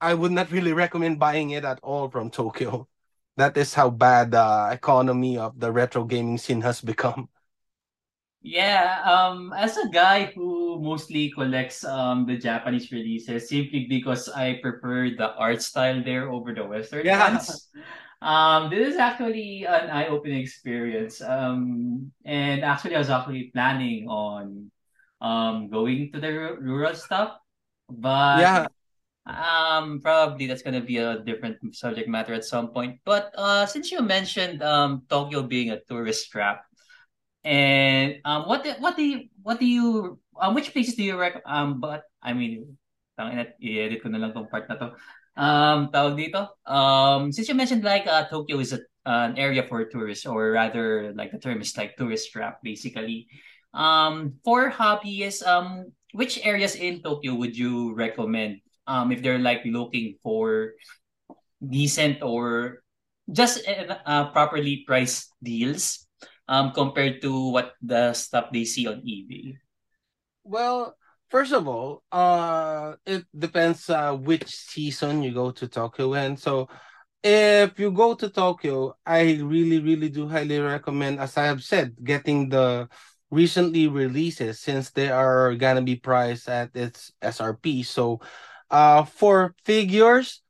i 0.00 0.14
would 0.14 0.32
not 0.32 0.50
really 0.50 0.72
recommend 0.72 1.18
buying 1.18 1.50
it 1.50 1.64
at 1.64 1.78
all 1.82 2.08
from 2.10 2.30
tokyo 2.30 2.86
that 3.36 3.56
is 3.56 3.74
how 3.74 3.88
bad 3.90 4.30
the 4.30 4.68
economy 4.72 5.38
of 5.38 5.58
the 5.58 5.70
retro 5.72 6.04
gaming 6.04 6.38
scene 6.38 6.60
has 6.60 6.80
become 6.80 7.28
yeah, 8.44 9.02
um, 9.06 9.54
as 9.56 9.76
a 9.76 9.88
guy 9.88 10.32
who 10.34 10.82
mostly 10.82 11.30
collects 11.30 11.84
um 11.84 12.26
the 12.26 12.36
Japanese 12.36 12.90
releases 12.90 13.48
simply 13.48 13.86
because 13.88 14.28
I 14.28 14.58
prefer 14.58 15.14
the 15.14 15.30
art 15.38 15.62
style 15.62 16.02
there 16.02 16.26
over 16.26 16.52
the 16.52 16.66
Western 16.66 17.06
yeah. 17.06 17.30
ones. 17.30 17.70
Um, 18.22 18.70
this 18.70 18.94
is 18.94 18.96
actually 19.02 19.66
an 19.66 19.90
eye-opening 19.90 20.38
experience. 20.38 21.20
Um, 21.20 22.12
and 22.24 22.62
actually, 22.62 22.94
I 22.94 23.02
was 23.02 23.10
actually 23.10 23.50
planning 23.52 24.06
on 24.06 24.70
um 25.22 25.70
going 25.70 26.10
to 26.12 26.18
the 26.18 26.58
rural 26.58 26.94
stuff, 26.98 27.38
but 27.86 28.42
yeah, 28.42 28.66
um, 29.26 30.02
probably 30.02 30.50
that's 30.50 30.62
gonna 30.66 30.82
be 30.82 30.98
a 30.98 31.22
different 31.22 31.62
subject 31.74 32.10
matter 32.10 32.34
at 32.34 32.44
some 32.44 32.74
point. 32.74 32.98
But 33.06 33.30
uh, 33.38 33.66
since 33.66 33.94
you 33.94 34.02
mentioned 34.02 34.62
um 34.62 35.06
Tokyo 35.08 35.46
being 35.46 35.70
a 35.70 35.78
tourist 35.86 36.30
trap, 36.34 36.66
and 37.44 38.18
um, 38.24 38.50
what 38.50 38.62
the, 38.66 38.74
what 38.82 38.96
do 38.96 39.02
you 39.02 39.30
what 39.42 39.58
do 39.58 39.66
you 39.66 40.18
um, 40.40 40.54
which 40.54 40.72
places 40.72 40.94
do 40.94 41.02
you 41.02 41.18
rec 41.18 41.42
um 41.46 41.80
but 41.80 42.02
I 42.22 42.32
mean 42.34 42.78
tangin 43.18 43.50
i-edit 43.62 44.02
ko 44.02 44.08
na 44.10 44.18
lang 44.18 44.32
tong 44.34 44.48
part 44.50 44.66
na 44.70 44.78
to. 44.78 44.88
Um 45.38 45.90
tawag 45.94 46.18
dito. 46.18 46.50
Um 46.66 47.30
since 47.32 47.48
you 47.48 47.54
mentioned 47.54 47.84
like 47.84 48.06
uh, 48.06 48.26
Tokyo 48.26 48.58
is 48.58 48.72
a, 48.74 48.80
uh, 49.06 49.30
an 49.30 49.38
area 49.38 49.62
for 49.66 49.84
tourists 49.86 50.26
or 50.26 50.52
rather 50.52 51.12
like 51.14 51.30
the 51.30 51.38
term 51.38 51.60
is 51.60 51.76
like 51.76 51.96
tourist 51.96 52.30
trap 52.32 52.62
basically. 52.62 53.26
Um 53.72 54.38
for 54.44 54.70
hobbyists 54.70 55.40
um 55.46 55.92
which 56.12 56.44
areas 56.44 56.76
in 56.76 57.00
Tokyo 57.00 57.34
would 57.34 57.56
you 57.56 57.94
recommend 57.96 58.60
um 58.86 59.12
if 59.12 59.22
they're 59.22 59.40
like 59.40 59.64
looking 59.64 60.20
for 60.22 60.76
decent 61.58 62.20
or 62.22 62.82
just 63.30 63.62
uh, 63.66 63.96
uh 64.04 64.28
properly 64.30 64.84
priced 64.86 65.32
deals 65.42 66.06
um, 66.48 66.72
compared 66.72 67.22
to 67.22 67.50
what 67.50 67.72
the 67.80 68.12
stuff 68.12 68.52
they 68.52 68.64
see 68.64 68.86
on 68.86 69.00
eBay? 69.02 69.56
Well, 70.44 70.96
first 71.30 71.52
of 71.52 71.68
all, 71.68 72.02
uh, 72.10 72.94
it 73.06 73.24
depends 73.36 73.88
uh, 73.88 74.12
which 74.14 74.50
season 74.50 75.22
you 75.22 75.32
go 75.32 75.50
to 75.52 75.68
Tokyo 75.68 76.14
and 76.14 76.38
so 76.38 76.68
if 77.22 77.78
you 77.78 77.92
go 77.92 78.14
to 78.14 78.28
Tokyo, 78.28 78.96
I 79.06 79.38
really, 79.40 79.78
really 79.78 80.08
do 80.08 80.26
highly 80.26 80.58
recommend, 80.58 81.20
as 81.20 81.36
I 81.38 81.44
have 81.44 81.62
said, 81.62 81.94
getting 82.02 82.48
the 82.48 82.88
recently 83.32 83.88
releases 83.88 84.60
since 84.60 84.90
they 84.92 85.10
are 85.10 85.54
gonna 85.56 85.82
be 85.82 85.96
priced 85.96 86.48
at 86.48 86.70
its 86.76 87.12
SRP. 87.22 87.82
So, 87.82 88.20
uh, 88.70 89.04
for 89.04 89.54
figures, 89.64 90.42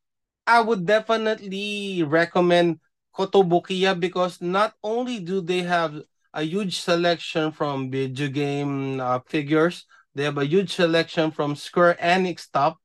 I 0.46 0.60
would 0.60 0.84
definitely 0.86 2.02
recommend 2.02 2.80
Kotobukiya 3.16 3.98
because 3.98 4.40
not 4.42 4.74
only 4.82 5.20
do 5.20 5.40
they 5.40 5.62
have 5.62 5.94
a 6.34 6.42
huge 6.42 6.80
selection 6.80 7.52
from 7.52 7.90
video 7.90 8.28
game 8.28 9.00
uh, 9.00 9.20
figures, 9.26 9.86
they 10.14 10.24
have 10.24 10.38
a 10.38 10.44
huge 10.46 10.74
selection 10.74 11.30
from 11.30 11.56
Square 11.56 11.98
Enix 12.02 12.40
stuff, 12.40 12.76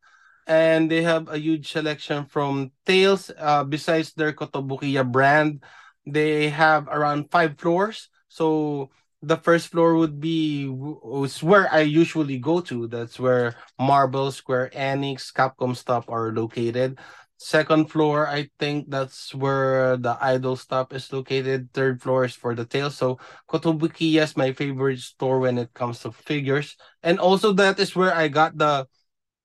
and 0.45 0.91
they 0.91 1.01
have 1.01 1.27
a 1.29 1.39
huge 1.39 1.71
selection 1.71 2.25
from 2.25 2.71
Tales. 2.85 3.31
Uh, 3.37 3.63
besides 3.63 4.13
their 4.13 4.33
Kotobukiya 4.33 5.09
brand, 5.11 5.63
they 6.05 6.49
have 6.49 6.87
around 6.87 7.31
five 7.31 7.57
floors. 7.57 8.09
So 8.29 8.91
the 9.21 9.37
first 9.37 9.69
floor 9.69 9.95
would 9.95 10.19
be 10.19 10.67
was 10.69 11.41
where 11.41 11.71
I 11.73 11.81
usually 11.81 12.37
go 12.37 12.61
to. 12.61 12.87
That's 12.87 13.19
where 13.19 13.55
Marvel, 13.79 14.31
Square 14.31 14.71
Enix, 14.75 15.33
Capcom 15.33 15.75
stuff 15.75 16.05
are 16.09 16.31
located. 16.31 16.99
Second 17.37 17.91
floor, 17.91 18.27
I 18.27 18.49
think 18.57 18.89
that's 18.89 19.33
where 19.33 19.97
the 19.97 20.17
idol 20.21 20.55
stuff 20.55 20.91
is 20.91 21.13
located. 21.13 21.69
Third 21.73 22.01
floor 22.01 22.25
is 22.25 22.33
for 22.33 22.55
the 22.55 22.65
tail. 22.65 22.89
So 22.89 23.19
Kotobukiya 23.49 24.23
is 24.23 24.37
my 24.37 24.53
favorite 24.53 24.99
store 24.99 25.39
when 25.39 25.57
it 25.57 25.73
comes 25.73 25.99
to 26.01 26.11
figures. 26.11 26.75
And 27.03 27.19
also 27.19 27.53
that 27.53 27.79
is 27.79 27.95
where 27.95 28.13
I 28.13 28.27
got 28.27 28.57
the 28.57 28.87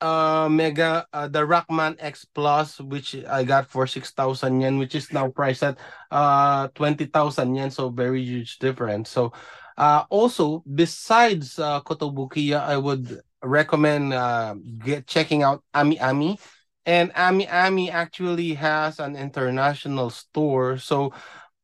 uh 0.01 0.49
mega 0.51 1.07
uh, 1.12 1.29
the 1.29 1.47
Rockman 1.47 1.97
X 2.01 2.25
Plus, 2.25 2.81
which 2.81 3.14
I 3.29 3.45
got 3.45 3.68
for 3.68 3.87
six 3.87 4.11
thousand 4.11 4.61
yen, 4.61 4.79
which 4.79 4.95
is 4.97 5.12
now 5.12 5.29
priced 5.29 5.62
at 5.62 5.79
uh 6.11 6.68
twenty 6.75 7.05
thousand 7.07 7.55
yen. 7.55 7.70
So 7.70 7.91
very 7.91 8.23
huge 8.23 8.59
difference. 8.59 9.11
So 9.11 9.33
uh 9.77 10.05
also 10.11 10.62
besides 10.75 11.59
uh 11.59 11.81
Kotobukiya, 11.83 12.61
I 12.61 12.77
would 12.77 13.20
recommend 13.43 14.12
uh 14.12 14.55
get 14.79 15.07
checking 15.07 15.43
out 15.43 15.62
Ami 15.75 15.99
Ami 16.01 16.39
and 16.87 17.12
Ami 17.14 17.49
Ami 17.49 17.91
actually 17.91 18.55
has 18.55 18.99
an 18.99 19.16
international 19.16 20.11
store. 20.11 20.79
So 20.79 21.12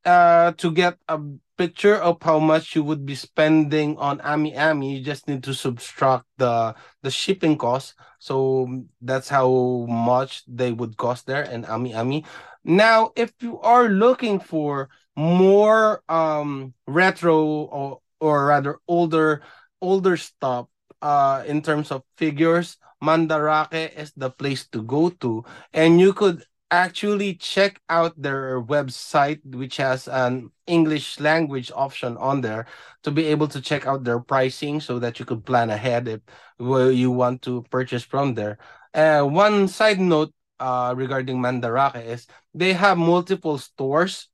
uh, 0.05 0.53
to 0.53 0.71
get 0.71 0.97
a 1.09 1.21
picture 1.57 1.97
of 1.97 2.23
how 2.23 2.39
much 2.39 2.75
you 2.75 2.83
would 2.85 3.05
be 3.05 3.15
spending 3.15 3.97
on 3.99 4.21
Ami 4.21 4.57
Ami, 4.57 4.97
you 4.97 5.05
just 5.05 5.27
need 5.29 5.43
to 5.45 5.55
subtract 5.55 6.25
the 6.39 6.75
the 7.03 7.11
shipping 7.11 7.59
cost. 7.59 7.95
So 8.19 8.69
that's 9.03 9.29
how 9.29 9.87
much 9.89 10.45
they 10.47 10.73
would 10.73 10.97
cost 10.97 11.27
there 11.27 11.43
in 11.43 11.65
Ami 11.65 11.95
Ami. 11.95 12.25
Now, 12.65 13.13
if 13.17 13.33
you 13.41 13.61
are 13.61 13.89
looking 13.89 14.41
for 14.41 14.89
more 15.19 16.03
um 16.09 16.73
retro 16.87 17.43
or 17.45 18.01
or 18.21 18.47
rather 18.47 18.79
older 18.87 19.43
older 19.83 20.17
stuff 20.17 20.67
uh 21.03 21.43
in 21.47 21.61
terms 21.63 21.91
of 21.91 22.03
figures 22.17 22.79
Mandarake 23.03 23.95
is 23.97 24.13
the 24.17 24.31
place 24.31 24.67
to 24.69 24.83
go 24.83 25.11
to. 25.23 25.45
And 25.73 26.01
you 26.01 26.13
could 26.13 26.45
actually 26.71 27.35
check 27.35 27.81
out 27.89 28.21
their 28.21 28.61
website, 28.61 29.41
which 29.55 29.77
has 29.79 30.09
an 30.09 30.51
English 30.67 31.21
language 31.21 31.73
option 31.75 32.17
on 32.19 32.41
there 32.41 32.67
to 33.03 33.11
be 33.11 33.27
able 33.27 33.49
to 33.49 33.61
check 33.61 33.87
out 33.87 34.05
their 34.05 34.21
pricing 34.21 34.81
so 34.81 34.99
that 34.99 35.19
you 35.19 35.25
could 35.25 35.45
plan 35.47 35.71
ahead 35.71 36.09
if 36.09 36.21
you 36.59 37.11
want 37.11 37.43
to 37.43 37.63
purchase 37.71 38.03
from 38.03 38.35
there. 38.35 38.59
Uh, 38.93 39.23
one 39.23 39.69
side 39.69 40.01
note 40.01 40.33
uh, 40.61 40.93
regarding 40.97 41.39
Mandarake 41.39 42.05
is 42.05 42.27
they 42.55 42.73
have 42.73 42.99
multiple 42.99 43.59
stores. 43.59 44.29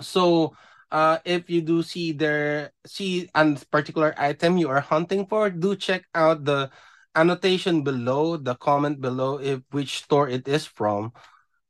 So 0.00 0.56
uh, 0.90 1.18
if 1.24 1.50
you 1.50 1.60
do 1.60 1.82
see 1.82 2.12
their 2.12 2.72
see 2.86 3.28
a 3.34 3.56
particular 3.70 4.14
item 4.16 4.56
you 4.56 4.68
are 4.68 4.80
hunting 4.80 5.26
for, 5.26 5.50
do 5.50 5.76
check 5.76 6.04
out 6.14 6.44
the 6.44 6.70
annotation 7.14 7.82
below, 7.82 8.36
the 8.36 8.54
comment 8.56 9.00
below, 9.00 9.38
if 9.38 9.60
which 9.70 10.04
store 10.04 10.28
it 10.28 10.48
is 10.48 10.66
from 10.66 11.12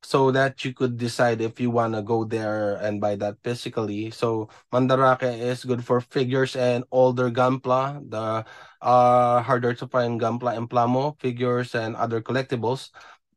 so 0.03 0.31
that 0.33 0.65
you 0.65 0.75
could 0.75 0.97
decide 0.99 1.41
if 1.41 1.61
you 1.61 1.71
want 1.71 1.95
to 1.95 2.03
go 2.03 2.25
there 2.25 2.75
and 2.83 3.01
buy 3.01 3.15
that 3.17 3.39
physically. 3.45 4.11
So 4.11 4.49
Mandarake 4.73 5.39
is 5.39 5.65
good 5.65 5.85
for 5.85 6.01
figures 6.01 6.57
and 6.57 6.85
older 6.91 7.31
Gunpla, 7.31 8.11
the 8.11 8.45
uh 8.83 9.43
harder 9.43 9.75
to 9.75 9.87
find 9.87 10.21
Gunpla 10.21 10.57
and 10.57 10.69
Plamo 10.69 11.19
figures 11.21 11.75
and 11.75 11.95
other 11.97 12.21
collectibles. 12.21 12.91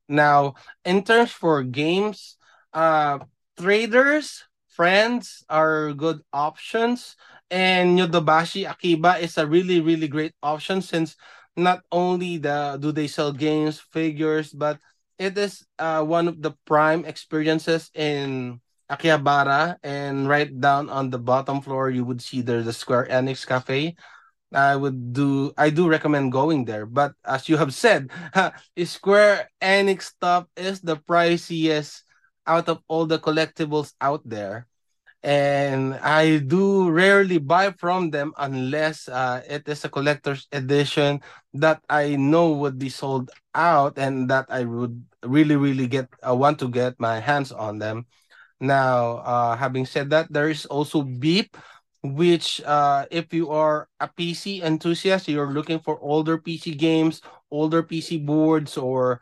Now, 0.09 0.55
in 0.85 1.03
terms 1.03 1.31
for 1.31 1.61
games, 1.63 2.37
uh 2.73 3.19
traders, 3.57 4.44
friends 4.75 5.43
are 5.49 5.93
good 5.93 6.19
options 6.33 7.15
and 7.49 7.97
Yodobashi 7.97 8.69
Akiba 8.69 9.17
is 9.17 9.37
a 9.37 9.47
really 9.47 9.79
really 9.81 10.07
great 10.07 10.33
option 10.43 10.81
since 10.81 11.15
not 11.55 11.81
only 11.91 12.37
the 12.37 12.77
do 12.79 12.91
they 12.91 13.07
sell 13.07 13.31
games, 13.31 13.79
figures, 13.79 14.51
but 14.51 14.79
it 15.17 15.37
is 15.37 15.63
uh, 15.79 16.03
one 16.03 16.27
of 16.27 16.41
the 16.41 16.51
prime 16.65 17.05
experiences 17.05 17.89
in 17.95 18.59
Akihabara, 18.91 19.77
and 19.83 20.27
right 20.27 20.51
down 20.59 20.89
on 20.89 21.09
the 21.09 21.17
bottom 21.17 21.61
floor, 21.61 21.89
you 21.89 22.03
would 22.05 22.21
see 22.21 22.41
there's 22.41 22.65
the 22.65 22.73
Square 22.73 23.07
Enix 23.09 23.47
Cafe. 23.47 23.95
I 24.53 24.75
would 24.75 25.11
do 25.13 25.51
I 25.57 25.69
do 25.69 25.89
recommend 25.89 26.31
going 26.31 26.65
there, 26.65 26.85
but 26.85 27.13
as 27.25 27.49
you 27.49 27.57
have 27.57 27.73
said, 27.73 28.11
Square 28.83 29.49
Enix 29.61 30.03
stuff 30.15 30.45
is 30.55 30.81
the 30.81 30.97
priciest 30.97 32.03
out 32.47 32.69
of 32.69 32.81
all 32.87 33.05
the 33.05 33.19
collectibles 33.19 33.93
out 34.01 34.21
there 34.25 34.67
and 35.23 35.95
I 36.05 36.37
do 36.37 36.89
rarely 36.89 37.39
buy 37.39 37.71
from 37.71 38.11
them 38.11 38.33
unless 38.37 39.09
uh, 39.09 39.41
it 39.49 39.67
is 39.67 39.83
a 39.83 39.89
collector's 39.89 40.47
edition 40.51 41.21
that 41.53 41.81
I 41.89 42.15
know 42.15 42.51
would 42.53 42.77
be 42.77 42.89
sold 42.89 43.31
out 43.55 43.97
and 43.97 44.29
that 44.29 44.45
I 44.49 44.63
would 44.65 45.03
really 45.23 45.55
really 45.55 45.87
get 45.87 46.09
uh, 46.27 46.35
want 46.35 46.59
to 46.59 46.69
get 46.69 46.99
my 46.99 47.19
hands 47.19 47.51
on 47.51 47.79
them. 47.79 48.05
Now, 48.59 49.19
uh, 49.25 49.55
having 49.57 49.85
said 49.85 50.09
that, 50.11 50.31
there 50.31 50.49
is 50.49 50.65
also 50.65 51.01
Beep, 51.03 51.57
which 52.03 52.61
uh, 52.63 53.05
if 53.11 53.33
you 53.33 53.49
are 53.49 53.89
a 53.99 54.07
PC 54.07 54.61
enthusiast, 54.63 55.27
you're 55.27 55.51
looking 55.51 55.79
for 55.79 55.99
older 55.99 56.37
PC 56.37 56.77
games, 56.77 57.21
older 57.51 57.83
PC 57.83 58.17
boards, 58.17 58.77
or 58.77 59.19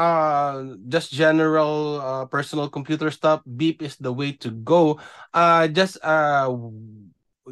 uh 0.00 0.80
just 0.88 1.12
general 1.12 2.00
uh, 2.00 2.24
personal 2.26 2.68
computer 2.72 3.10
stuff 3.12 3.42
beep 3.44 3.82
is 3.82 3.96
the 4.00 4.12
way 4.12 4.32
to 4.32 4.50
go. 4.50 4.96
Uh 5.34 5.68
just 5.68 6.00
uh 6.02 6.48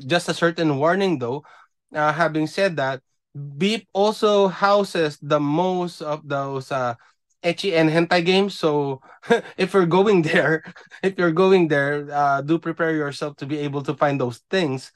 just 0.07 0.28
a 0.28 0.34
certain 0.34 0.78
warning 0.78 1.18
though. 1.18 1.44
Uh 1.94 2.12
having 2.12 2.46
said 2.46 2.76
that 2.76 3.03
beep 3.59 3.86
also 3.92 4.49
houses 4.49 5.18
the 5.22 5.40
most 5.40 6.01
of 6.01 6.26
those 6.26 6.72
uh 6.72 6.94
and 7.42 7.88
hentai 7.88 8.24
games. 8.24 8.59
So 8.59 9.01
if 9.57 9.72
you're 9.74 9.86
going 9.86 10.22
there 10.22 10.64
if 11.03 11.18
you're 11.18 11.32
going 11.36 11.68
there 11.68 12.09
uh 12.12 12.40
do 12.40 12.59
prepare 12.59 12.94
yourself 12.94 13.36
to 13.38 13.46
be 13.46 13.59
able 13.59 13.82
to 13.84 13.94
find 13.94 14.20
those 14.20 14.38
things. 14.51 14.92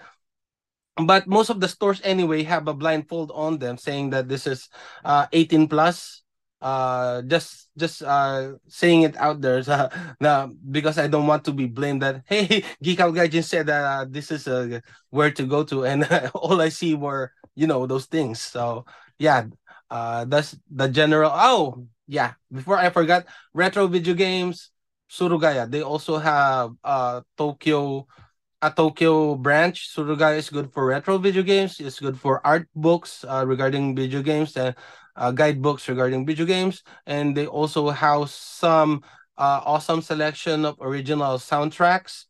But 0.97 1.27
most 1.27 1.49
of 1.49 1.61
the 1.61 1.69
stores 1.69 2.01
anyway 2.05 2.43
have 2.45 2.69
a 2.69 2.75
blindfold 2.75 3.33
on 3.35 3.59
them 3.59 3.79
saying 3.79 4.11
that 4.11 4.29
this 4.29 4.47
is 4.47 4.69
uh 5.05 5.27
18 5.33 5.69
plus 5.69 6.22
uh 6.63 7.23
just 7.23 7.69
just 7.77 8.03
uh 8.03 8.53
saying 8.69 9.03
it 9.03 9.17
out 9.17 9.41
there 9.41 9.63
so, 9.67 9.91
uh, 10.23 10.47
because 10.71 10.97
I 10.99 11.09
don't 11.09 11.27
want 11.27 11.45
to 11.47 11.53
be 11.53 11.67
blamed 11.67 12.03
that 12.03 12.23
hey 12.31 12.65
Geek 12.83 13.01
Out 13.01 13.15
Gaijin 13.15 13.45
said 13.45 13.67
that 13.67 13.83
uh, 13.85 14.07
this 14.09 14.31
is 14.31 14.47
uh, 14.47 14.81
where 15.11 15.31
to 15.33 15.45
go 15.45 15.65
to 15.65 15.85
and 15.85 16.07
all 16.35 16.61
I 16.61 16.71
see 16.71 16.95
were 16.95 17.33
you 17.55 17.67
know 17.67 17.87
those 17.87 18.07
things 18.07 18.41
so 18.41 18.87
yeah 19.19 19.47
uh 19.91 20.25
that's 20.25 20.57
the 20.71 20.89
general 20.89 21.31
oh 21.35 21.87
yeah 22.07 22.35
before 22.51 22.79
I 22.79 22.91
forgot 22.91 23.27
retro 23.53 23.87
video 23.89 24.15
games 24.15 24.71
Surugaya 25.11 25.69
they 25.69 25.83
also 25.83 26.17
have 26.17 26.73
uh 26.85 27.21
Tokyo 27.37 28.07
a 28.63 28.71
Tokyo 28.71 29.35
branch. 29.35 29.91
Surugaya 29.91 30.39
is 30.39 30.49
good 30.49 30.73
for 30.73 30.87
retro 30.87 31.19
video 31.19 31.43
games. 31.43 31.81
It's 31.81 31.99
good 31.99 32.19
for 32.19 32.41
art 32.47 32.69
books 32.75 33.25
uh, 33.29 33.45
regarding 33.45 33.97
video 33.97 34.23
games 34.23 34.57
and 34.57 34.75
uh, 35.17 35.31
guidebooks 35.31 35.89
regarding 35.89 36.27
video 36.27 36.47
games, 36.47 36.83
and 37.07 37.37
they 37.37 37.47
also 37.47 37.91
house 37.91 38.35
some 38.35 39.03
uh, 39.39 39.61
awesome 39.65 40.03
selection 40.03 40.65
of 40.65 40.77
original 40.81 41.39
soundtracks. 41.39 42.27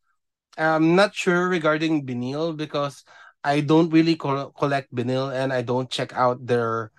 I'm 0.59 0.97
not 0.97 1.14
sure 1.14 1.49
regarding 1.49 2.07
vinyl 2.07 2.57
because 2.57 3.05
I 3.45 3.61
don't 3.61 3.91
really 3.91 4.16
co- 4.16 4.51
collect 4.51 4.95
vinyl 4.95 5.33
and 5.33 5.53
I 5.53 5.62
don't 5.62 5.91
check 5.91 6.12
out 6.14 6.47
their 6.47 6.93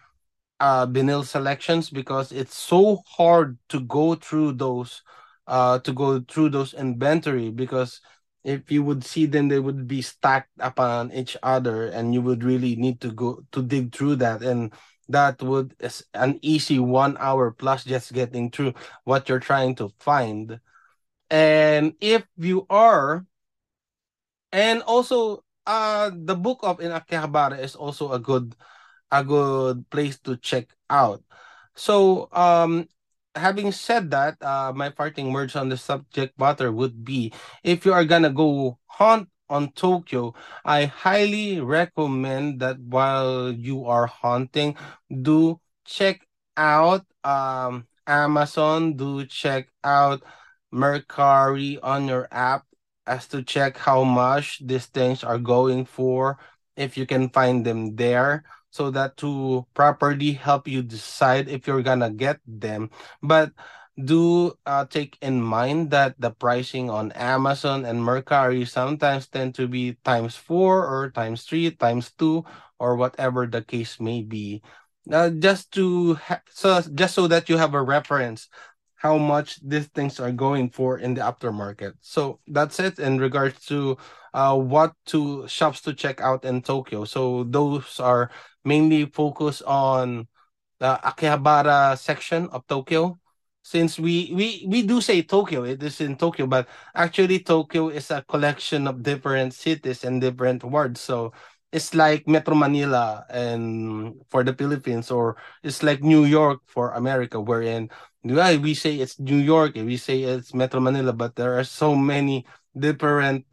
uh, 0.60 0.86
vinyl 0.88 1.26
selections 1.26 1.90
because 1.90 2.32
it's 2.32 2.56
so 2.58 3.02
hard 3.08 3.58
to 3.70 3.80
go 3.82 4.16
through 4.16 4.54
those 4.54 5.02
uh 5.48 5.78
to 5.80 5.92
go 5.92 6.22
through 6.22 6.48
those 6.50 6.74
inventory 6.74 7.52
because 7.52 8.00
if 8.46 8.72
you 8.72 8.82
would 8.82 9.04
see 9.04 9.26
them 9.26 9.50
they 9.50 9.60
would 9.60 9.88
be 9.88 10.02
stacked 10.02 10.52
upon 10.60 11.12
each 11.12 11.36
other 11.44 11.88
and 11.88 12.14
you 12.14 12.22
would 12.22 12.44
really 12.46 12.76
need 12.78 13.02
to 13.02 13.12
go 13.12 13.44
to 13.52 13.62
dig 13.62 13.94
through 13.94 14.16
that 14.16 14.42
and 14.42 14.72
that 15.10 15.42
would 15.42 15.76
an 16.14 16.40
easy 16.42 16.80
one 16.80 17.18
hour 17.20 17.52
plus 17.52 17.84
just 17.84 18.14
getting 18.14 18.50
through 18.52 18.74
what 19.04 19.28
you're 19.30 19.40
trying 19.40 19.76
to 19.76 19.92
find. 20.00 20.60
And 21.30 21.94
if 22.02 22.24
you 22.38 22.66
are 22.70 23.26
and 24.52 24.82
also 24.84 25.44
uh 25.66 26.12
the 26.14 26.36
Book 26.36 26.64
Off 26.64 26.80
in 26.80 26.92
Akihabara 26.92 27.60
is 27.60 27.76
also 27.76 28.12
a 28.12 28.20
good 28.20 28.56
a 29.12 29.24
good 29.24 29.90
place 29.90 30.20
to 30.22 30.38
check 30.38 30.70
out. 30.90 31.24
So 31.76 32.30
um 32.32 32.88
having 33.36 33.72
said 33.72 34.12
that 34.12 34.38
uh 34.42 34.72
my 34.76 34.90
parting 34.90 35.34
words 35.34 35.56
on 35.56 35.70
the 35.70 35.78
subject 35.78 36.38
matter 36.40 36.72
would 36.72 37.04
be 37.04 37.34
if 37.64 37.86
you 37.86 37.94
are 37.94 38.06
gonna 38.06 38.30
go 38.32 38.78
hunt 38.88 39.30
on 39.50 39.72
Tokyo, 39.74 40.34
I 40.66 40.86
highly 40.86 41.60
recommend 41.60 42.60
that 42.62 42.80
while 42.80 43.52
you 43.52 43.86
are 43.86 44.08
hunting, 44.08 44.76
do 45.10 45.60
check 45.86 46.26
out 46.58 47.06
um 47.24 47.88
Amazon, 48.08 48.96
do 48.96 49.26
check 49.26 49.70
out 49.84 50.24
Mercari 50.74 51.80
on 51.84 52.08
your 52.08 52.28
app 52.32 52.66
as 53.06 53.28
to 53.28 53.44
check 53.44 53.78
how 53.78 54.04
much 54.04 54.60
these 54.66 54.88
things 54.88 55.24
are 55.24 55.38
going 55.38 55.86
for 55.86 56.38
if 56.76 56.98
you 56.98 57.06
can 57.06 57.30
find 57.30 57.66
them 57.66 57.96
there 57.96 58.44
so 58.72 58.90
that 58.90 59.16
to 59.18 59.66
properly 59.76 60.34
help 60.34 60.68
you 60.68 60.82
decide 60.82 61.48
if 61.48 61.68
you're 61.68 61.84
gonna 61.84 62.10
get 62.10 62.40
them. 62.48 62.90
But 63.22 63.52
do 64.02 64.54
uh, 64.66 64.86
take 64.86 65.18
in 65.22 65.42
mind 65.42 65.92
that 65.92 66.16
the 66.20 66.32
pricing 66.32 66.90
on 66.90 67.12
Amazon 67.14 67.86
and 67.86 68.00
Mercari 68.00 68.68
sometimes 68.68 69.28
tend 69.28 69.56
to 69.56 69.68
be 69.68 69.98
times 70.04 70.36
four 70.36 70.88
or 70.88 71.12
times 71.12 71.44
three, 71.44 71.70
times 71.72 72.12
two, 72.18 72.44
or 72.80 72.96
whatever 72.96 73.46
the 73.46 73.62
case 73.62 74.00
may 74.00 74.24
be. 74.24 74.62
Uh, 75.12 75.30
just 75.30 75.72
to 75.74 76.16
ha- 76.16 76.42
so 76.50 76.82
just 76.96 77.14
so 77.14 77.28
that 77.28 77.50
you 77.50 77.58
have 77.58 77.74
a 77.74 77.82
reference 77.82 78.48
how 78.96 79.18
much 79.18 79.60
these 79.60 79.88
things 79.88 80.18
are 80.18 80.32
going 80.32 80.70
for 80.70 80.98
in 80.98 81.14
the 81.14 81.20
aftermarket. 81.20 81.92
So 82.00 82.40
that's 82.48 82.80
it 82.80 83.00
in 83.00 83.20
regards 83.20 83.60
to 83.66 83.98
uh, 84.34 84.56
what 84.56 84.94
to 85.08 85.46
shops 85.48 85.82
to 85.82 85.94
check 85.94 86.22
out 86.22 86.46
in 86.46 86.62
Tokyo. 86.62 87.04
So 87.04 87.44
those 87.44 88.00
are 88.00 88.32
mainly 88.64 89.06
focused 89.06 89.62
on 89.64 90.30
the 90.80 91.00
Akihabara 91.04 91.98
section 91.98 92.48
of 92.56 92.66
Tokyo 92.68 93.20
since 93.64 93.98
we 94.00 94.32
we 94.36 94.66
we 94.68 94.84
do 94.84 95.02
say 95.02 95.22
Tokyo, 95.24 95.64
it 95.64 95.82
is 95.84 96.02
in 96.02 96.18
Tokyo, 96.18 96.48
but 96.48 96.68
actually 96.96 97.40
Tokyo 97.40 97.90
is 97.90 98.12
a 98.12 98.22
collection 98.28 98.88
of 98.88 99.04
different 99.04 99.54
cities 99.54 100.04
and 100.04 100.22
different 100.22 100.64
words. 100.64 101.02
So 101.02 101.34
it's 101.72 101.96
like 101.96 102.28
Metro 102.28 102.56
Manila 102.56 103.26
and 103.30 104.22
for 104.30 104.44
the 104.44 104.54
Philippines, 104.54 105.10
or 105.12 105.38
it's 105.64 105.82
like 105.82 106.04
New 106.04 106.26
York 106.26 106.62
for 106.68 106.92
America, 106.92 107.40
wherein 107.42 107.90
yeah, 108.24 108.56
we 108.58 108.74
say 108.74 108.96
it's 109.00 109.20
New 109.20 109.38
York, 109.40 109.76
we 109.76 109.98
say 109.98 110.22
it's 110.24 110.54
Metro 110.54 110.80
Manila, 110.80 111.14
but 111.14 111.36
there 111.36 111.58
are 111.60 111.64
so 111.66 111.96
many 111.96 112.46
different 112.78 113.46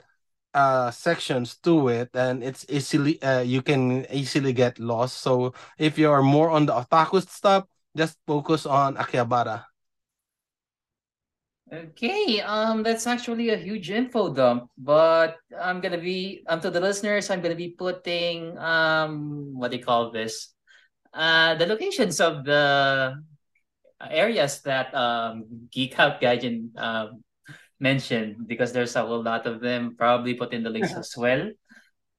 uh 0.55 0.91
sections 0.91 1.57
to 1.63 1.89
it 1.89 2.11
and 2.15 2.43
it's 2.43 2.67
easily 2.69 3.23
uh, 3.23 3.41
you 3.41 3.63
can 3.63 4.05
easily 4.11 4.53
get 4.53 4.79
lost 4.81 5.19
so 5.23 5.55
if 5.79 5.97
you 5.97 6.11
are 6.11 6.23
more 6.23 6.51
on 6.51 6.67
the 6.67 6.73
otaku 6.75 7.23
stuff 7.23 7.67
just 7.97 8.19
focus 8.27 8.67
on 8.67 8.97
akihabara 8.97 9.70
Okay, 11.71 12.41
um, 12.43 12.83
that's 12.83 13.07
actually 13.07 13.51
a 13.51 13.57
huge 13.57 13.91
info 13.91 14.35
dump, 14.35 14.67
but 14.77 15.39
I'm 15.55 15.81
gonna 15.81 16.03
be 16.03 16.43
um 16.51 16.61
to 16.61 16.71
the 16.71 16.81
listeners, 16.81 17.31
I'm 17.31 17.41
gonna 17.41 17.55
be 17.55 17.71
putting 17.79 18.59
um 18.59 19.55
what 19.55 19.71
do 19.71 19.79
you 19.79 19.85
call 19.85 20.11
this? 20.11 20.51
Uh 21.15 21.55
the 21.55 21.67
locations 21.67 22.19
of 22.19 22.43
the 22.43 23.23
areas 24.09 24.63
that 24.63 24.95
um, 24.95 25.45
Geek 25.71 25.99
Out 25.99 26.21
Gaijin 26.21 26.73
um, 26.81 27.23
mentioned 27.79 28.49
because 28.49 28.73
there's 28.73 28.97
a 28.97 29.05
whole 29.05 29.23
lot 29.23 29.47
of 29.47 29.61
them. 29.61 29.97
Probably 29.97 30.35
put 30.35 30.53
in 30.53 30.63
the 30.63 30.71
links 30.71 30.97
as 30.97 31.13
well, 31.17 31.51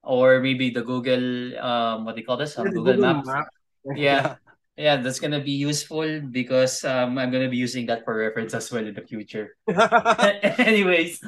or 0.04 0.40
maybe 0.40 0.70
the 0.70 0.84
Google 0.84 1.58
um, 1.58 2.06
what 2.06 2.16
do 2.16 2.22
you 2.22 2.28
call 2.28 2.38
this? 2.38 2.58
Um, 2.58 2.70
Google, 2.70 2.94
Google 2.94 3.02
Maps. 3.02 3.28
Map. 3.28 3.48
Yeah. 3.84 3.98
yeah, 3.98 4.36
that's 4.82 5.20
gonna 5.20 5.40
be 5.40 5.54
useful 5.54 6.22
because 6.22 6.84
um, 6.84 7.18
I'm 7.18 7.32
gonna 7.32 7.50
be 7.50 7.58
using 7.58 7.86
that 7.88 8.04
for 8.04 8.18
reference 8.18 8.54
as 8.54 8.72
well 8.72 8.86
in 8.86 8.94
the 8.94 9.06
future. 9.06 9.56
Anyways, 10.58 11.22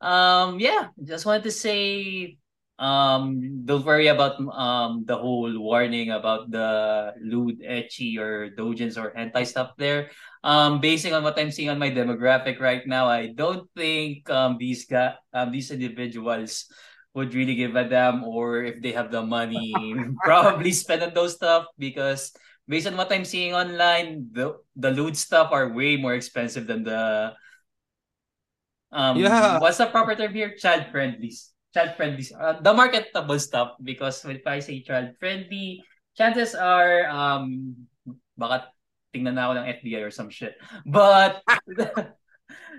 um, 0.00 0.60
yeah, 0.60 0.88
just 1.02 1.26
wanted 1.26 1.44
to 1.44 1.50
say 1.50 2.38
um 2.80 3.60
don't 3.68 3.84
worry 3.84 4.08
about 4.08 4.40
um 4.56 5.04
the 5.04 5.12
whole 5.12 5.52
warning 5.60 6.16
about 6.16 6.48
the 6.48 7.12
lewd 7.20 7.60
ecchi 7.60 8.16
or 8.16 8.48
dojins 8.56 8.96
or 8.96 9.12
hentai 9.12 9.44
stuff 9.44 9.76
there 9.76 10.08
um 10.48 10.80
basing 10.80 11.12
on 11.12 11.20
what 11.20 11.36
i'm 11.36 11.52
seeing 11.52 11.68
on 11.68 11.78
my 11.78 11.92
demographic 11.92 12.56
right 12.56 12.88
now 12.88 13.04
i 13.04 13.28
don't 13.36 13.68
think 13.76 14.24
um 14.32 14.56
these 14.56 14.88
guys 14.88 15.12
um 15.36 15.52
these 15.52 15.68
individuals 15.70 16.72
would 17.12 17.34
really 17.36 17.54
give 17.54 17.76
a 17.76 17.84
damn 17.84 18.24
or 18.24 18.64
if 18.64 18.80
they 18.80 18.96
have 18.96 19.12
the 19.12 19.20
money 19.20 19.76
probably 20.24 20.72
spend 20.72 21.04
on 21.04 21.12
those 21.12 21.36
stuff 21.36 21.68
because 21.76 22.32
based 22.70 22.86
on 22.86 22.94
what 22.94 23.10
i'm 23.10 23.26
seeing 23.26 23.50
online 23.50 24.30
the 24.30 24.54
the 24.78 24.94
lewd 24.94 25.18
stuff 25.18 25.50
are 25.50 25.74
way 25.74 25.98
more 25.98 26.14
expensive 26.14 26.70
than 26.70 26.86
the 26.86 27.34
um 28.92 29.18
yeah. 29.18 29.58
what's 29.58 29.78
the 29.78 29.86
proper 29.86 30.14
term 30.14 30.34
here? 30.34 30.54
Child 30.58 30.90
friendly 30.90 31.30
child 31.74 31.94
friendly 31.96 32.26
uh, 32.34 32.58
the 32.60 32.74
marketable 32.74 33.38
stuff 33.38 33.78
because 33.82 34.24
if 34.26 34.42
I 34.46 34.58
say 34.58 34.82
child 34.82 35.14
friendly 35.18 35.82
chances 36.18 36.54
are 36.54 37.06
um 37.06 37.76
baka 38.34 38.74
tingnan 39.14 39.38
na 39.38 39.50
ako 39.50 39.52
ng 39.62 39.66
FBI 39.78 40.02
or 40.02 40.10
some 40.10 40.30
shit. 40.30 40.58
But 40.86 41.42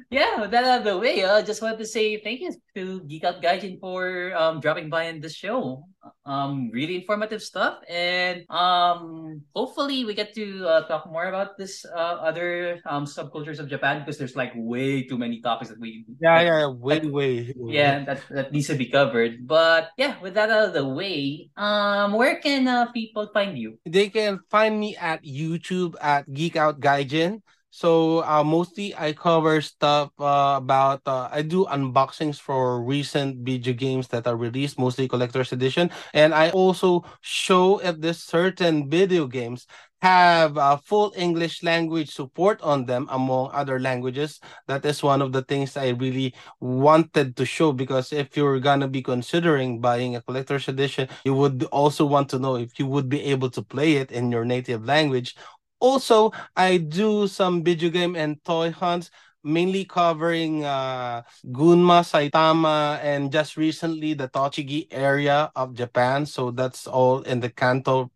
yeah, 0.09 0.41
with 0.41 0.51
that 0.51 0.63
out 0.63 0.79
of 0.79 0.85
the 0.85 0.97
way, 0.97 1.23
I 1.23 1.39
uh, 1.39 1.41
just 1.41 1.61
wanted 1.61 1.79
to 1.79 1.85
say 1.85 2.17
thank 2.17 2.41
you 2.41 2.51
to 2.75 3.01
Geek 3.05 3.23
Out 3.23 3.41
Gaijin 3.41 3.79
for 3.79 4.33
um, 4.35 4.59
dropping 4.59 4.89
by 4.89 5.05
in 5.05 5.21
the 5.21 5.29
show. 5.29 5.83
Um, 6.25 6.69
really 6.73 6.95
informative 6.95 7.41
stuff, 7.41 7.77
and 7.87 8.49
um, 8.49 9.41
hopefully 9.53 10.05
we 10.05 10.13
get 10.13 10.33
to 10.33 10.65
uh, 10.65 10.81
talk 10.87 11.05
more 11.05 11.29
about 11.29 11.57
this 11.57 11.85
uh, 11.85 12.17
other 12.25 12.81
um, 12.89 13.05
subcultures 13.05 13.59
of 13.59 13.69
Japan 13.69 14.01
because 14.01 14.17
there's 14.17 14.35
like 14.35 14.51
way 14.55 15.03
too 15.03 15.17
many 15.17 15.41
topics 15.41 15.69
that 15.69 15.79
we 15.79 16.05
yeah 16.19 16.41
that, 16.41 16.45
yeah 16.45 16.67
way 16.67 16.99
that, 16.99 17.11
way 17.11 17.53
yeah 17.69 18.05
that 18.05 18.21
that 18.29 18.51
needs 18.51 18.67
to 18.67 18.75
be 18.75 18.89
covered. 18.89 19.45
But 19.45 19.93
yeah, 19.97 20.17
with 20.21 20.33
that 20.33 20.49
out 20.49 20.69
of 20.69 20.73
the 20.73 20.87
way, 20.87 21.49
um, 21.57 22.13
where 22.13 22.41
can 22.41 22.67
uh, 22.67 22.89
people 22.91 23.29
find 23.33 23.57
you? 23.57 23.77
They 23.85 24.09
can 24.09 24.41
find 24.49 24.79
me 24.79 24.97
at 24.97 25.21
YouTube 25.21 25.95
at 26.01 26.25
Geek 26.33 26.55
Out 26.55 26.79
Gaijin. 26.79 27.45
So 27.71 28.21
uh, 28.27 28.43
mostly 28.43 28.93
I 28.95 29.13
cover 29.13 29.61
stuff 29.61 30.11
uh, 30.19 30.59
about 30.59 31.01
uh, 31.07 31.29
I 31.31 31.41
do 31.41 31.63
unboxings 31.71 32.35
for 32.37 32.83
recent 32.83 33.47
video 33.47 33.73
games 33.73 34.09
that 34.09 34.27
are 34.27 34.35
released, 34.35 34.77
mostly 34.77 35.07
collector's 35.07 35.53
edition, 35.53 35.89
and 36.13 36.33
I 36.35 36.49
also 36.51 37.05
show 37.21 37.79
if 37.79 38.01
this 38.01 38.19
certain 38.19 38.89
video 38.89 39.25
games 39.25 39.67
have 40.01 40.57
uh, 40.57 40.75
full 40.77 41.13
English 41.15 41.63
language 41.63 42.09
support 42.11 42.59
on 42.61 42.85
them 42.85 43.07
among 43.09 43.51
other 43.53 43.79
languages. 43.79 44.41
That 44.67 44.83
is 44.83 45.01
one 45.01 45.21
of 45.21 45.31
the 45.31 45.43
things 45.43 45.77
I 45.77 45.89
really 45.89 46.33
wanted 46.59 47.37
to 47.37 47.45
show 47.45 47.71
because 47.71 48.11
if 48.11 48.35
you're 48.35 48.59
gonna 48.59 48.87
be 48.89 49.01
considering 49.01 49.79
buying 49.79 50.15
a 50.17 50.21
collector's 50.21 50.67
edition, 50.67 51.07
you 51.23 51.35
would 51.35 51.63
also 51.71 52.05
want 52.05 52.29
to 52.29 52.39
know 52.39 52.57
if 52.57 52.79
you 52.79 52.87
would 52.87 53.07
be 53.07 53.21
able 53.31 53.49
to 53.51 53.61
play 53.61 53.93
it 53.93 54.11
in 54.11 54.31
your 54.31 54.43
native 54.43 54.83
language 54.83 55.35
also, 55.81 56.31
I 56.55 56.77
do 56.77 57.27
some 57.27 57.63
video 57.63 57.89
game 57.89 58.15
and 58.15 58.37
toy 58.45 58.71
hunts, 58.71 59.09
mainly 59.43 59.83
covering 59.85 60.63
uh, 60.63 61.23
Gunma, 61.47 62.05
Saitama, 62.05 62.99
and 63.03 63.31
just 63.31 63.57
recently 63.57 64.13
the 64.13 64.29
Tochigi 64.29 64.87
area 64.91 65.51
of 65.55 65.73
Japan. 65.73 66.25
So 66.25 66.51
that's 66.51 66.87
all 66.87 67.21
in 67.23 67.41
the 67.41 67.49
Kanto, 67.49 68.11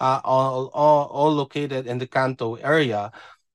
uh, 0.00 0.20
all, 0.24 0.70
all, 0.72 1.06
all 1.06 1.32
located 1.34 1.86
in 1.86 1.98
the 1.98 2.06
Kanto 2.06 2.54
area. 2.54 3.12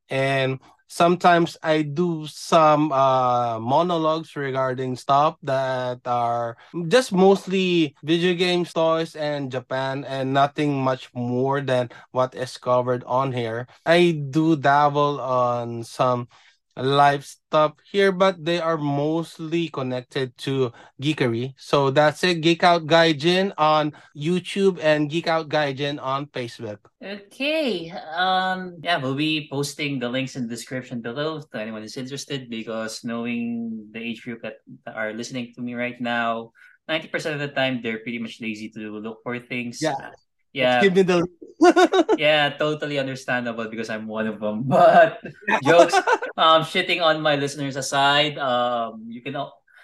And 0.09 0.59
sometimes 0.93 1.57
I 1.63 1.81
do 1.81 2.27
some 2.27 2.91
uh, 2.91 3.59
monologues 3.59 4.35
regarding 4.35 4.95
stuff 4.95 5.37
that 5.43 6.05
are 6.05 6.57
just 6.87 7.11
mostly 7.11 7.95
video 8.03 8.33
games, 8.35 8.73
toys, 8.73 9.15
and 9.15 9.51
Japan, 9.51 10.05
and 10.05 10.33
nothing 10.33 10.77
much 10.83 11.09
more 11.13 11.61
than 11.61 11.89
what 12.11 12.35
is 12.35 12.57
covered 12.57 13.03
on 13.05 13.31
here. 13.33 13.67
I 13.85 14.11
do 14.29 14.55
dabble 14.55 15.19
on 15.21 15.83
some 15.83 16.27
live 16.75 17.25
stuff 17.25 17.73
here, 17.85 18.11
but 18.11 18.43
they 18.43 18.59
are 18.59 18.77
mostly 18.77 19.69
connected 19.69 20.35
to 20.39 20.71
geekery. 21.01 21.53
So 21.57 21.91
that's 21.91 22.23
it. 22.23 22.41
Geek 22.41 22.63
Out 22.63 22.87
Gaijin 22.87 23.53
on 23.57 23.93
YouTube 24.17 24.79
and 24.81 25.09
Geek 25.09 25.27
Out 25.27 25.49
Gaijin 25.49 26.01
on 26.01 26.27
Facebook. 26.27 26.79
Okay. 27.03 27.91
Um 28.15 28.77
yeah, 28.81 28.97
we'll 28.97 29.15
be 29.15 29.47
posting 29.51 29.99
the 29.99 30.09
links 30.09 30.35
in 30.35 30.43
the 30.43 30.53
description 30.53 31.01
below 31.01 31.41
to 31.41 31.57
anyone 31.59 31.81
who's 31.81 31.97
interested 31.97 32.49
because 32.49 33.03
knowing 33.03 33.87
the 33.91 33.99
age 33.99 34.23
group 34.23 34.41
that 34.41 34.65
are 34.87 35.13
listening 35.13 35.53
to 35.55 35.61
me 35.61 35.75
right 35.75 35.99
now, 36.01 36.51
90% 36.89 37.33
of 37.33 37.39
the 37.39 37.47
time 37.47 37.81
they're 37.81 38.03
pretty 38.03 38.19
much 38.19 38.41
lazy 38.41 38.69
to 38.69 38.99
look 38.99 39.19
for 39.23 39.39
things. 39.39 39.79
Yeah 39.81 40.11
yeah. 40.53 40.81
Give 40.81 40.95
me 40.95 41.01
the 41.01 41.27
yeah 42.17 42.49
totally 42.57 42.99
understandable 42.99 43.67
because 43.69 43.89
i'm 43.89 44.07
one 44.07 44.27
of 44.27 44.39
them 44.39 44.63
but 44.67 45.21
jokes 45.63 45.95
um 46.37 46.63
shitting 46.63 47.01
on 47.01 47.21
my 47.21 47.35
listeners 47.35 47.75
aside 47.75 48.37
um 48.37 49.05
you 49.07 49.21
can 49.21 49.35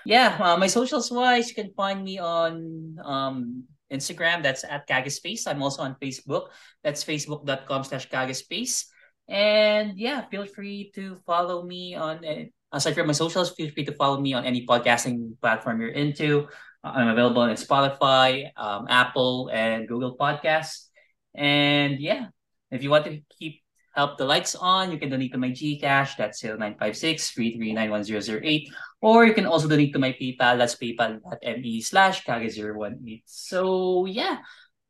yeah 0.05 0.37
uh, 0.39 0.57
my 0.57 0.67
socials 0.67 1.11
wise 1.11 1.49
you 1.49 1.55
can 1.55 1.71
find 1.73 2.03
me 2.03 2.19
on 2.19 2.95
um 3.03 3.63
instagram 3.91 4.43
that's 4.43 4.63
at 4.63 4.87
kagespace 4.87 5.47
i'm 5.47 5.61
also 5.61 5.81
on 5.81 5.95
facebook 6.01 6.49
that's 6.83 7.03
facebook.com 7.03 7.83
slash 7.83 8.09
kagespace 8.09 8.85
and 9.27 9.97
yeah 9.97 10.25
feel 10.29 10.45
free 10.45 10.91
to 10.93 11.15
follow 11.25 11.63
me 11.63 11.95
on 11.95 12.23
uh, 12.25 12.43
aside 12.73 12.93
from 12.93 13.07
my 13.07 13.13
socials 13.13 13.51
feel 13.51 13.71
free 13.71 13.85
to 13.85 13.93
follow 13.93 14.19
me 14.19 14.33
on 14.33 14.45
any 14.45 14.65
podcasting 14.65 15.33
platform 15.41 15.81
you're 15.81 15.95
into 15.95 16.47
I'm 16.83 17.09
available 17.09 17.41
on 17.41 17.49
Spotify, 17.55 18.51
um, 18.55 18.87
Apple, 18.89 19.49
and 19.51 19.87
Google 19.87 20.15
Podcasts. 20.17 20.87
And 21.35 21.99
yeah, 21.99 22.27
if 22.71 22.83
you 22.83 22.89
want 22.89 23.05
to 23.05 23.21
keep 23.37 23.61
help 23.95 24.17
the 24.17 24.25
lights 24.25 24.55
on, 24.55 24.91
you 24.91 24.97
can 24.97 25.09
donate 25.09 25.31
to 25.33 25.37
my 25.37 25.49
Gcash. 25.49 26.15
That's 26.17 26.43
0956 26.43 27.31
3391008. 27.31 28.67
Or 29.01 29.25
you 29.25 29.33
can 29.33 29.45
also 29.45 29.67
donate 29.67 29.93
to 29.93 29.99
my 29.99 30.13
PayPal. 30.13 30.57
That's 30.57 30.75
paypal.me 30.75 31.81
slash 31.81 32.23
kage018. 32.23 33.23
So 33.25 34.05
yeah, 34.05 34.37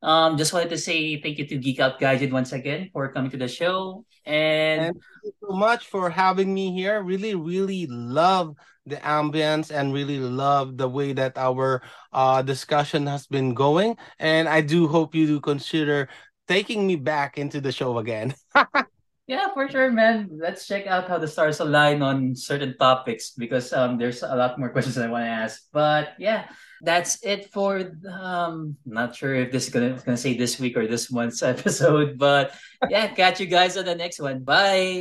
um, 0.02 0.38
just 0.38 0.54
wanted 0.54 0.70
to 0.70 0.78
say 0.78 1.22
thank 1.22 1.38
you 1.38 1.47
to 1.47 1.58
Geek 1.58 1.80
Out 1.80 2.00
Gaijin 2.00 2.32
once 2.32 2.54
again 2.54 2.89
for 2.93 3.12
coming 3.12 3.32
to 3.32 3.38
the 3.38 3.47
show. 3.47 4.06
And, 4.26 4.82
and 4.82 4.95
thank 4.95 5.04
you 5.24 5.32
so 5.41 5.56
much 5.56 5.88
for 5.88 6.10
having 6.10 6.54
me 6.54 6.74
here. 6.74 7.02
Really, 7.04 7.36
really 7.36 7.88
love 7.88 8.56
the 8.86 8.97
ambience 8.97 9.72
and 9.72 9.93
really 9.93 10.20
love 10.20 10.78
the 10.78 10.88
way 10.88 11.14
that 11.14 11.38
our 11.38 11.82
uh, 12.14 12.41
discussion 12.41 13.08
has 13.08 13.28
been 13.28 13.54
going. 13.54 13.97
And 14.20 14.47
I 14.47 14.62
do 14.62 14.88
hope 14.88 15.16
you 15.16 15.28
do 15.28 15.39
consider 15.39 16.10
taking 16.47 16.88
me 16.88 16.95
back 16.95 17.38
into 17.38 17.60
the 17.62 17.72
show 17.72 17.97
again. 17.97 18.36
yeah, 19.30 19.54
for 19.54 19.70
sure, 19.70 19.94
man. 19.94 20.34
Let's 20.34 20.66
check 20.66 20.90
out 20.90 21.06
how 21.06 21.22
the 21.22 21.30
stars 21.30 21.62
align 21.62 22.02
on 22.02 22.34
certain 22.34 22.74
topics 22.82 23.38
because 23.38 23.72
um, 23.72 24.02
there's 24.02 24.26
a 24.26 24.34
lot 24.34 24.58
more 24.58 24.70
questions 24.74 24.98
I 24.98 25.06
want 25.06 25.30
to 25.30 25.30
ask. 25.30 25.70
But 25.70 26.18
yeah 26.18 26.50
that's 26.82 27.24
it 27.24 27.52
for 27.52 27.92
um 28.08 28.76
not 28.86 29.16
sure 29.16 29.36
if 29.36 29.52
this 29.52 29.68
is 29.68 29.74
gonna 29.74 30.00
gonna 30.06 30.18
say 30.18 30.38
this 30.38 30.60
week 30.60 30.78
or 30.78 30.88
this 30.88 31.12
month's 31.12 31.44
episode 31.54 32.18
but 32.18 32.56
yeah 32.90 33.08
catch 33.08 33.40
you 33.40 33.46
guys 33.46 33.76
on 33.76 33.86
the 33.86 33.96
next 33.96 34.20
one 34.20 34.44
bye 34.44 34.96